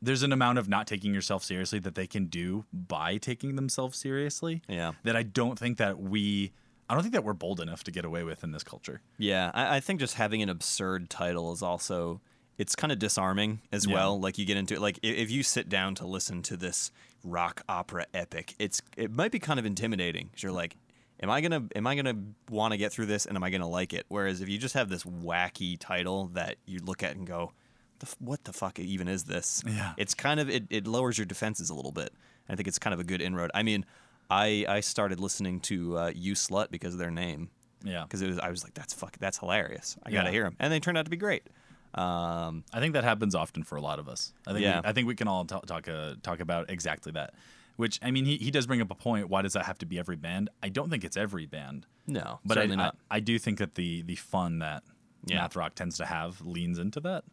there's 0.02 0.22
an 0.22 0.32
amount 0.34 0.58
of 0.58 0.68
not 0.68 0.86
taking 0.86 1.14
yourself 1.14 1.42
seriously 1.42 1.78
that 1.78 1.94
they 1.94 2.06
can 2.06 2.26
do 2.26 2.66
by 2.74 3.16
taking 3.16 3.56
themselves 3.56 3.96
seriously. 3.98 4.60
Yeah. 4.68 4.92
That 5.04 5.16
I 5.16 5.22
don't 5.22 5.58
think 5.58 5.78
that 5.78 5.98
we, 5.98 6.52
I 6.88 6.94
don't 6.94 7.02
think 7.02 7.14
that 7.14 7.24
we're 7.24 7.32
bold 7.32 7.60
enough 7.60 7.82
to 7.84 7.90
get 7.90 8.04
away 8.04 8.24
with 8.24 8.44
in 8.44 8.52
this 8.52 8.62
culture. 8.64 9.00
Yeah, 9.18 9.50
I, 9.54 9.76
I 9.76 9.80
think 9.80 10.00
just 10.00 10.14
having 10.14 10.42
an 10.42 10.48
absurd 10.48 11.08
title 11.10 11.52
is 11.52 11.62
also 11.62 12.20
it's 12.58 12.76
kind 12.76 12.92
of 12.92 12.98
disarming 12.98 13.60
as 13.72 13.86
Yeah. 13.86 13.94
well. 13.94 14.20
Like 14.20 14.38
you 14.38 14.44
get 14.44 14.56
into 14.56 14.74
it, 14.74 14.80
like 14.80 14.98
if 15.02 15.30
you 15.30 15.42
sit 15.42 15.68
down 15.68 15.94
to 15.96 16.06
listen 16.06 16.42
to 16.42 16.56
this 16.56 16.90
rock 17.24 17.62
opera 17.68 18.06
epic, 18.14 18.54
it's 18.58 18.80
it 18.96 19.10
might 19.10 19.32
be 19.32 19.38
kind 19.38 19.58
of 19.58 19.66
intimidating. 19.66 20.28
'cause 20.28 20.42
you're 20.42 20.52
like, 20.52 20.76
am 21.20 21.30
I 21.30 21.40
gonna 21.40 21.64
am 21.74 21.86
I 21.86 21.94
gonna 21.96 22.14
want 22.50 22.72
to 22.72 22.76
get 22.78 22.92
through 22.92 23.06
this 23.06 23.24
and 23.26 23.36
am 23.36 23.42
I 23.42 23.50
gonna 23.50 23.68
like 23.68 23.92
it? 23.92 24.04
Whereas 24.08 24.40
if 24.40 24.48
you 24.48 24.58
just 24.58 24.74
have 24.74 24.88
this 24.88 25.04
wacky 25.04 25.76
title 25.78 26.26
that 26.34 26.56
you 26.66 26.78
look 26.80 27.02
at 27.02 27.16
and 27.16 27.26
go, 27.26 27.52
the, 28.00 28.06
f- 28.06 28.16
what 28.18 28.44
the 28.44 28.52
fuck 28.52 28.78
even 28.78 29.08
is 29.08 29.24
this? 29.24 29.62
Yeah. 29.66 29.94
it's 29.96 30.14
kind 30.14 30.38
of 30.38 30.50
it, 30.50 30.64
it 30.70 30.86
lowers 30.86 31.16
your 31.18 31.24
defenses 31.26 31.70
a 31.70 31.74
little 31.74 31.92
bit. 31.92 32.12
I 32.48 32.54
think 32.56 32.68
it's 32.68 32.78
kind 32.78 32.92
of 32.92 33.00
a 33.00 33.04
good 33.04 33.22
inroad. 33.22 33.50
I 33.54 33.62
mean, 33.62 33.86
I 34.30 34.64
I 34.68 34.80
started 34.80 35.20
listening 35.20 35.60
to 35.60 35.98
uh, 35.98 36.12
You 36.14 36.34
Slut 36.34 36.70
because 36.70 36.94
of 36.94 36.98
their 37.00 37.10
name 37.10 37.50
Yeah. 37.82 38.02
because 38.04 38.22
it 38.22 38.28
was 38.28 38.38
I 38.38 38.50
was 38.50 38.62
like 38.64 38.74
that's 38.74 38.92
fuck 38.94 39.18
that's 39.18 39.38
hilarious. 39.38 39.96
I 40.04 40.10
gotta 40.10 40.30
hear 40.30 40.44
them, 40.44 40.56
and 40.58 40.72
they 40.72 40.80
turned 40.80 40.96
out 40.98 41.04
to 41.04 41.10
be 41.10 41.16
great. 41.16 41.46
Um, 41.94 42.64
I 42.72 42.80
think 42.80 42.94
that 42.94 43.04
happens 43.04 43.34
often 43.34 43.62
for 43.62 43.76
a 43.76 43.80
lot 43.80 43.98
of 43.98 44.08
us. 44.08 44.32
I 44.46 44.52
think 44.52 44.64
Yeah. 44.64 44.80
we, 44.80 44.88
I 44.88 44.92
think 44.92 45.06
we 45.06 45.14
can 45.14 45.28
all 45.28 45.44
talk 45.44 45.66
talk, 45.66 45.88
uh, 45.88 46.14
talk 46.22 46.40
about 46.40 46.70
exactly 46.70 47.12
that. 47.12 47.34
Which 47.76 47.98
I 48.02 48.10
mean, 48.12 48.24
he, 48.24 48.36
he 48.36 48.50
does 48.50 48.66
bring 48.66 48.80
up 48.80 48.90
a 48.90 48.94
point. 48.94 49.28
Why 49.28 49.42
does 49.42 49.52
that 49.54 49.64
have 49.66 49.78
to 49.78 49.86
be 49.86 49.98
every 49.98 50.16
band? 50.16 50.48
I 50.62 50.68
don't 50.68 50.90
think 50.90 51.04
it's 51.04 51.16
every 51.16 51.46
band, 51.46 51.86
no, 52.06 52.38
but 52.44 52.56
I, 52.56 52.62
certainly 52.62 52.76
I, 52.82 52.86
not. 52.86 52.96
I 53.10 53.20
do 53.20 53.38
think 53.38 53.58
that 53.58 53.74
the 53.74 54.02
the 54.02 54.14
fun 54.16 54.58
that 54.60 54.82
Yeah. 55.26 55.36
math 55.38 55.56
rock 55.56 55.74
tends 55.74 55.96
to 55.98 56.04
have 56.06 56.40
leans 56.40 56.78
into 56.78 57.00
that, 57.00 57.24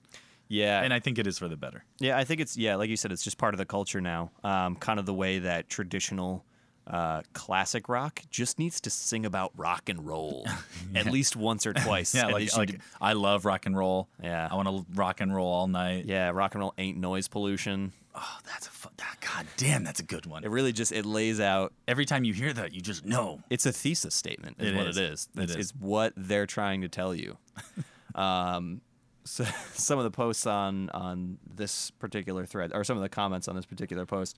yeah, 0.48 0.82
and 0.82 0.94
I 0.94 1.00
think 1.00 1.20
it 1.20 1.28
is 1.28 1.38
for 1.38 1.48
the 1.48 1.58
better. 1.58 1.84
yeah, 2.00 2.18
I 2.18 2.24
think 2.24 2.42
it's 2.42 2.58
yeah, 2.58 2.76
like 2.76 2.90
you 2.90 2.98
said, 2.98 3.12
it's 3.12 3.24
just 3.24 3.38
part 3.38 3.54
of 3.54 3.60
the 3.60 3.66
culture 3.66 4.02
now. 4.02 4.32
Um, 4.44 4.76
kind 4.78 5.00
of 5.00 5.06
the 5.06 5.14
way 5.14 5.40
that 5.40 5.70
traditional 5.70 6.44
uh, 6.88 7.22
classic 7.34 7.88
rock 7.88 8.22
just 8.32 8.58
needs 8.60 8.82
to 8.82 8.90
sing 8.90 9.26
about 9.26 9.52
rock 9.56 9.88
and 9.90 10.06
roll 10.06 10.46
at 10.96 11.06
least 11.06 11.36
once 11.36 11.66
or 11.66 11.74
twice. 11.74 12.14
Yeah, 12.14 12.28
like, 12.28 12.56
like 12.58 12.80
I 13.00 13.14
love 13.14 13.46
rock 13.46 13.66
and 13.66 13.78
roll. 13.78 14.08
Yeah. 14.22 14.48
I 14.52 14.56
want 14.56 14.68
to 14.68 14.86
rock 14.96 15.22
and 15.22 15.34
roll 15.34 15.48
all 15.52 15.68
night. 15.68 16.06
yeah, 16.06 16.30
rock 16.32 16.54
and 16.56 16.62
roll 16.62 16.74
ain't 16.78 16.98
noise 16.98 17.28
pollution. 17.28 17.94
Oh, 18.14 18.38
that's 18.46 18.68
a 18.68 18.70
fu- 18.72 18.90
ah, 19.02 19.16
god 19.22 19.46
damn, 19.56 19.86
that's 19.86 20.02
a 20.02 20.04
good 20.04 20.26
one. 20.26 20.44
It 20.44 20.50
really 20.50 20.74
just 20.74 20.92
it 20.92 21.06
lays 21.06 21.40
out. 21.40 21.72
Every 21.88 22.04
time 22.06 22.26
you 22.26 22.34
hear 22.34 22.52
that, 22.52 22.74
you 22.74 22.82
just 22.82 23.06
know. 23.06 23.40
It's 23.50 23.66
a 23.66 23.72
thesis 23.72 24.14
statement. 24.14 24.58
Is 24.60 24.72
It 24.72 24.76
what 24.76 24.88
is. 24.88 24.98
it 24.98 25.04
is. 25.04 25.30
It 25.38 25.42
It's, 25.44 25.52
is. 25.54 25.58
it's 25.58 25.72
what 25.80 26.12
they're 26.18 26.46
trying 26.48 26.82
to 26.82 26.90
tell 26.90 27.16
you. 27.16 27.38
um, 28.16 28.82
so 29.24 29.44
some 29.74 29.98
of 29.98 30.04
the 30.04 30.12
posts 30.12 30.46
on 30.46 30.90
on 30.90 31.38
this 31.56 31.92
particular 31.92 32.46
thread, 32.46 32.72
or 32.74 32.84
some 32.84 32.98
of 32.98 33.04
the 33.04 33.10
comments 33.10 33.48
on 33.48 33.56
this 33.56 33.66
particular 33.66 34.06
post, 34.06 34.38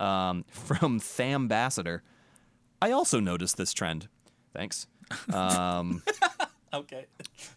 um, 0.00 0.44
from 0.50 0.98
Thambassador. 1.00 2.00
I 2.82 2.90
also 2.90 3.20
noticed 3.20 3.56
this 3.56 3.72
trend. 3.72 4.08
Thanks. 4.54 4.86
Um, 5.32 6.02
Okay. 6.72 7.06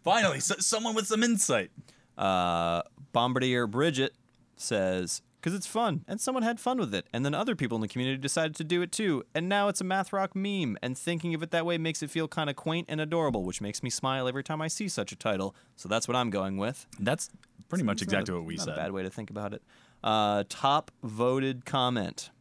Finally, 0.03 0.39
so, 0.39 0.55
someone 0.57 0.95
with 0.95 1.05
some 1.05 1.21
insight. 1.23 1.69
uh, 2.17 2.81
Bombardier 3.11 3.67
Bridget 3.67 4.15
says, 4.55 5.21
because 5.39 5.53
it's 5.53 5.67
fun, 5.67 6.03
and 6.07 6.19
someone 6.19 6.41
had 6.41 6.59
fun 6.59 6.79
with 6.79 6.95
it, 6.95 7.05
and 7.13 7.23
then 7.23 7.35
other 7.35 7.55
people 7.55 7.75
in 7.75 7.81
the 7.83 7.87
community 7.87 8.17
decided 8.17 8.55
to 8.55 8.63
do 8.63 8.81
it 8.81 8.91
too, 8.91 9.21
and 9.35 9.47
now 9.47 9.67
it's 9.67 9.79
a 9.81 9.83
math 9.83 10.11
rock 10.13 10.35
meme, 10.35 10.79
and 10.81 10.97
thinking 10.97 11.35
of 11.35 11.43
it 11.43 11.51
that 11.51 11.63
way 11.63 11.77
makes 11.77 12.01
it 12.01 12.09
feel 12.09 12.27
kind 12.27 12.49
of 12.49 12.55
quaint 12.55 12.87
and 12.89 12.99
adorable, 12.99 13.43
which 13.43 13.61
makes 13.61 13.83
me 13.83 13.91
smile 13.91 14.27
every 14.27 14.43
time 14.43 14.63
I 14.63 14.67
see 14.67 14.87
such 14.87 15.11
a 15.11 15.15
title. 15.15 15.55
So 15.75 15.87
that's 15.87 16.07
what 16.07 16.17
I'm 16.17 16.31
going 16.31 16.57
with. 16.57 16.87
That's 16.99 17.29
pretty 17.69 17.83
much 17.83 17.97
It's 17.97 18.03
exactly 18.03 18.33
a- 18.33 18.37
what 18.37 18.45
we 18.47 18.55
not 18.55 18.65
said. 18.65 18.73
A 18.73 18.77
bad 18.77 18.91
way 18.93 19.03
to 19.03 19.11
think 19.11 19.29
about 19.29 19.53
it. 19.53 19.61
Uh, 20.03 20.43
top 20.49 20.89
voted 21.03 21.65
comment. 21.65 22.31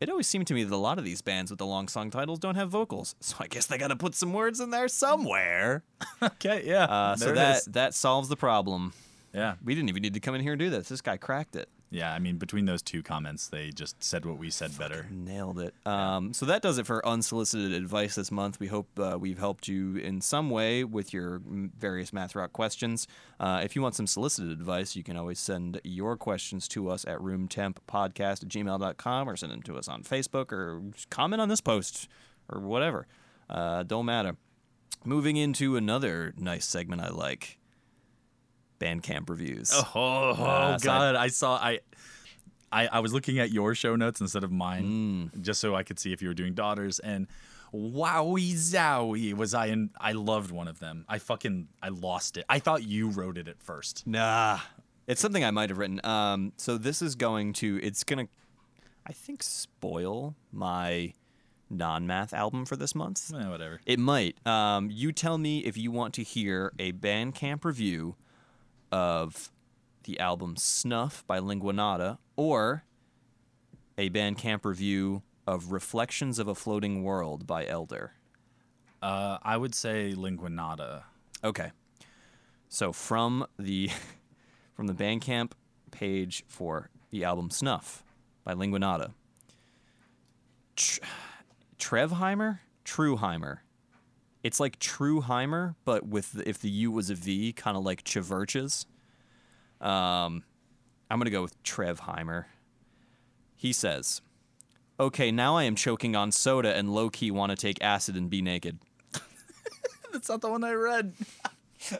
It 0.00 0.08
always 0.08 0.26
seemed 0.26 0.46
to 0.46 0.54
me 0.54 0.64
that 0.64 0.74
a 0.74 0.78
lot 0.78 0.98
of 0.98 1.04
these 1.04 1.20
bands 1.20 1.50
with 1.50 1.58
the 1.58 1.66
long 1.66 1.86
song 1.86 2.10
titles 2.10 2.38
don't 2.38 2.54
have 2.54 2.70
vocals, 2.70 3.14
so 3.20 3.36
I 3.38 3.48
guess 3.48 3.66
they 3.66 3.76
got 3.76 3.88
to 3.88 3.96
put 3.96 4.14
some 4.14 4.32
words 4.32 4.58
in 4.58 4.70
there 4.70 4.88
somewhere. 4.88 5.82
okay, 6.22 6.62
yeah. 6.64 6.84
Uh, 6.84 7.16
so 7.16 7.32
that 7.32 7.58
is. 7.58 7.64
that 7.66 7.92
solves 7.92 8.30
the 8.30 8.36
problem. 8.36 8.94
Yeah. 9.34 9.56
We 9.62 9.74
didn't 9.74 9.90
even 9.90 10.00
need 10.00 10.14
to 10.14 10.20
come 10.20 10.34
in 10.34 10.40
here 10.40 10.52
and 10.52 10.58
do 10.58 10.70
this. 10.70 10.88
This 10.88 11.02
guy 11.02 11.18
cracked 11.18 11.54
it. 11.54 11.68
Yeah, 11.92 12.12
I 12.12 12.20
mean, 12.20 12.36
between 12.36 12.66
those 12.66 12.82
two 12.82 13.02
comments, 13.02 13.48
they 13.48 13.70
just 13.70 14.02
said 14.02 14.24
what 14.24 14.38
we 14.38 14.48
said 14.50 14.78
better. 14.78 15.08
Nailed 15.10 15.58
it. 15.58 15.74
Um, 15.84 16.32
so 16.32 16.46
that 16.46 16.62
does 16.62 16.78
it 16.78 16.86
for 16.86 17.04
unsolicited 17.06 17.72
advice 17.72 18.14
this 18.14 18.30
month. 18.30 18.60
We 18.60 18.68
hope 18.68 18.86
uh, 18.96 19.18
we've 19.18 19.40
helped 19.40 19.66
you 19.66 19.96
in 19.96 20.20
some 20.20 20.50
way 20.50 20.84
with 20.84 21.12
your 21.12 21.40
mm, 21.40 21.72
various 21.76 22.12
math 22.12 22.36
rock 22.36 22.52
questions. 22.52 23.08
Uh, 23.40 23.62
if 23.64 23.74
you 23.74 23.82
want 23.82 23.96
some 23.96 24.06
solicited 24.06 24.52
advice, 24.52 24.94
you 24.94 25.02
can 25.02 25.16
always 25.16 25.40
send 25.40 25.80
your 25.82 26.16
questions 26.16 26.68
to 26.68 26.88
us 26.88 27.04
at 27.06 27.18
roomtemppodcast 27.18 28.44
at 28.44 28.48
gmail.com 28.48 29.28
or 29.28 29.36
send 29.36 29.50
them 29.50 29.62
to 29.62 29.76
us 29.76 29.88
on 29.88 30.04
Facebook 30.04 30.52
or 30.52 30.80
comment 31.10 31.42
on 31.42 31.48
this 31.48 31.60
post 31.60 32.08
or 32.48 32.60
whatever. 32.60 33.08
Uh, 33.48 33.82
don't 33.82 34.06
matter. 34.06 34.36
Moving 35.04 35.36
into 35.36 35.74
another 35.76 36.34
nice 36.36 36.66
segment 36.66 37.02
I 37.02 37.08
like 37.08 37.58
Bandcamp 38.80 39.28
reviews. 39.28 39.70
Oh, 39.94 40.30
Uh, 40.30 40.78
so 40.78 40.84
God! 40.86 41.14
I, 41.14 41.28
saw 41.28 41.56
I, 41.56 41.80
I 42.72 42.86
I 42.88 43.00
was 43.00 43.12
looking 43.12 43.38
at 43.38 43.50
your 43.50 43.74
show 43.74 43.94
notes 43.94 44.20
instead 44.20 44.42
of 44.42 44.50
mine, 44.50 45.30
just 45.40 45.60
so 45.60 45.74
I 45.76 45.82
could 45.82 45.98
see 45.98 46.12
if 46.12 46.22
you 46.22 46.28
were 46.28 46.34
doing 46.34 46.54
daughters. 46.54 46.98
And 46.98 47.26
wowie 47.74 48.52
zowie, 48.54 49.34
was 49.34 49.54
I 49.54 49.66
in? 49.66 49.90
I 50.00 50.12
loved 50.12 50.50
one 50.50 50.66
of 50.68 50.78
them. 50.80 51.04
I 51.08 51.18
fucking 51.18 51.68
I 51.82 51.90
lost 51.90 52.36
it. 52.36 52.44
I 52.48 52.58
thought 52.58 52.82
you 52.82 53.10
wrote 53.10 53.38
it 53.38 53.46
at 53.48 53.62
first. 53.62 54.06
Nah, 54.06 54.58
it's 55.06 55.20
something 55.20 55.44
I 55.44 55.50
might 55.50 55.68
have 55.70 55.78
written. 55.78 56.00
Um, 56.04 56.52
so 56.56 56.78
this 56.78 57.02
is 57.02 57.14
going 57.14 57.52
to, 57.54 57.78
it's 57.82 58.02
gonna, 58.04 58.28
I 59.06 59.12
think, 59.12 59.42
spoil 59.42 60.34
my 60.52 61.12
non-math 61.68 62.32
album 62.34 62.64
for 62.64 62.74
this 62.76 62.94
month. 62.94 63.32
Eh, 63.34 63.48
whatever. 63.48 63.80
It 63.86 63.98
might. 64.00 64.44
Um, 64.46 64.90
you 64.90 65.12
tell 65.12 65.38
me 65.38 65.60
if 65.60 65.76
you 65.76 65.90
want 65.92 66.14
to 66.14 66.22
hear 66.24 66.72
a 66.78 66.92
Bandcamp 66.92 67.64
review 67.64 68.16
of 68.90 69.50
the 70.04 70.18
album 70.18 70.56
Snuff 70.56 71.24
by 71.26 71.38
Lingua 71.38 71.72
Nada 71.72 72.18
or 72.36 72.84
a 73.98 74.08
Bandcamp 74.10 74.64
review 74.64 75.22
of 75.46 75.72
Reflections 75.72 76.38
of 76.38 76.48
a 76.48 76.54
Floating 76.54 77.02
World 77.02 77.46
by 77.46 77.66
Elder. 77.66 78.12
Uh, 79.02 79.38
I 79.42 79.56
would 79.56 79.74
say 79.74 80.12
Lingua 80.12 80.48
Nada. 80.50 81.04
Okay. 81.42 81.72
So 82.68 82.92
from 82.92 83.46
the 83.58 83.90
from 84.74 84.86
the 84.86 84.94
Bandcamp 84.94 85.52
page 85.90 86.44
for 86.46 86.90
the 87.10 87.24
album 87.24 87.50
Snuff 87.50 88.04
by 88.44 88.52
Lingua 88.52 88.78
Nada. 88.78 89.14
Tr- 90.76 91.00
Trevheimer, 91.78 92.60
Trueheimer. 92.84 93.58
It's 94.42 94.58
like 94.58 94.78
Trueheimer, 94.78 95.74
but 95.84 96.06
with 96.06 96.32
the, 96.32 96.48
if 96.48 96.58
the 96.58 96.70
U 96.70 96.90
was 96.90 97.10
a 97.10 97.14
V, 97.14 97.52
kind 97.52 97.76
of 97.76 97.84
like 97.84 98.04
CHVRCHES. 98.04 98.86
Um, 99.80 100.44
I'm 101.10 101.18
gonna 101.18 101.30
go 101.30 101.42
with 101.42 101.62
Trevheimer. 101.62 102.46
He 103.56 103.72
says, 103.72 104.22
"Okay, 104.98 105.30
now 105.30 105.56
I 105.56 105.64
am 105.64 105.74
choking 105.74 106.16
on 106.16 106.32
soda 106.32 106.74
and 106.74 106.94
low 106.94 107.10
key 107.10 107.30
want 107.30 107.50
to 107.50 107.56
take 107.56 107.82
acid 107.82 108.16
and 108.16 108.30
be 108.30 108.40
naked." 108.42 108.78
That's 110.12 110.28
not 110.28 110.40
the 110.40 110.50
one 110.50 110.64
I 110.64 110.72
read. 110.72 111.14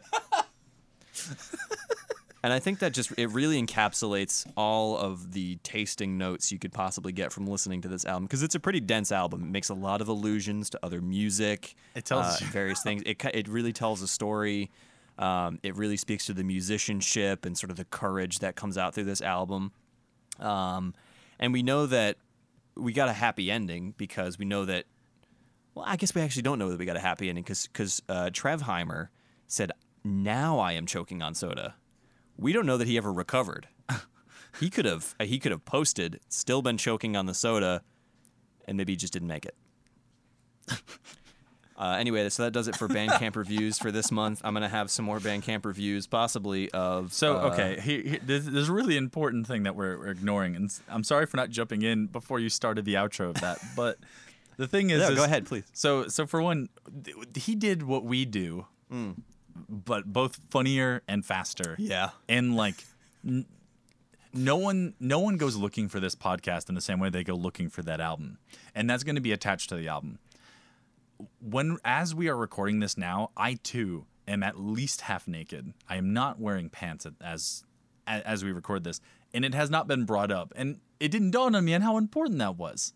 And 2.43 2.53
I 2.53 2.59
think 2.59 2.79
that 2.79 2.95
just 2.95 3.13
it 3.19 3.29
really 3.31 3.63
encapsulates 3.63 4.51
all 4.57 4.97
of 4.97 5.33
the 5.33 5.57
tasting 5.57 6.17
notes 6.17 6.51
you 6.51 6.59
could 6.59 6.73
possibly 6.73 7.13
get 7.13 7.33
from 7.33 7.47
listening 7.47 7.83
to 7.83 7.89
this 7.89 8.07
album 8.07 8.25
because 8.25 8.43
it's 8.43 8.55
a 8.55 8.61
pretty 8.61 8.81
dense 8.81 9.13
album. 9.13 9.43
It 9.43 9.51
makes 9.51 9.69
a 9.69 9.75
lot 9.75 10.01
of 10.01 10.09
allusions 10.09 10.71
to 10.71 10.81
other 10.83 11.03
music. 11.03 11.75
It 11.95 12.07
tells 12.07 12.41
uh, 12.41 12.47
various 12.51 12.83
things. 12.83 13.03
It 13.05 13.23
it 13.35 13.47
really 13.49 13.73
tells 13.73 14.01
a 14.01 14.09
story. 14.09 14.71
Um, 15.19 15.59
it 15.63 15.77
really 15.77 15.99
speaks 15.99 16.25
to 16.27 16.33
the 16.33 16.45
musicianship 16.45 17.45
and 17.45 17.59
sort 17.59 17.71
of 17.71 17.77
the 17.77 17.85
courage 17.85 18.39
that 18.39 18.57
comes 18.57 18.79
out 18.79 18.95
through 18.95 19.05
this 19.05 19.21
album. 19.21 19.73
Um, 20.39 20.95
and 21.39 21.53
we 21.53 21.63
know 21.63 21.85
that 21.87 22.17
we 22.75 22.95
got 22.95 23.11
a 23.11 23.13
happy 23.13 23.51
ending 23.51 23.95
because 23.99 24.39
we 24.39 24.47
know 24.47 24.65
that. 24.65 24.87
Well, 25.75 25.85
I 25.87 25.97
guess 25.97 26.15
we 26.15 26.23
actually 26.23 26.43
don't 26.43 26.59
know 26.59 26.71
that 26.71 26.79
we 26.79 26.87
got 26.87 26.97
a 26.97 27.01
happy 27.01 27.29
ending 27.29 27.45
because 27.45 27.67
because 27.67 28.01
uh, 28.09 28.31
Trevheimer 28.33 29.09
said, 29.47 29.73
"Now 30.03 30.59
I 30.59 30.73
am 30.73 30.87
choking 30.87 31.21
on 31.21 31.35
soda." 31.35 31.75
We 32.41 32.53
don't 32.53 32.67
know 32.67 32.77
that 32.77 32.89
he 32.89 32.97
ever 32.97 33.13
recovered. 33.13 33.69
he 34.61 34.71
could 34.71 34.85
have 34.87 35.15
he 35.21 35.39
could 35.39 35.53
have 35.53 35.65
posted, 35.65 36.21
still 36.29 36.63
been 36.63 36.79
choking 36.79 37.17
on 37.17 37.27
the 37.27 37.35
soda, 37.35 37.83
and 38.67 38.77
maybe 38.77 38.93
he 38.93 38.97
just 38.97 39.13
didn't 39.13 39.29
make 39.29 39.45
it. 39.47 39.55
Uh, 41.77 41.97
anyway, 41.99 42.29
so 42.29 42.43
that 42.43 42.51
does 42.51 42.69
it 42.69 42.77
for 42.77 42.89
Bandcamp 42.89 43.37
reviews 43.37 43.79
for 43.79 43.91
this 43.91 44.13
month. 44.13 44.43
I'm 44.45 44.53
gonna 44.53 44.69
have 44.69 44.91
some 44.91 45.07
more 45.07 45.19
Bandcamp 45.19 45.65
reviews, 45.65 46.07
possibly 46.07 46.71
of. 46.73 47.15
So 47.15 47.39
uh, 47.39 47.51
okay, 47.53 47.81
here, 47.81 48.03
here, 48.03 48.19
there's, 48.23 48.45
there's 48.45 48.69
a 48.69 48.73
really 48.75 48.99
important 48.99 49.47
thing 49.47 49.63
that 49.63 49.75
we're, 49.75 49.97
we're 49.97 50.09
ignoring, 50.11 50.57
and 50.57 50.71
I'm 50.91 51.03
sorry 51.05 51.25
for 51.25 51.39
not 51.39 51.49
jumping 51.49 51.81
in 51.81 52.09
before 52.09 52.39
you 52.39 52.51
started 52.51 52.85
the 52.85 52.95
outro 52.97 53.31
of 53.31 53.41
that. 53.41 53.61
but 53.77 53.97
the 54.59 54.69
thing 54.69 54.91
is, 54.91 55.01
No, 55.01 55.09
is- 55.09 55.17
go 55.17 55.25
ahead, 55.25 55.47
please. 55.47 55.65
So 55.73 56.07
so 56.09 56.27
for 56.27 56.43
one, 56.43 56.69
th- 57.03 57.17
he 57.37 57.55
did 57.55 57.83
what 57.83 58.05
we 58.05 58.27
do, 58.27 58.67
but 59.69 60.05
both 60.07 60.39
funnier 60.51 61.03
and 61.09 61.25
faster. 61.25 61.77
Yeah. 61.79 62.11
and 62.29 62.57
like. 62.57 62.85
N- 63.27 63.47
no 64.33 64.57
one, 64.57 64.95
no 65.01 65.19
one 65.19 65.39
goes 65.39 65.57
looking 65.57 65.89
for 65.89 65.99
this 65.99 66.15
podcast 66.15 66.69
in 66.69 66.77
the 66.77 66.81
same 66.81 67.01
way 67.01 67.11
they 67.11 67.25
go 67.25 67.35
looking 67.35 67.69
for 67.69 67.83
that 67.83 68.01
album, 68.01 68.39
and 68.77 68.89
that's 68.89 69.03
going 69.03 69.17
to 69.17 69.21
be 69.21 69.33
attached 69.33 69.71
to 69.71 69.75
the 69.75 69.89
album 69.89 70.21
when 71.41 71.79
as 71.85 72.15
we 72.15 72.29
are 72.29 72.37
recording 72.37 72.81
this 72.81 72.97
now, 72.97 73.31
I 73.37 73.55
too 73.55 74.07
am 74.29 74.43
at 74.43 74.59
least 74.59 75.03
half 75.03 75.27
naked. 75.27 75.73
I 75.89 75.97
am 75.97 76.13
not 76.13 76.41
wearing 76.41 76.69
pants 76.69 77.07
as 77.21 77.65
as 78.07 78.45
we 78.45 78.51
record 78.51 78.83
this, 78.83 79.01
and 79.33 79.45
it 79.45 79.55
has 79.55 79.71
not 79.71 79.87
been 79.87 80.05
brought 80.05 80.33
up, 80.33 80.53
and 80.57 80.81
it 80.99 81.11
didn't 81.11 81.31
dawn 81.31 81.55
on 81.55 81.65
me 81.65 81.75
on 81.75 81.83
how 81.83 81.97
important 81.97 82.39
that 82.39 82.57
was. 82.57 82.93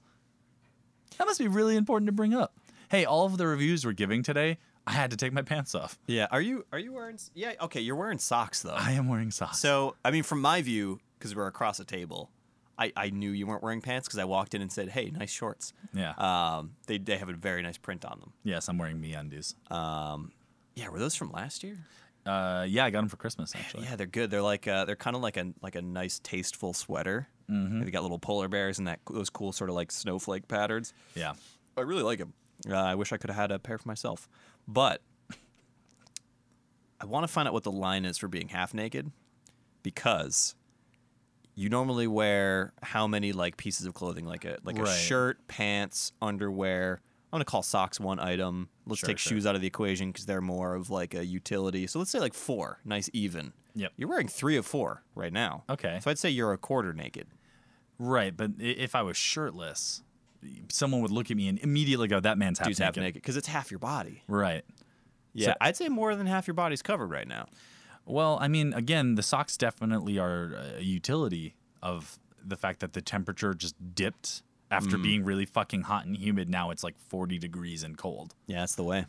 That 1.18 1.26
must 1.26 1.38
be 1.38 1.46
really 1.46 1.76
important 1.76 2.08
to 2.08 2.12
bring 2.12 2.34
up. 2.34 2.58
Hey, 2.88 3.04
all 3.04 3.24
of 3.26 3.36
the 3.36 3.46
reviews 3.46 3.86
we're 3.86 3.92
giving 3.92 4.22
today, 4.22 4.58
I 4.86 4.92
had 4.92 5.10
to 5.12 5.16
take 5.16 5.32
my 5.32 5.42
pants 5.42 5.74
off. 5.74 5.98
Yeah. 6.06 6.26
Are 6.30 6.40
you 6.42 6.64
are 6.72 6.78
you 6.78 6.92
wearing? 6.92 7.18
Yeah. 7.34 7.52
Okay. 7.62 7.80
You're 7.80 7.96
wearing 7.96 8.18
socks 8.18 8.62
though. 8.62 8.74
I 8.76 8.92
am 8.92 9.08
wearing 9.08 9.30
socks. 9.30 9.58
So, 9.58 9.96
I 10.04 10.10
mean, 10.10 10.22
from 10.22 10.40
my 10.40 10.60
view, 10.62 11.00
because 11.18 11.34
we're 11.34 11.46
across 11.46 11.80
a 11.80 11.84
table, 11.84 12.30
I, 12.78 12.92
I 12.96 13.10
knew 13.10 13.30
you 13.30 13.46
weren't 13.46 13.62
wearing 13.62 13.80
pants 13.80 14.08
because 14.08 14.18
I 14.18 14.24
walked 14.24 14.52
in 14.54 14.60
and 14.60 14.70
said, 14.70 14.88
"Hey, 14.90 15.10
nice 15.10 15.30
shorts." 15.30 15.72
yeah, 15.94 16.10
Um, 16.18 16.72
they 16.86 16.98
they 16.98 17.16
have 17.16 17.28
a 17.28 17.32
very 17.34 17.62
nice 17.62 17.78
print 17.78 18.04
on 18.04 18.18
them. 18.20 18.32
yes, 18.42 18.68
I'm 18.68 18.76
wearing 18.78 19.00
me 19.00 19.14
undies. 19.14 19.54
Um, 19.70 20.32
yeah, 20.74 20.88
were 20.88 20.98
those 20.98 21.14
from 21.14 21.30
last 21.32 21.62
year? 21.62 21.78
Uh, 22.26 22.64
yeah, 22.68 22.84
I 22.84 22.90
got 22.90 23.00
them 23.00 23.08
for 23.08 23.16
Christmas 23.16 23.54
actually. 23.54 23.84
Yeah, 23.84 23.96
they're 23.96 24.06
good. 24.06 24.30
They're 24.30 24.42
like 24.42 24.66
uh, 24.66 24.84
they're 24.86 24.96
kind 24.96 25.14
of 25.16 25.22
like 25.22 25.36
a 25.36 25.52
like 25.62 25.76
a 25.76 25.82
nice 25.82 26.18
tasteful 26.18 26.72
sweater. 26.74 27.28
Mm-hmm. 27.50 27.84
They 27.84 27.90
got 27.90 28.02
little 28.02 28.18
polar 28.18 28.48
bears 28.48 28.78
and 28.78 28.88
that 28.88 29.00
those 29.10 29.30
cool 29.30 29.52
sort 29.52 29.70
of 29.70 29.76
like 29.76 29.92
snowflake 29.92 30.48
patterns. 30.48 30.92
Yeah. 31.14 31.34
I 31.76 31.82
really 31.82 32.02
like 32.02 32.18
them. 32.18 32.32
Uh, 32.68 32.74
I 32.76 32.94
wish 32.94 33.12
I 33.12 33.18
could 33.18 33.28
have 33.30 33.36
had 33.36 33.50
a 33.52 33.58
pair 33.58 33.76
for 33.78 33.86
myself, 33.88 34.28
but 34.68 35.00
I 37.00 37.06
want 37.06 37.24
to 37.24 37.28
find 37.28 37.46
out 37.48 37.54
what 37.54 37.64
the 37.64 37.72
line 37.72 38.04
is 38.04 38.18
for 38.18 38.28
being 38.28 38.48
half 38.48 38.72
naked 38.74 39.10
because 39.82 40.54
you 41.54 41.68
normally 41.68 42.06
wear 42.06 42.72
how 42.82 43.06
many 43.06 43.32
like 43.32 43.56
pieces 43.56 43.86
of 43.86 43.94
clothing 43.94 44.26
like 44.26 44.44
a 44.44 44.58
like 44.64 44.78
a 44.78 44.86
shirt, 44.92 45.46
pants, 45.48 46.12
underwear. 46.22 47.00
I'm 47.32 47.38
gonna 47.38 47.44
call 47.44 47.62
socks 47.62 47.98
one 47.98 48.18
item. 48.20 48.68
Let's 48.86 49.00
Sure, 49.00 49.08
take 49.08 49.18
sure. 49.18 49.30
shoes 49.36 49.46
out 49.46 49.54
of 49.56 49.60
the 49.60 49.66
equation 49.66 50.10
because 50.12 50.24
they're 50.26 50.40
more 50.40 50.74
of 50.74 50.88
like 50.90 51.14
a 51.14 51.24
utility. 51.24 51.86
So 51.88 51.98
let's 51.98 52.10
say 52.10 52.20
like 52.20 52.34
four, 52.34 52.78
nice 52.84 53.10
even. 53.12 53.52
Yep. 53.74 53.92
You're 53.96 54.08
wearing 54.08 54.28
three 54.28 54.56
of 54.56 54.64
four 54.64 55.02
right 55.16 55.32
now. 55.32 55.64
Okay. 55.68 55.98
So 56.00 56.10
I'd 56.10 56.18
say 56.18 56.30
you're 56.30 56.52
a 56.52 56.58
quarter 56.58 56.92
naked. 56.92 57.26
Right, 57.98 58.36
but 58.36 58.52
if 58.58 58.94
I 58.94 59.02
was 59.02 59.16
shirtless, 59.16 60.02
someone 60.68 61.00
would 61.02 61.10
look 61.10 61.30
at 61.30 61.36
me 61.36 61.48
and 61.48 61.58
immediately 61.60 62.08
go, 62.08 62.20
"That 62.20 62.38
man's 62.38 62.58
half 62.58 62.68
Dude's 62.68 62.80
naked." 62.80 62.96
half 62.96 63.02
naked 63.02 63.22
because 63.22 63.36
it's 63.36 63.48
half 63.48 63.70
your 63.70 63.78
body. 63.80 64.22
Right. 64.28 64.64
Yeah, 65.32 65.48
So- 65.48 65.54
I'd 65.60 65.76
say 65.76 65.88
more 65.88 66.14
than 66.14 66.26
half 66.26 66.46
your 66.46 66.54
body's 66.54 66.82
covered 66.82 67.10
right 67.10 67.26
now. 67.26 67.46
Well, 68.06 68.38
I 68.40 68.48
mean, 68.48 68.72
again, 68.74 69.14
the 69.14 69.22
socks 69.22 69.56
definitely 69.56 70.18
are 70.18 70.54
a 70.78 70.80
utility 70.82 71.54
of 71.82 72.18
the 72.44 72.56
fact 72.56 72.80
that 72.80 72.92
the 72.92 73.00
temperature 73.00 73.54
just 73.54 73.74
dipped 73.94 74.42
after 74.70 74.98
being 74.98 75.24
really 75.24 75.46
fucking 75.46 75.82
hot 75.82 76.04
and 76.04 76.16
humid. 76.16 76.48
Now 76.48 76.70
it's 76.70 76.82
like 76.84 76.98
40 76.98 77.38
degrees 77.38 77.82
and 77.82 77.96
cold. 77.96 78.34
Yeah, 78.46 78.60
that's 78.60 78.74
the 78.74 78.82
way. 78.82 79.06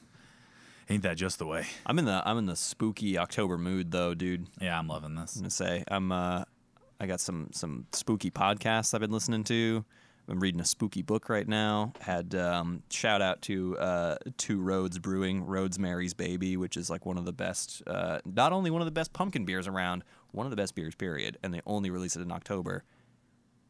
Ain't 0.89 1.01
that 1.03 1.17
just 1.17 1.39
the 1.39 1.45
way? 1.47 1.65
I'm 1.85 1.97
in 1.97 2.05
the 2.05 2.21
I'm 2.27 2.37
in 2.37 2.45
the 2.45 2.55
spooky 2.55 3.17
October 3.17 3.57
mood 3.57 3.89
though, 3.91 4.13
dude. 4.13 4.47
Yeah, 4.61 4.77
I'm 4.77 4.87
loving 4.87 5.15
this. 5.15 5.35
I'm 5.35 5.41
gonna 5.41 5.49
say 5.49 5.83
I'm 5.87 6.11
uh 6.11 6.43
I 6.99 7.07
got 7.07 7.19
some 7.19 7.49
some 7.51 7.87
spooky 7.91 8.29
podcasts 8.29 8.93
I've 8.93 9.01
been 9.01 9.11
listening 9.11 9.43
to. 9.45 9.83
I'm 10.27 10.39
reading 10.39 10.59
a 10.59 10.65
spooky 10.65 11.01
book 11.03 11.29
right 11.29 11.47
now. 11.47 11.93
Had 11.99 12.33
um, 12.33 12.81
shout 12.89 13.21
out 13.21 13.41
to 13.43 13.77
uh, 13.77 14.17
Two 14.37 14.59
Roads 14.59 14.97
Brewing, 14.97 15.45
Roadsmary's 15.45 16.13
Baby, 16.13 16.57
which 16.57 16.77
is 16.77 16.89
like 16.89 17.05
one 17.05 17.17
of 17.17 17.25
the 17.25 17.33
best, 17.33 17.83
uh, 17.85 18.19
not 18.25 18.51
only 18.51 18.71
one 18.71 18.81
of 18.81 18.85
the 18.85 18.91
best 18.91 19.13
pumpkin 19.13 19.45
beers 19.45 19.67
around, 19.67 20.03
one 20.31 20.45
of 20.47 20.49
the 20.49 20.55
best 20.55 20.73
beers, 20.73 20.95
period. 20.95 21.37
And 21.43 21.53
they 21.53 21.61
only 21.67 21.91
release 21.91 22.15
it 22.15 22.21
in 22.21 22.31
October. 22.31 22.83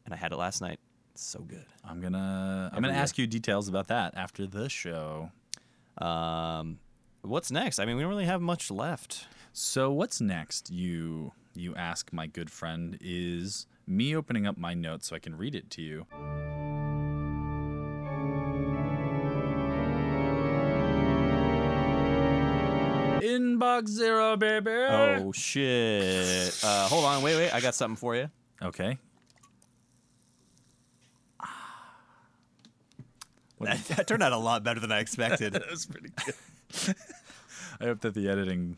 And 0.04 0.14
I 0.14 0.16
had 0.16 0.32
it 0.32 0.36
last 0.36 0.62
night. 0.62 0.80
It's 1.12 1.24
so 1.24 1.40
good. 1.40 1.66
I'm 1.84 2.00
gonna 2.00 2.70
I'm 2.72 2.82
gonna 2.82 2.92
year. 2.92 3.02
ask 3.02 3.18
you 3.18 3.26
details 3.26 3.68
about 3.68 3.88
that 3.88 4.14
after 4.16 4.46
the 4.46 4.68
show. 4.68 5.30
Um, 5.98 6.78
what's 7.22 7.50
next? 7.50 7.78
I 7.78 7.86
mean, 7.86 7.96
we 7.96 8.02
don't 8.02 8.10
really 8.10 8.26
have 8.26 8.42
much 8.42 8.70
left. 8.70 9.26
So 9.52 9.90
what's 9.90 10.20
next? 10.20 10.70
You 10.70 11.32
you 11.56 11.74
ask 11.74 12.12
my 12.12 12.26
good 12.26 12.50
friend 12.50 12.98
is 13.00 13.66
me 13.86 14.14
opening 14.14 14.46
up 14.46 14.56
my 14.56 14.74
notes 14.74 15.08
so 15.08 15.16
I 15.16 15.18
can 15.18 15.36
read 15.36 15.54
it 15.54 15.70
to 15.70 15.82
you. 15.82 16.06
Inbox 23.22 23.88
zero, 23.88 24.36
baby. 24.36 24.70
Oh 24.70 25.32
shit! 25.32 26.58
Uh, 26.62 26.88
hold 26.88 27.04
on, 27.04 27.22
wait, 27.22 27.36
wait. 27.36 27.50
I 27.50 27.60
got 27.60 27.74
something 27.74 27.96
for 27.96 28.14
you. 28.14 28.30
okay. 28.62 28.98
That, 33.60 33.84
that 33.96 34.06
turned 34.06 34.22
out 34.22 34.32
a 34.32 34.38
lot 34.38 34.62
better 34.62 34.80
than 34.80 34.92
I 34.92 35.00
expected. 35.00 35.52
that 35.54 35.70
was 35.70 35.86
pretty 35.86 36.10
good. 36.24 36.94
I 37.80 37.84
hope 37.84 38.00
that 38.00 38.14
the 38.14 38.28
editing 38.28 38.76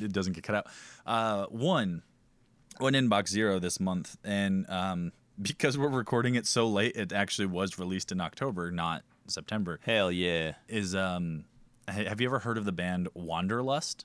it 0.00 0.12
doesn't 0.12 0.34
get 0.34 0.44
cut 0.44 0.56
out. 0.56 0.66
Uh, 1.06 1.46
one, 1.46 2.02
one 2.80 2.94
inbox 2.94 3.28
zero 3.28 3.58
this 3.58 3.78
month, 3.80 4.16
and 4.24 4.68
um, 4.68 5.12
because 5.42 5.78
we're 5.78 5.88
recording 5.88 6.34
it 6.34 6.46
so 6.46 6.66
late, 6.66 6.96
it 6.96 7.12
actually 7.12 7.46
was 7.46 7.78
released 7.78 8.12
in 8.12 8.20
October, 8.20 8.70
not 8.70 9.02
September. 9.26 9.80
Hell 9.82 10.10
yeah! 10.10 10.54
Is 10.68 10.94
um, 10.94 11.44
have 11.88 12.20
you 12.20 12.28
ever 12.28 12.40
heard 12.40 12.58
of 12.58 12.64
the 12.64 12.72
band 12.72 13.08
Wanderlust? 13.14 14.04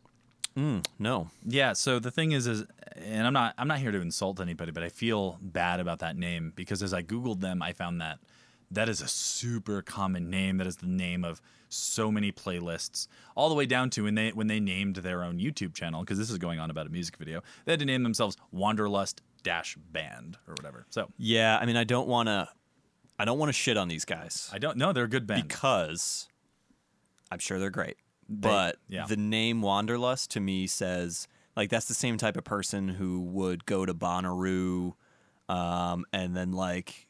No, 0.57 1.27
Yeah, 1.45 1.73
so 1.73 1.99
the 1.99 2.11
thing 2.11 2.31
is 2.31 2.47
is 2.47 2.63
and 2.95 3.27
I'm 3.27 3.33
not 3.33 3.53
I'm 3.57 3.67
not 3.67 3.79
here 3.79 3.91
to 3.91 3.99
insult 3.99 4.39
anybody, 4.39 4.71
but 4.71 4.83
I 4.83 4.89
feel 4.89 5.37
bad 5.41 5.81
about 5.81 5.99
that 5.99 6.15
name 6.15 6.53
because 6.55 6.81
as 6.81 6.93
I 6.93 7.01
googled 7.03 7.41
them, 7.41 7.61
I 7.61 7.73
found 7.73 7.99
that 7.99 8.19
that 8.71 8.89
is 8.89 9.01
a 9.01 9.07
super 9.07 9.81
common 9.81 10.29
name. 10.29 10.57
That 10.57 10.67
is 10.67 10.77
the 10.77 10.87
name 10.87 11.23
of 11.23 11.41
so 11.69 12.11
many 12.11 12.31
playlists, 12.31 13.07
all 13.35 13.49
the 13.49 13.55
way 13.55 13.65
down 13.65 13.89
to 13.91 14.03
when 14.03 14.15
they 14.15 14.29
when 14.31 14.47
they 14.47 14.59
named 14.59 14.97
their 14.97 15.23
own 15.23 15.39
YouTube 15.39 15.73
channel 15.73 16.01
because 16.01 16.17
this 16.17 16.29
is 16.29 16.37
going 16.37 16.59
on 16.59 16.69
about 16.69 16.87
a 16.87 16.89
music 16.89 17.17
video. 17.17 17.41
They 17.65 17.73
had 17.73 17.79
to 17.79 17.85
name 17.85 18.03
themselves 18.03 18.37
Wanderlust 18.51 19.21
Dash 19.43 19.75
Band 19.75 20.37
or 20.47 20.53
whatever. 20.53 20.85
So 20.89 21.09
yeah. 21.17 21.57
I 21.61 21.65
mean, 21.65 21.77
I 21.77 21.83
don't 21.83 22.07
want 22.07 22.27
to. 22.27 22.49
I 23.17 23.23
don't 23.23 23.39
want 23.39 23.49
to 23.49 23.53
shit 23.53 23.77
on 23.77 23.87
these 23.87 24.03
guys 24.03 24.49
I 24.51 24.57
don't 24.57 24.77
know. 24.77 24.91
They're 24.91 25.05
a 25.05 25.09
good 25.09 25.25
band. 25.25 25.47
because 25.47 26.27
I'm 27.31 27.39
sure 27.39 27.59
they're 27.59 27.69
great. 27.69 27.95
but 28.27 28.77
yeah. 28.89 29.05
the 29.05 29.15
name 29.15 29.61
Wanderlust 29.61 30.31
to 30.31 30.41
me 30.41 30.67
says 30.67 31.27
like 31.55 31.69
that's 31.69 31.85
the 31.85 31.93
same 31.93 32.17
type 32.17 32.37
of 32.37 32.43
person 32.43 32.89
who 32.89 33.21
would 33.21 33.65
go 33.65 33.85
to 33.85 33.93
Bonnaroo, 33.93 34.93
um, 35.47 36.05
and 36.11 36.35
then 36.35 36.51
like 36.51 37.07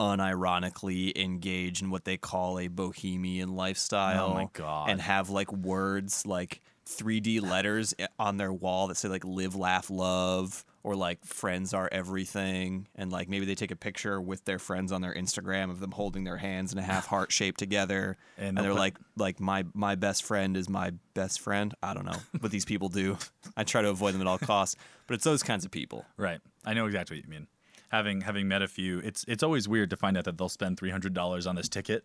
unironically 0.00 1.16
engage 1.16 1.82
in 1.82 1.90
what 1.90 2.04
they 2.04 2.16
call 2.16 2.58
a 2.58 2.68
bohemian 2.68 3.54
lifestyle. 3.54 4.30
Oh 4.30 4.34
my 4.34 4.48
God. 4.52 4.90
And 4.90 5.00
have 5.00 5.30
like 5.30 5.52
words 5.52 6.24
like 6.26 6.62
3D 6.86 7.40
letters 7.42 7.94
on 8.18 8.38
their 8.38 8.52
wall 8.52 8.88
that 8.88 8.96
say 8.96 9.08
like 9.08 9.24
"live, 9.24 9.54
laugh, 9.54 9.90
love," 9.90 10.64
or 10.82 10.96
like 10.96 11.24
friends 11.24 11.74
are 11.74 11.88
everything 11.92 12.88
and 12.96 13.12
like 13.12 13.28
maybe 13.28 13.44
they 13.44 13.54
take 13.54 13.70
a 13.70 13.76
picture 13.76 14.20
with 14.20 14.44
their 14.46 14.58
friends 14.58 14.90
on 14.90 15.02
their 15.02 15.14
Instagram 15.14 15.70
of 15.70 15.78
them 15.78 15.92
holding 15.92 16.24
their 16.24 16.38
hands 16.38 16.72
in 16.72 16.78
a 16.78 16.82
half 16.82 17.06
heart 17.06 17.30
shape 17.30 17.56
together 17.58 18.16
And 18.38 18.56
and, 18.56 18.64
they're 18.64 18.72
put- 18.72 18.78
like 18.80 18.98
like 19.16 19.40
my 19.40 19.64
my 19.74 19.94
best 19.94 20.24
friend 20.24 20.56
is 20.56 20.68
my 20.68 20.92
best 21.14 21.40
friend. 21.40 21.74
I 21.82 21.94
don't 21.94 22.06
know 22.06 22.18
what 22.40 22.50
these 22.50 22.64
people 22.64 22.88
do. 22.88 23.18
I 23.56 23.64
try 23.64 23.82
to 23.82 23.90
avoid 23.90 24.14
them 24.14 24.22
at 24.22 24.26
all 24.26 24.38
costs, 24.38 24.76
but 25.06 25.14
it's 25.14 25.24
those 25.24 25.42
kinds 25.42 25.64
of 25.64 25.70
people. 25.70 26.06
Right. 26.16 26.40
I 26.64 26.74
know 26.74 26.86
exactly 26.86 27.18
what 27.18 27.24
you 27.24 27.30
mean. 27.30 27.46
Having 27.90 28.20
having 28.22 28.46
met 28.48 28.62
a 28.62 28.68
few, 28.68 29.00
it's 29.00 29.24
it's 29.26 29.42
always 29.42 29.68
weird 29.68 29.90
to 29.90 29.96
find 29.96 30.16
out 30.16 30.24
that 30.24 30.38
they'll 30.38 30.48
spend 30.48 30.78
three 30.78 30.90
hundred 30.90 31.12
dollars 31.12 31.46
on 31.46 31.56
this 31.56 31.68
ticket, 31.68 32.04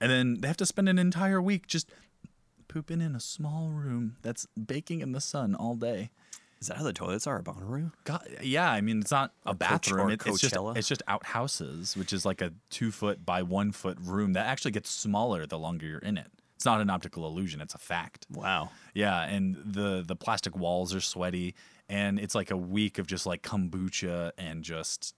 and 0.00 0.10
then 0.10 0.38
they 0.40 0.48
have 0.48 0.56
to 0.56 0.66
spend 0.66 0.88
an 0.88 0.98
entire 0.98 1.42
week 1.42 1.66
just 1.66 1.90
pooping 2.68 3.00
in 3.00 3.14
a 3.14 3.20
small 3.20 3.68
room 3.68 4.16
that's 4.22 4.46
baking 4.66 5.00
in 5.00 5.12
the 5.12 5.20
sun 5.20 5.54
all 5.54 5.74
day. 5.74 6.10
Is 6.60 6.68
that 6.68 6.78
how 6.78 6.84
the 6.84 6.92
toilets 6.94 7.26
are 7.26 7.38
at 7.38 7.44
Bonnaroo? 7.44 7.92
God, 8.04 8.26
yeah, 8.42 8.70
I 8.70 8.80
mean 8.80 9.00
it's 9.00 9.10
not 9.10 9.32
a 9.44 9.50
Coach- 9.50 9.58
bathroom. 9.58 10.10
It, 10.10 10.22
it's 10.24 10.40
just 10.40 10.56
it's 10.74 10.88
just 10.88 11.02
outhouses, 11.06 11.96
which 11.98 12.14
is 12.14 12.24
like 12.24 12.40
a 12.40 12.52
two 12.70 12.90
foot 12.90 13.26
by 13.26 13.42
one 13.42 13.72
foot 13.72 13.98
room 14.00 14.32
that 14.32 14.46
actually 14.46 14.70
gets 14.70 14.88
smaller 14.88 15.46
the 15.46 15.58
longer 15.58 15.86
you're 15.86 15.98
in 15.98 16.16
it. 16.16 16.28
It's 16.54 16.64
not 16.64 16.80
an 16.80 16.88
optical 16.88 17.26
illusion; 17.26 17.60
it's 17.60 17.74
a 17.74 17.78
fact. 17.78 18.26
Wow. 18.32 18.70
Yeah, 18.94 19.22
and 19.22 19.56
the 19.66 20.02
the 20.06 20.16
plastic 20.16 20.56
walls 20.56 20.94
are 20.94 21.02
sweaty, 21.02 21.54
and 21.90 22.18
it's 22.18 22.34
like 22.34 22.50
a 22.50 22.56
week 22.56 22.98
of 22.98 23.06
just 23.06 23.26
like 23.26 23.42
kombucha 23.42 24.32
and 24.38 24.62
just 24.64 25.14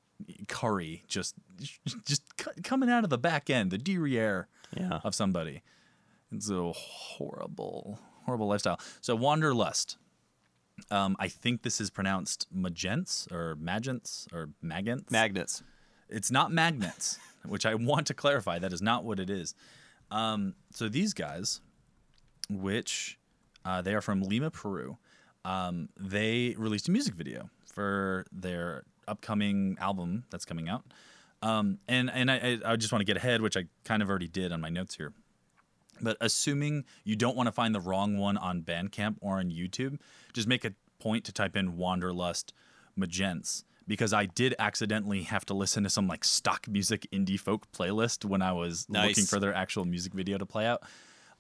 curry, 0.49 1.05
just 1.09 1.35
just 2.05 2.23
coming 2.63 2.91
out 2.91 3.05
of 3.05 3.11
the 3.11 3.19
back 3.19 3.51
end, 3.51 3.71
the 3.71 3.79
derriere 3.79 4.49
Yeah. 4.77 5.01
of 5.05 5.15
somebody. 5.15 5.63
It's 6.31 6.51
a 6.51 6.73
horrible, 6.73 7.99
horrible 8.27 8.49
lifestyle. 8.49 8.79
So 9.01 9.17
wanderlust. 9.17 9.97
Um, 10.91 11.17
I 11.19 11.29
think 11.29 11.63
this 11.63 11.81
is 11.81 11.91
pronounced 11.91 12.47
magents 12.53 13.27
or 13.33 13.57
magents 13.61 14.29
or 14.33 14.51
magents. 14.63 15.11
Magnets. 15.11 15.63
It's 16.09 16.31
not 16.31 16.53
magnets, 16.53 17.19
which 17.45 17.67
I 17.67 17.75
want 17.75 18.07
to 18.09 18.15
clarify. 18.15 18.59
That 18.59 18.73
is 18.73 18.81
not 18.83 19.05
what 19.05 19.19
it 19.19 19.29
is. 19.31 19.55
Um, 20.11 20.55
so 20.73 20.89
these 20.89 21.15
guys, 21.15 21.61
which 22.49 23.19
uh, 23.65 23.83
they 23.83 23.95
are 23.95 24.01
from 24.01 24.23
Lima, 24.23 24.51
Peru, 24.51 24.99
um, 25.45 25.89
they 25.99 26.55
released 26.57 26.89
a 26.89 26.93
music 26.93 27.15
video 27.15 27.51
for 27.67 28.25
their 28.33 28.85
upcoming 29.09 29.77
album 29.81 30.25
that's 30.31 30.45
coming 30.45 30.69
out. 30.69 30.85
Um, 31.43 31.79
and 31.87 32.11
and 32.11 32.31
I, 32.31 32.59
I 32.65 32.77
just 32.77 32.93
want 32.93 33.01
to 33.01 33.07
get 33.07 33.17
ahead, 33.17 33.43
which 33.43 33.57
I 33.57 33.65
kind 33.85 34.03
of 34.03 34.11
already 34.11 34.29
did 34.29 34.53
on 34.53 34.61
my 34.61 34.69
notes 34.69 34.97
here. 34.97 35.13
But 36.01 36.17
assuming 36.21 36.85
you 37.05 37.17
don't 37.17 37.37
want 37.37 37.47
to 37.47 37.53
find 37.53 37.75
the 37.75 37.81
wrong 37.81 38.19
one 38.19 38.37
on 38.37 38.63
Bandcamp 38.63 39.17
or 39.21 39.39
on 39.39 39.51
YouTube, 39.51 39.99
just 40.33 40.49
make 40.49 40.65
a 40.65 40.73
point 41.01 41.25
to 41.25 41.33
type 41.33 41.57
in 41.57 41.77
Wanderlust 41.77 42.53
Magents 42.97 43.65
because 43.87 44.13
I 44.13 44.27
did 44.27 44.55
accidentally 44.59 45.23
have 45.23 45.47
to 45.47 45.55
listen 45.55 45.83
to 45.85 45.91
some 45.91 46.07
like 46.07 46.25
stock 46.25 46.69
music 46.69 47.07
indie 47.13 47.39
folk 47.41 47.71
playlist 47.73 48.25
when 48.25 48.43
I 48.43 48.53
was 48.53 48.87
looking 48.89 49.25
for 49.25 49.41
their 49.41 49.55
actual 49.55 49.85
music 49.85 50.13
video 50.13 50.39
to 50.39 50.47
play 50.47 50.67
out. 50.67 50.83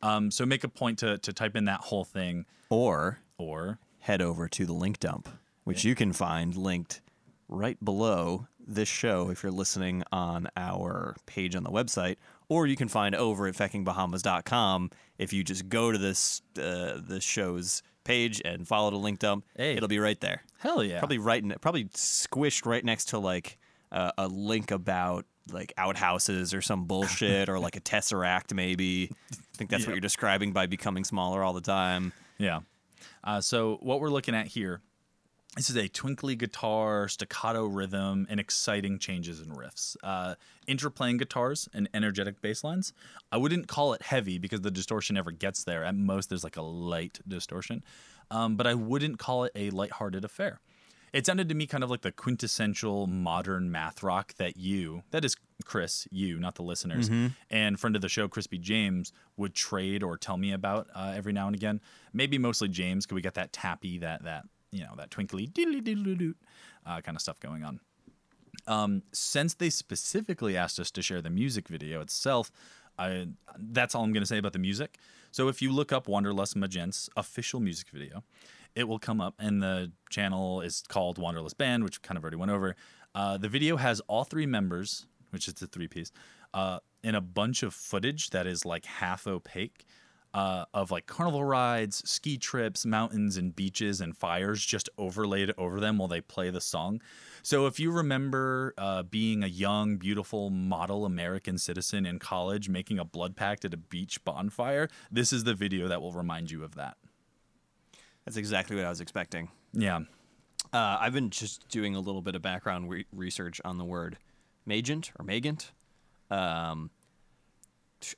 Um, 0.00 0.30
so 0.30 0.46
make 0.46 0.64
a 0.64 0.68
point 0.68 0.98
to 1.00 1.18
to 1.18 1.32
type 1.32 1.56
in 1.56 1.64
that 1.66 1.80
whole 1.80 2.04
thing 2.04 2.46
Or 2.70 3.18
or 3.36 3.78
head 4.00 4.22
over 4.22 4.48
to 4.48 4.64
the 4.64 4.72
link 4.72 5.00
dump, 5.00 5.28
which 5.64 5.84
you 5.84 5.94
can 5.94 6.12
find 6.12 6.56
linked 6.56 7.00
right 7.48 7.82
below 7.84 8.46
this 8.66 8.88
show 8.88 9.30
if 9.30 9.42
you're 9.42 9.52
listening 9.52 10.02
on 10.12 10.48
our 10.56 11.16
page 11.26 11.56
on 11.56 11.64
the 11.64 11.70
website, 11.70 12.16
or 12.48 12.66
you 12.66 12.76
can 12.76 12.88
find 12.88 13.14
over 13.14 13.46
at 13.46 13.54
feckingbahamas.com 13.54 14.90
if 15.18 15.32
you 15.32 15.42
just 15.42 15.68
go 15.68 15.90
to 15.92 15.98
this 15.98 16.42
uh, 16.60 16.98
this 17.00 17.24
show's 17.24 17.82
page 18.04 18.40
and 18.44 18.66
follow 18.66 18.90
the 18.90 18.96
link 18.96 19.18
dump. 19.18 19.44
Hey. 19.56 19.74
It'll 19.76 19.88
be 19.88 19.98
right 19.98 20.20
there. 20.20 20.42
hell 20.58 20.82
yeah, 20.82 20.98
Probably 20.98 21.18
right, 21.18 21.42
in, 21.42 21.54
probably 21.60 21.84
squished 21.86 22.64
right 22.66 22.84
next 22.84 23.06
to 23.10 23.18
like 23.18 23.58
uh, 23.92 24.12
a 24.16 24.28
link 24.28 24.70
about 24.70 25.26
like 25.50 25.72
outhouses 25.78 26.52
or 26.52 26.60
some 26.60 26.84
bullshit 26.84 27.48
or 27.48 27.58
like 27.58 27.76
a 27.76 27.80
tesseract 27.80 28.52
maybe. 28.54 29.10
I 29.32 29.36
think 29.56 29.70
that's 29.70 29.86
what 29.86 29.92
you're 29.94 30.00
describing 30.00 30.52
by 30.52 30.66
becoming 30.66 31.04
smaller 31.04 31.42
all 31.42 31.52
the 31.52 31.60
time. 31.60 32.12
Yeah. 32.38 32.60
Uh, 33.24 33.40
so 33.40 33.78
what 33.80 34.00
we're 34.00 34.10
looking 34.10 34.34
at 34.34 34.46
here, 34.46 34.80
this 35.56 35.70
is 35.70 35.76
a 35.76 35.88
twinkly 35.88 36.36
guitar, 36.36 37.08
staccato 37.08 37.64
rhythm, 37.64 38.26
and 38.30 38.38
exciting 38.38 38.98
changes 38.98 39.40
in 39.40 39.48
riffs. 39.48 39.96
Uh, 40.02 40.34
interplaying 40.68 41.18
guitars 41.18 41.68
and 41.72 41.88
energetic 41.94 42.40
bass 42.40 42.62
lines. 42.62 42.92
I 43.32 43.38
wouldn't 43.38 43.66
call 43.66 43.92
it 43.94 44.02
heavy 44.02 44.38
because 44.38 44.60
the 44.60 44.70
distortion 44.70 45.14
never 45.14 45.30
gets 45.30 45.64
there. 45.64 45.84
At 45.84 45.96
most, 45.96 46.28
there's 46.28 46.44
like 46.44 46.56
a 46.56 46.62
light 46.62 47.20
distortion, 47.26 47.82
um, 48.30 48.56
but 48.56 48.66
I 48.66 48.74
wouldn't 48.74 49.18
call 49.18 49.44
it 49.44 49.52
a 49.54 49.70
lighthearted 49.70 50.24
affair. 50.24 50.60
It 51.12 51.24
sounded 51.24 51.48
to 51.48 51.54
me 51.54 51.66
kind 51.66 51.82
of 51.82 51.90
like 51.90 52.02
the 52.02 52.12
quintessential 52.12 53.06
modern 53.06 53.72
math 53.72 54.02
rock 54.02 54.34
that 54.34 54.58
you, 54.58 55.02
that 55.10 55.24
is 55.24 55.34
Chris, 55.64 56.06
you, 56.10 56.38
not 56.38 56.56
the 56.56 56.62
listeners, 56.62 57.08
and 57.50 57.80
friend 57.80 57.96
of 57.96 58.02
the 58.02 58.10
show, 58.10 58.28
Crispy 58.28 58.58
James, 58.58 59.12
would 59.38 59.54
trade 59.54 60.02
or 60.02 60.18
tell 60.18 60.36
me 60.36 60.52
about 60.52 60.86
uh, 60.94 61.14
every 61.16 61.32
now 61.32 61.46
and 61.46 61.56
again. 61.56 61.80
Maybe 62.12 62.36
mostly 62.36 62.68
James, 62.68 63.06
because 63.06 63.14
we 63.14 63.22
got 63.22 63.34
that 63.34 63.54
tappy, 63.54 63.98
that 64.00 64.24
that 64.24 64.44
you 64.70 64.80
know, 64.80 64.94
that 64.96 65.10
twinkly 65.10 65.50
uh, 66.86 67.00
kind 67.00 67.16
of 67.16 67.20
stuff 67.20 67.40
going 67.40 67.64
on. 67.64 67.80
Um, 68.66 69.02
since 69.12 69.54
they 69.54 69.70
specifically 69.70 70.56
asked 70.56 70.78
us 70.78 70.90
to 70.92 71.02
share 71.02 71.22
the 71.22 71.30
music 71.30 71.68
video 71.68 72.00
itself, 72.00 72.50
I, 72.98 73.28
that's 73.56 73.94
all 73.94 74.04
I'm 74.04 74.12
going 74.12 74.22
to 74.22 74.26
say 74.26 74.38
about 74.38 74.52
the 74.52 74.58
music. 74.58 74.98
So 75.30 75.48
if 75.48 75.62
you 75.62 75.72
look 75.72 75.92
up 75.92 76.08
Wanderlust 76.08 76.56
Magent's 76.56 77.08
official 77.16 77.60
music 77.60 77.88
video, 77.90 78.24
it 78.74 78.88
will 78.88 78.98
come 78.98 79.20
up, 79.20 79.34
and 79.38 79.62
the 79.62 79.92
channel 80.10 80.60
is 80.60 80.82
called 80.88 81.18
Wanderlust 81.18 81.58
Band, 81.58 81.84
which 81.84 82.02
kind 82.02 82.18
of 82.18 82.24
already 82.24 82.36
went 82.36 82.50
over. 82.50 82.76
Uh, 83.14 83.38
the 83.38 83.48
video 83.48 83.76
has 83.76 84.00
all 84.08 84.24
three 84.24 84.46
members, 84.46 85.06
which 85.30 85.48
is 85.48 85.54
the 85.54 85.66
three 85.66 85.88
piece, 85.88 86.12
uh, 86.54 86.78
in 87.02 87.14
a 87.14 87.20
bunch 87.20 87.62
of 87.62 87.72
footage 87.74 88.30
that 88.30 88.46
is 88.46 88.64
like 88.64 88.84
half 88.84 89.26
opaque 89.26 89.86
uh, 90.38 90.64
of 90.72 90.92
like 90.92 91.06
carnival 91.06 91.42
rides, 91.42 92.00
ski 92.08 92.38
trips, 92.38 92.86
mountains, 92.86 93.36
and 93.36 93.56
beaches 93.56 94.00
and 94.00 94.16
fires 94.16 94.64
just 94.64 94.88
overlaid 94.96 95.52
over 95.58 95.80
them 95.80 95.98
while 95.98 96.06
they 96.06 96.20
play 96.20 96.48
the 96.48 96.60
song. 96.60 97.02
So 97.42 97.66
if 97.66 97.80
you 97.80 97.90
remember 97.90 98.72
uh, 98.78 99.02
being 99.02 99.42
a 99.42 99.48
young, 99.48 99.96
beautiful 99.96 100.48
model 100.50 101.04
American 101.04 101.58
citizen 101.58 102.06
in 102.06 102.20
college 102.20 102.68
making 102.68 103.00
a 103.00 103.04
blood 103.04 103.34
pact 103.34 103.64
at 103.64 103.74
a 103.74 103.76
beach 103.76 104.22
bonfire, 104.24 104.88
this 105.10 105.32
is 105.32 105.42
the 105.42 105.54
video 105.54 105.88
that 105.88 106.00
will 106.00 106.12
remind 106.12 106.52
you 106.52 106.62
of 106.62 106.76
that. 106.76 106.98
That's 108.24 108.36
exactly 108.36 108.76
what 108.76 108.84
I 108.84 108.90
was 108.90 109.00
expecting. 109.00 109.48
Yeah. 109.72 110.02
Uh, 110.72 110.98
I've 111.00 111.14
been 111.14 111.30
just 111.30 111.68
doing 111.68 111.96
a 111.96 112.00
little 112.00 112.22
bit 112.22 112.36
of 112.36 112.42
background 112.42 112.88
re- 112.88 113.06
research 113.12 113.60
on 113.64 113.76
the 113.76 113.84
word 113.84 114.18
magent 114.64 115.10
or 115.18 115.24
magent. 115.24 115.72
Um, 116.30 116.90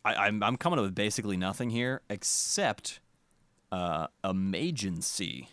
I, 0.05 0.15
I'm, 0.15 0.43
I'm 0.43 0.57
coming 0.57 0.79
up 0.79 0.85
with 0.85 0.95
basically 0.95 1.37
nothing 1.37 1.71
here 1.71 2.03
except 2.09 3.01
uh, 3.73 4.09
a 4.23 4.35
magency 4.35 5.49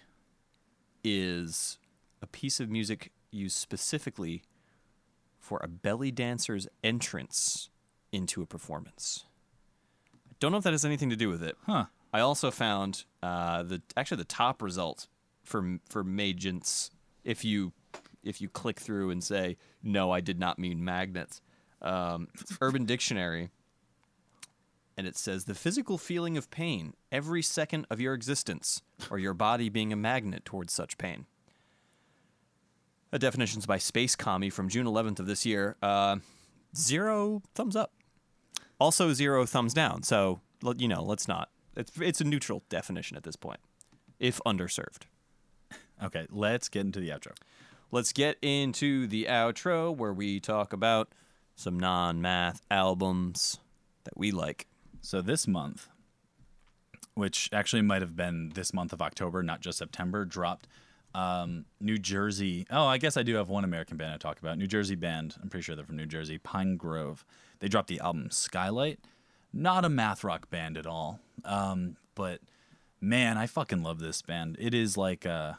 is 1.03 1.77
a 2.21 2.27
piece 2.27 2.59
of 2.59 2.69
music 2.69 3.11
used 3.31 3.57
specifically 3.57 4.43
for 5.39 5.59
a 5.63 5.67
belly 5.67 6.11
dancer's 6.11 6.67
entrance 6.83 7.69
into 8.11 8.41
a 8.41 8.45
performance. 8.45 9.25
I 10.29 10.33
don't 10.39 10.51
know 10.51 10.57
if 10.57 10.63
that 10.63 10.73
has 10.73 10.85
anything 10.85 11.09
to 11.09 11.15
do 11.15 11.29
with 11.29 11.43
it. 11.43 11.55
Huh. 11.65 11.85
I 12.13 12.19
also 12.19 12.51
found 12.51 13.05
uh, 13.21 13.63
the 13.63 13.81
actually 13.95 14.17
the 14.17 14.25
top 14.25 14.61
result 14.61 15.07
for 15.43 15.79
for 15.87 16.03
magents 16.03 16.89
if 17.23 17.45
you 17.45 17.73
if 18.23 18.41
you 18.41 18.49
click 18.49 18.79
through 18.79 19.09
and 19.09 19.23
say 19.23 19.57
no, 19.83 20.11
I 20.11 20.21
did 20.21 20.39
not 20.39 20.59
mean 20.59 20.83
magnets. 20.83 21.41
Um, 21.81 22.27
Urban 22.59 22.85
Dictionary, 22.85 23.51
and 24.97 25.05
it 25.05 25.15
says 25.15 25.45
the 25.45 25.53
physical 25.55 25.97
feeling 25.97 26.37
of 26.37 26.49
pain 26.49 26.93
every 27.11 27.43
second 27.43 27.85
of 27.89 28.01
your 28.01 28.13
existence, 28.13 28.81
or 29.11 29.19
your 29.19 29.33
body 29.33 29.69
being 29.69 29.93
a 29.93 29.95
magnet 29.95 30.43
towards 30.43 30.73
such 30.73 30.97
pain. 30.97 31.27
A 33.11 33.19
definitions 33.19 33.65
by 33.65 33.77
Space 33.77 34.15
Commie 34.15 34.49
from 34.49 34.67
June 34.67 34.85
11th 34.85 35.19
of 35.19 35.27
this 35.27 35.45
year. 35.45 35.77
Uh, 35.81 36.17
zero 36.75 37.41
thumbs 37.55 37.75
up. 37.75 37.93
Also 38.79 39.13
zero 39.13 39.45
thumbs 39.45 39.73
down. 39.73 40.03
So 40.03 40.41
you 40.77 40.87
know, 40.87 41.03
let's 41.03 41.27
not. 41.27 41.49
It's 41.75 41.91
it's 42.01 42.21
a 42.21 42.23
neutral 42.23 42.63
definition 42.69 43.15
at 43.15 43.23
this 43.23 43.35
point, 43.35 43.59
if 44.19 44.41
underserved. 44.45 45.03
Okay, 46.03 46.27
let's 46.29 46.69
get 46.69 46.81
into 46.81 46.99
the 46.99 47.09
outro. 47.09 47.33
Let's 47.91 48.13
get 48.13 48.37
into 48.41 49.07
the 49.07 49.25
outro 49.29 49.95
where 49.95 50.13
we 50.13 50.39
talk 50.39 50.73
about 50.73 51.13
some 51.55 51.79
non-math 51.79 52.61
albums 52.69 53.59
that 54.03 54.15
we 54.15 54.31
like. 54.31 54.67
So 55.01 55.21
this 55.21 55.47
month, 55.47 55.87
which 57.13 57.49
actually 57.51 57.81
might 57.81 58.01
have 58.01 58.15
been 58.15 58.49
this 58.55 58.73
month 58.73 58.93
of 58.93 59.01
October, 59.01 59.43
not 59.43 59.61
just 59.61 59.77
September, 59.77 60.25
dropped 60.25 60.67
um, 61.15 61.65
New 61.79 61.97
Jersey. 61.97 62.67
Oh, 62.69 62.85
I 62.85 62.97
guess 62.97 63.17
I 63.17 63.23
do 63.23 63.35
have 63.35 63.49
one 63.49 63.63
American 63.63 63.97
band 63.97 64.13
I 64.13 64.17
talk 64.17 64.39
about. 64.39 64.57
New 64.57 64.67
Jersey 64.67 64.95
band. 64.95 65.35
I'm 65.41 65.49
pretty 65.49 65.63
sure 65.63 65.75
they're 65.75 65.85
from 65.85 65.97
New 65.97 66.05
Jersey. 66.05 66.39
Pinegrove. 66.39 67.23
They 67.59 67.67
dropped 67.67 67.87
the 67.87 67.99
album 67.99 68.29
Skylight. 68.29 68.99
Not 69.53 69.85
a 69.85 69.89
math 69.89 70.23
rock 70.23 70.49
band 70.49 70.77
at 70.77 70.85
all. 70.85 71.19
Um, 71.45 71.97
but 72.13 72.41
man, 73.01 73.37
I 73.37 73.47
fucking 73.47 73.81
love 73.81 73.99
this 73.99 74.21
band. 74.21 74.57
It 74.59 74.73
is 74.73 74.97
like 74.97 75.25
a 75.25 75.57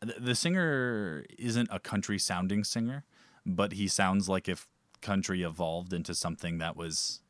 the, 0.00 0.14
the 0.18 0.34
singer 0.34 1.24
isn't 1.38 1.68
a 1.70 1.78
country 1.78 2.18
sounding 2.18 2.64
singer, 2.64 3.04
but 3.44 3.72
he 3.72 3.88
sounds 3.88 4.28
like 4.28 4.48
if 4.48 4.66
country 5.00 5.42
evolved 5.42 5.92
into 5.92 6.14
something 6.14 6.58
that 6.58 6.76
was, 6.76 7.20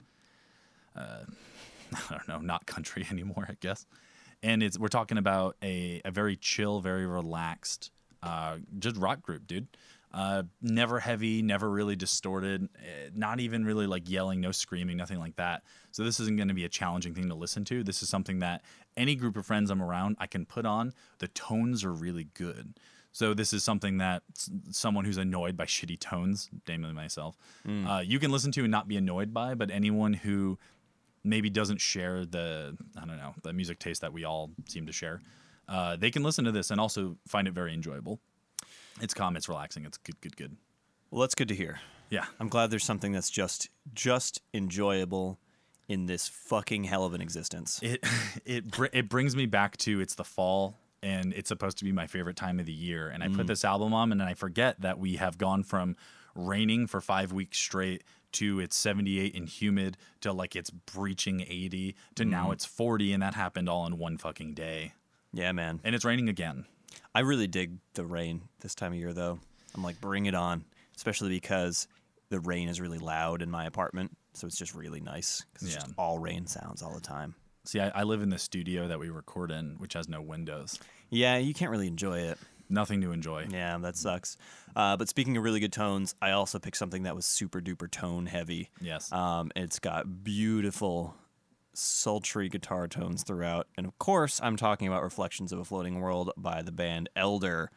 uh, 0.98 1.24
I 2.10 2.14
don't 2.14 2.28
know, 2.28 2.38
not 2.38 2.66
country 2.66 3.06
anymore, 3.10 3.46
I 3.48 3.56
guess. 3.60 3.86
And 4.42 4.62
it's 4.62 4.78
we're 4.78 4.88
talking 4.88 5.18
about 5.18 5.56
a, 5.62 6.00
a 6.04 6.10
very 6.10 6.36
chill, 6.36 6.80
very 6.80 7.06
relaxed, 7.06 7.90
uh, 8.22 8.58
just 8.78 8.96
rock 8.96 9.22
group, 9.22 9.46
dude. 9.46 9.66
Uh, 10.12 10.44
never 10.62 11.00
heavy, 11.00 11.42
never 11.42 11.68
really 11.68 11.94
distorted, 11.94 12.66
eh, 12.78 13.10
not 13.14 13.40
even 13.40 13.64
really 13.64 13.86
like 13.86 14.08
yelling, 14.08 14.40
no 14.40 14.52
screaming, 14.52 14.96
nothing 14.96 15.18
like 15.18 15.36
that. 15.36 15.62
So 15.90 16.02
this 16.02 16.18
isn't 16.18 16.36
going 16.36 16.48
to 16.48 16.54
be 16.54 16.64
a 16.64 16.68
challenging 16.68 17.14
thing 17.14 17.28
to 17.28 17.34
listen 17.34 17.62
to. 17.66 17.84
This 17.84 18.02
is 18.02 18.08
something 18.08 18.38
that 18.38 18.62
any 18.96 19.14
group 19.16 19.36
of 19.36 19.44
friends 19.44 19.70
I'm 19.70 19.82
around, 19.82 20.16
I 20.18 20.26
can 20.26 20.46
put 20.46 20.64
on. 20.64 20.94
The 21.18 21.28
tones 21.28 21.84
are 21.84 21.92
really 21.92 22.28
good. 22.32 22.78
So 23.12 23.34
this 23.34 23.52
is 23.52 23.62
something 23.64 23.98
that 23.98 24.22
someone 24.70 25.04
who's 25.04 25.18
annoyed 25.18 25.56
by 25.56 25.66
shitty 25.66 25.98
tones, 25.98 26.48
namely 26.66 26.92
myself, 26.92 27.36
uh, 27.86 28.00
you 28.00 28.18
can 28.18 28.30
listen 28.30 28.50
to 28.52 28.62
and 28.62 28.70
not 28.70 28.88
be 28.88 28.96
annoyed 28.96 29.34
by. 29.34 29.54
But 29.54 29.70
anyone 29.70 30.14
who 30.14 30.58
maybe 31.24 31.50
doesn't 31.50 31.80
share 31.80 32.24
the 32.24 32.76
I 32.96 33.04
don't 33.04 33.16
know 33.16 33.34
the 33.42 33.52
music 33.52 33.78
taste 33.78 34.00
that 34.00 34.12
we 34.12 34.24
all 34.24 34.50
seem 34.68 34.86
to 34.86 34.92
share, 34.92 35.20
uh, 35.68 35.96
they 35.96 36.10
can 36.10 36.22
listen 36.22 36.44
to 36.44 36.52
this 36.52 36.70
and 36.70 36.80
also 36.80 37.16
find 37.26 37.48
it 37.48 37.54
very 37.54 37.72
enjoyable. 37.74 38.20
It's 39.00 39.14
calm, 39.14 39.36
it's 39.36 39.48
relaxing, 39.48 39.84
it's 39.84 39.98
good, 39.98 40.20
good, 40.20 40.36
good. 40.36 40.56
Well, 41.10 41.20
that's 41.20 41.34
good 41.34 41.48
to 41.48 41.54
hear. 41.54 41.80
Yeah, 42.10 42.24
I'm 42.40 42.48
glad 42.48 42.70
there's 42.70 42.84
something 42.84 43.12
that's 43.12 43.30
just 43.30 43.68
just 43.94 44.40
enjoyable 44.54 45.38
in 45.88 46.06
this 46.06 46.28
fucking 46.28 46.84
hell 46.84 47.04
of 47.04 47.14
an 47.14 47.20
existence. 47.20 47.80
it 47.82 48.04
it 48.44 48.70
br- 48.70 48.86
it 48.92 49.08
brings 49.08 49.34
me 49.36 49.46
back 49.46 49.76
to 49.78 50.00
it's 50.00 50.14
the 50.14 50.24
fall 50.24 50.76
and 51.02 51.32
it's 51.34 51.48
supposed 51.48 51.78
to 51.78 51.84
be 51.84 51.92
my 51.92 52.06
favorite 52.06 52.36
time 52.36 52.58
of 52.58 52.66
the 52.66 52.72
year 52.72 53.08
and 53.08 53.22
i 53.22 53.28
put 53.28 53.46
this 53.46 53.64
album 53.64 53.94
on 53.94 54.10
and 54.10 54.20
i 54.20 54.34
forget 54.34 54.80
that 54.80 54.98
we 54.98 55.14
have 55.14 55.38
gone 55.38 55.62
from 55.62 55.94
raining 56.34 56.88
for 56.88 57.00
five 57.00 57.32
weeks 57.32 57.56
straight 57.56 58.02
to 58.32 58.60
it's 58.60 58.76
78 58.76 59.34
and 59.34 59.48
humid 59.48 59.96
to 60.20 60.32
like 60.32 60.54
it's 60.56 60.70
breaching 60.70 61.40
80 61.40 61.94
to 62.16 62.24
now 62.24 62.44
mm-hmm. 62.44 62.52
it's 62.52 62.64
40 62.64 63.12
and 63.12 63.22
that 63.22 63.34
happened 63.34 63.68
all 63.68 63.86
in 63.86 63.98
one 63.98 64.18
fucking 64.18 64.54
day 64.54 64.92
Yeah, 65.32 65.52
man. 65.52 65.80
and 65.84 65.94
it's 65.94 66.04
raining 66.04 66.28
again 66.28 66.64
I 67.14 67.20
really 67.20 67.46
dig 67.46 67.78
the 67.94 68.04
rain 68.04 68.42
this 68.60 68.74
time 68.74 68.92
of 68.92 68.98
year, 68.98 69.12
though. 69.12 69.38
I'm 69.74 69.82
like, 69.82 70.00
bring 70.00 70.26
it 70.26 70.34
on, 70.34 70.64
especially 70.96 71.28
because 71.30 71.86
the 72.30 72.40
rain 72.40 72.68
is 72.68 72.80
really 72.80 72.98
loud 72.98 73.42
in 73.42 73.50
my 73.50 73.64
apartment. 73.66 74.16
So 74.32 74.46
it's 74.46 74.56
just 74.56 74.74
really 74.74 75.00
nice 75.00 75.44
because 75.52 75.68
it's 75.68 75.76
Yeah. 75.76 75.82
just 75.82 75.94
all 75.98 76.18
rain 76.18 76.46
sounds 76.46 76.82
all 76.82 76.94
the 76.94 77.00
time. 77.00 77.34
see 77.64 77.80
I, 77.80 77.88
I 77.90 78.02
live 78.04 78.22
in 78.22 78.30
the 78.30 78.38
studio 78.38 78.88
that 78.88 78.98
we 78.98 79.10
record 79.10 79.50
in 79.50 79.74
which 79.78 79.92
has 79.94 80.08
no 80.08 80.22
windows 80.22 80.78
Yeah, 81.10 81.36
you 81.36 81.52
can't 81.54 81.70
really 81.70 81.88
enjoy 81.88 82.20
it. 82.20 82.38
Nothing 82.70 83.00
to 83.00 83.12
enjoy 83.12 83.46
Yeah, 83.50 83.78
that 83.78 83.96
sucks. 83.96 84.36
Uh, 84.76 84.96
but 84.96 85.08
speaking 85.08 85.36
of 85.36 85.44
really 85.44 85.60
good 85.60 85.72
tones, 85.72 86.14
I 86.20 86.30
also 86.32 86.58
picked 86.58 86.76
something 86.76 87.04
that 87.04 87.14
was 87.14 87.26
super 87.26 87.60
duper 87.60 87.90
tone 87.90 88.26
heavy. 88.26 88.70
yes 88.80 89.12
Um, 89.12 89.50
it's 89.56 89.78
got 89.78 90.24
beautiful, 90.24 91.16
sultry 91.74 92.48
guitar 92.48 92.88
tones 92.88 93.22
throughout. 93.22 93.68
And 93.76 93.86
of 93.86 93.98
course, 93.98 94.40
I'm 94.42 94.56
talking 94.56 94.88
about 94.88 95.02
Reflections 95.02 95.52
of 95.52 95.58
a 95.58 95.64
Floating 95.64 96.00
World 96.00 96.32
by 96.36 96.62
the 96.62 96.72
band 96.72 97.08
Elder. 97.16 97.70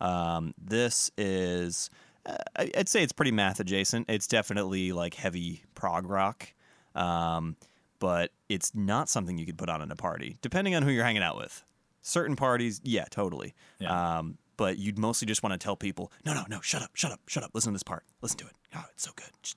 Um, 0.00 0.54
this 0.56 1.10
is, 1.18 1.90
uh, 2.24 2.36
I'd 2.56 2.88
say 2.88 3.02
it's 3.02 3.12
pretty 3.12 3.32
math 3.32 3.60
adjacent. 3.60 4.08
It's 4.08 4.26
definitely 4.26 4.92
like 4.92 5.14
heavy 5.14 5.64
prog 5.74 6.08
rock. 6.08 6.52
Um, 6.94 7.56
but 7.98 8.32
it's 8.48 8.74
not 8.74 9.08
something 9.08 9.38
you 9.38 9.46
could 9.46 9.58
put 9.58 9.68
on 9.68 9.82
in 9.82 9.90
a 9.90 9.96
party, 9.96 10.38
depending 10.40 10.74
on 10.74 10.82
who 10.82 10.90
you're 10.90 11.04
hanging 11.04 11.22
out 11.22 11.36
with. 11.36 11.62
Certain 12.02 12.36
parties, 12.36 12.80
yeah, 12.84 13.04
totally. 13.10 13.54
Yeah. 13.78 14.18
Um, 14.18 14.38
but 14.56 14.78
you'd 14.78 14.98
mostly 14.98 15.26
just 15.26 15.42
want 15.42 15.52
to 15.52 15.58
tell 15.58 15.76
people, 15.76 16.12
no, 16.24 16.34
no, 16.34 16.44
no, 16.48 16.60
shut 16.60 16.82
up, 16.82 16.90
shut 16.94 17.12
up, 17.12 17.20
shut 17.28 17.42
up. 17.42 17.50
Listen 17.54 17.72
to 17.72 17.74
this 17.74 17.82
part. 17.82 18.04
Listen 18.22 18.38
to 18.38 18.46
it. 18.46 18.52
Oh, 18.76 18.84
it's 18.92 19.04
so 19.04 19.10
good. 19.16 19.30
Just- 19.42 19.56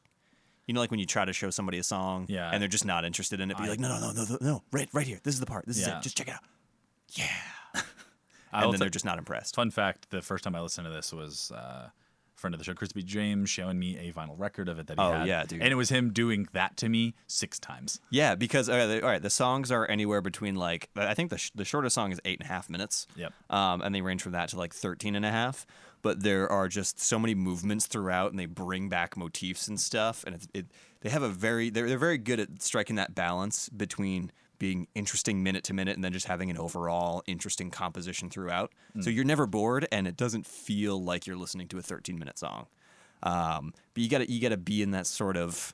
you 0.66 0.74
know, 0.74 0.80
like 0.80 0.92
when 0.92 1.00
you 1.02 1.06
try 1.06 1.26
to 1.26 1.34
show 1.34 1.50
somebody 1.50 1.78
a 1.78 1.84
song 1.84 2.26
Yeah. 2.30 2.50
and 2.50 2.62
they're 2.62 2.70
just 2.70 2.86
not 2.86 3.04
interested 3.04 3.42
in 3.42 3.52
it, 3.52 3.58
be 3.58 3.64
I- 3.64 3.68
like, 3.68 3.80
no, 3.80 3.90
no, 3.90 4.00
no, 4.00 4.12
no, 4.14 4.24
no, 4.30 4.38
no, 4.40 4.64
right, 4.72 4.88
right 4.94 5.06
here. 5.06 5.20
This 5.24 5.34
is 5.34 5.42
the 5.42 5.46
part. 5.46 5.66
This 5.66 5.78
is 5.78 5.88
it. 5.88 5.96
Just 6.02 6.16
check 6.18 6.30
it 6.30 6.34
out. 6.34 6.44
Yeah. 7.12 7.28
And 8.56 8.66
then 8.66 8.74
t- 8.74 8.78
they're 8.78 8.90
just 8.90 9.04
not 9.04 9.18
impressed. 9.18 9.56
Fun 9.56 9.72
fact: 9.72 10.12
the 10.12 10.22
first 10.22 10.44
time 10.44 10.56
I 10.56 10.62
listened 10.62 10.86
to 10.86 10.92
this 10.94 11.12
was 11.12 11.52
uh, 11.56 11.90
friend 12.44 12.54
of 12.54 12.60
the 12.60 12.66
show, 12.66 12.74
Crispy 12.74 13.04
James, 13.04 13.50
showing 13.50 13.80
me 13.80 13.98
a 13.98 14.12
vinyl 14.12 14.38
record 14.38 14.68
of 14.68 14.78
it 14.80 14.88
that 14.88 15.00
he 15.00 15.04
Oh, 15.06 15.14
had. 15.14 15.28
yeah, 15.28 15.46
dude. 15.46 15.62
And 15.62 15.72
it 15.72 15.76
was 15.76 15.88
him 15.88 16.12
doing 16.12 16.46
that 16.52 16.76
to 16.78 16.90
me 16.90 17.16
six 17.26 17.58
times. 17.58 18.02
Yeah, 18.10 18.36
because 18.36 18.68
all 18.68 18.76
right, 18.78 18.86
the, 18.86 19.02
all 19.02 19.10
right, 19.10 19.22
the 19.22 19.30
songs 19.30 19.72
are 19.72 19.90
anywhere 19.90 20.20
between 20.20 20.56
like 20.56 20.90
I 20.98 21.14
think 21.14 21.30
the 21.30 21.38
sh- 21.38 21.52
the 21.56 21.64
shortest 21.64 21.96
song 21.96 22.12
is 22.12 22.20
eight 22.26 22.40
and 22.42 22.50
a 22.50 22.52
half 22.54 22.70
minutes. 22.70 23.08
Yep. 23.16 23.32
Um, 23.50 23.82
and 23.82 23.96
they 23.96 24.02
range 24.02 24.22
from 24.22 24.34
that 24.34 24.50
to 24.50 24.58
like 24.58 24.74
13 24.74 25.16
and 25.16 25.26
a 25.26 25.32
half. 25.32 25.66
But 26.02 26.22
there 26.22 26.52
are 26.52 26.68
just 26.68 27.00
so 27.00 27.18
many 27.18 27.34
movements 27.34 27.88
throughout, 27.88 28.32
and 28.32 28.38
they 28.38 28.46
bring 28.46 28.90
back 28.90 29.16
motifs 29.16 29.70
and 29.70 29.80
stuff. 29.80 30.26
And 30.26 30.36
it's, 30.36 30.48
it 30.54 30.66
they 31.00 31.10
have 31.10 31.24
a 31.24 31.30
very 31.30 31.70
they're 31.70 31.88
they're 31.88 31.98
very 31.98 32.18
good 32.18 32.42
at 32.42 32.62
striking 32.62 32.98
that 32.98 33.16
balance 33.16 33.70
between 33.70 34.30
being 34.60 34.88
interesting 34.96 35.44
minute 35.44 35.64
to 35.66 35.74
minute 35.74 35.96
and 35.96 36.04
then 36.04 36.14
just 36.14 36.28
having 36.28 36.50
an 36.50 36.58
overall 36.58 37.24
interesting 37.28 37.70
composition 37.72 38.30
throughout. 38.30 38.72
So 39.02 39.10
you're 39.10 39.26
never 39.26 39.46
bored, 39.46 39.88
and 39.92 40.08
it 40.08 40.16
doesn't 40.16 40.46
feel 40.46 41.02
like 41.04 41.26
you're 41.28 41.36
listening 41.36 41.68
to 41.70 41.78
a 41.78 41.82
13 41.82 42.18
minute 42.20 42.38
song. 42.40 42.68
Um, 43.24 43.74
but 43.94 44.04
you 44.04 44.10
gotta 44.10 44.30
you 44.30 44.42
gotta 44.42 44.58
be 44.58 44.82
in 44.82 44.92
that 44.92 45.08
sort 45.08 45.38
of 45.38 45.74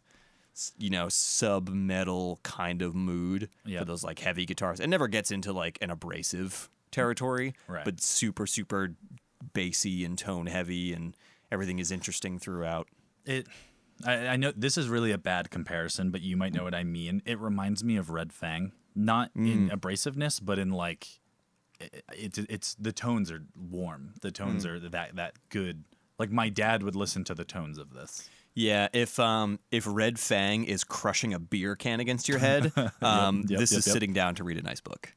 you 0.78 0.90
know 0.90 1.08
sub 1.10 1.70
metal 1.70 2.40
kind 2.44 2.82
of 2.82 2.94
mood 2.96 3.50
Yeah. 3.66 3.80
for 3.80 3.86
those 3.86 4.04
like 4.04 4.20
heavy 4.20 4.46
guitars. 4.46 4.80
It 4.80 4.88
never 4.88 5.08
gets 5.08 5.32
into 5.32 5.52
like 5.54 5.78
an 5.82 5.90
abrasive 5.90 6.70
territory, 6.92 7.54
Right. 7.68 7.86
but 7.86 8.02
super 8.02 8.46
super 8.48 8.96
bassy 9.54 10.04
and 10.06 10.18
tone 10.18 10.48
heavy, 10.48 10.94
and 10.94 11.16
everything 11.52 11.80
is 11.80 11.92
interesting 11.92 12.40
throughout. 12.40 12.88
It. 13.26 13.48
I, 14.06 14.28
I 14.28 14.36
know 14.38 14.52
this 14.56 14.78
is 14.78 14.88
really 14.88 15.12
a 15.12 15.18
bad 15.18 15.50
comparison, 15.50 16.12
but 16.12 16.22
you 16.22 16.38
might 16.38 16.54
know 16.54 16.64
what 16.64 16.76
I 16.76 16.84
mean. 16.84 17.22
It 17.26 17.40
reminds 17.40 17.84
me 17.84 17.98
of 17.98 18.10
Red 18.10 18.32
Fang, 18.32 18.72
not 18.96 19.32
in 19.36 19.70
mm. 19.70 19.72
abrasiveness, 19.72 20.40
but 20.44 20.58
in 20.60 20.72
like, 20.72 21.08
it, 21.80 22.04
it's 22.14 22.38
it's 22.38 22.76
the 22.76 22.92
tones 22.92 23.32
are 23.32 23.44
warm. 23.56 24.14
The 24.22 24.32
tones 24.32 24.66
mm. 24.66 24.70
are 24.70 24.90
that 24.90 25.16
that 25.16 25.34
good. 25.50 25.84
Like 26.18 26.32
my 26.32 26.50
dad 26.50 26.84
would 26.84 26.96
listen 26.96 27.24
to 27.26 27.34
the 27.34 27.46
tones 27.46 27.78
of 27.78 27.94
this. 27.94 28.30
Yeah, 28.60 28.90
if 28.92 29.22
um 29.22 29.60
if 29.72 29.86
Red 29.88 30.20
Fang 30.20 30.66
is 30.66 30.84
crushing 30.84 31.34
a 31.34 31.40
beer 31.40 31.78
can 31.78 32.02
against 32.02 32.28
your 32.28 32.40
head, 32.40 32.74
um 33.02 33.46
yep, 33.48 33.58
this 33.58 33.72
yep, 33.72 33.80
is 33.80 33.88
yep. 33.88 33.94
sitting 33.94 34.12
down 34.12 34.36
to 34.36 34.44
read 34.44 34.58
a 34.58 34.62
nice 34.62 34.82
book. 34.82 35.14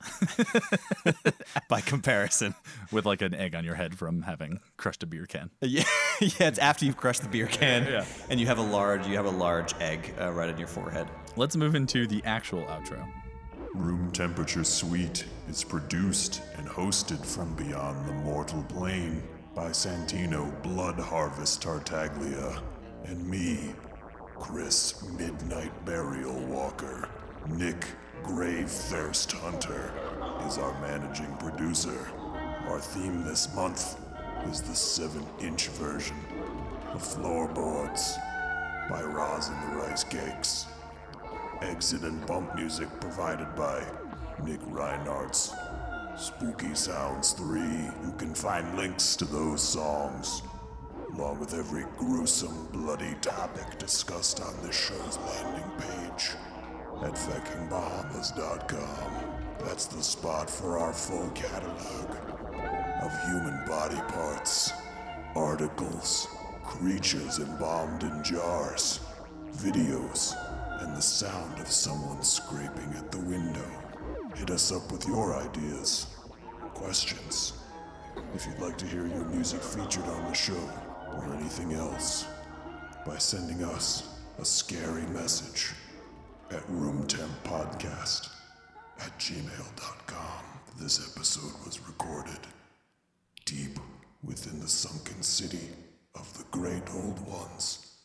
By 1.69 1.81
comparison. 1.81 2.55
with 2.93 3.05
like 3.05 3.21
an 3.21 3.35
egg 3.35 3.57
on 3.57 3.65
your 3.65 3.75
head 3.75 3.99
from 3.99 4.23
having 4.23 4.61
crushed 4.77 5.03
a 5.03 5.07
beer 5.07 5.27
can. 5.27 5.51
Yeah, 5.61 5.83
yeah, 6.21 6.47
it's 6.47 6.61
after 6.61 6.85
you've 6.85 6.97
crushed 6.97 7.23
the 7.23 7.29
beer 7.29 7.49
can 7.49 7.85
Yeah. 7.87 8.05
and 8.31 8.39
you 8.39 8.47
have 8.47 8.59
a 8.59 8.63
large 8.63 9.09
you 9.09 9.17
have 9.17 9.27
a 9.27 9.31
large 9.31 9.75
egg 9.81 10.15
uh, 10.21 10.31
right 10.31 10.49
on 10.49 10.57
your 10.57 10.69
forehead. 10.69 11.09
Let's 11.35 11.57
move 11.57 11.75
into 11.75 12.07
the 12.07 12.23
actual 12.25 12.63
outro. 12.67 13.05
Room 13.75 14.13
Temperature 14.13 14.63
Suite 14.63 15.25
is 15.49 15.65
produced 15.65 16.43
and 16.59 16.69
hosted 16.69 17.27
from 17.27 17.57
beyond 17.57 18.07
the 18.07 18.13
mortal 18.13 18.63
plane 18.65 19.21
by 19.53 19.71
Santino 19.71 20.63
Blood 20.63 21.01
Harvest 21.01 21.61
Tartaglia 21.61 22.63
and 23.07 23.29
me, 23.29 23.75
Chris 24.37 25.03
Midnight 25.19 25.85
Burial 25.85 26.39
Walker. 26.47 27.09
Nick 27.49 27.87
Grave 28.23 28.69
Thirst 28.69 29.33
Hunter 29.33 29.93
is 30.47 30.59
our 30.59 30.73
managing 30.81 31.35
producer. 31.37 32.09
Our 32.69 32.81
theme 32.81 33.25
this 33.25 33.55
month 33.55 33.99
is 34.51 34.61
the 34.63 34.75
7 34.75 35.25
inch 35.41 35.69
version 35.69 36.17
of 36.93 37.03
Floorboards 37.03 38.17
by 38.89 39.03
Roz 39.03 39.49
and 39.49 39.73
the 39.73 39.77
Rice 39.77 40.05
Cakes. 40.05 40.67
Exit 41.63 42.03
and 42.03 42.25
bump 42.27 42.55
music 42.55 42.89
provided 43.01 43.55
by 43.55 43.85
Nick 44.45 44.61
Reinhart's 44.67 45.55
Spooky 46.17 46.75
Sounds 46.75 47.33
3. 47.33 47.61
You 47.61 48.15
can 48.19 48.35
find 48.35 48.77
links 48.77 49.17
to 49.17 49.25
those 49.25 49.63
songs, 49.63 50.43
along 51.15 51.39
with 51.39 51.55
every 51.55 51.85
gruesome, 51.99 52.69
bloody 52.73 53.15
topic 53.21 53.79
discussed 53.79 54.41
on 54.41 54.55
this 54.63 54.77
show's 54.77 55.19
landing 55.19 55.71
page 55.79 56.31
at 57.03 57.15
feckingbahamas.com. 57.15 59.13
That's 59.61 59.87
the 59.87 60.03
spot 60.03 60.49
for 60.49 60.79
our 60.79 60.93
full 60.93 61.29
catalog 61.31 62.17
of 63.03 63.25
human 63.27 63.65
body 63.67 64.01
parts, 64.13 64.73
articles, 65.35 66.29
creatures 66.65 67.39
embalmed 67.39 68.03
in 68.05 68.23
jars, 68.25 69.01
videos, 69.57 70.35
and 70.81 70.97
the 70.97 71.03
sound 71.03 71.59
of 71.61 71.71
someone 71.71 72.23
scraping 72.23 72.95
at 72.97 73.11
the 73.11 73.19
window. 73.19 73.69
Hit 74.35 74.51
us 74.51 74.73
up 74.73 74.91
with 74.91 75.07
your 75.07 75.37
ideas, 75.37 76.07
questions. 76.75 77.53
If 78.35 78.47
you'd 78.47 78.61
like 78.61 78.79
to 78.79 78.87
hear 78.87 79.07
your 79.07 79.25
music 79.27 79.63
featured 79.63 80.05
on 80.05 80.25
the 80.25 80.35
show 80.35 80.69
or 81.15 81.35
anything 81.35 81.73
else, 81.73 82.27
by 83.07 83.19
sending 83.19 83.65
us 83.65 84.19
a 84.39 84.45
scary 84.45 85.07
message 85.07 85.73
at 86.51 86.67
roomtemppodcast 86.69 88.29
at 89.01 89.19
gmail.com. 89.19 90.45
This 90.79 91.15
episode 91.15 91.53
was 91.65 91.81
recorded 91.87 92.39
deep 93.45 93.79
within 94.23 94.61
the 94.61 94.69
sunken 94.69 95.23
city 95.23 95.69
of 96.15 96.33
the 96.39 96.45
great 96.51 96.83
old 96.95 97.19
ones, 97.27 97.97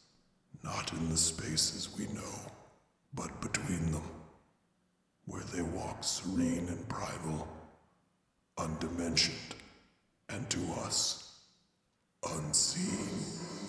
not 0.64 0.91
in 0.93 1.10
the 1.10 1.18
spaces 1.18 1.89
we 1.97 2.05
know, 2.08 2.51
but 3.14 3.41
between 3.41 3.91
them, 3.91 4.10
where 5.26 5.43
they 5.53 5.62
walk 5.62 6.03
serene 6.03 6.68
and 6.68 6.89
primal, 6.89 7.47
undimensioned, 8.58 9.53
and 10.30 10.49
to 10.49 10.60
us, 10.82 11.26
unseen. 12.36 13.66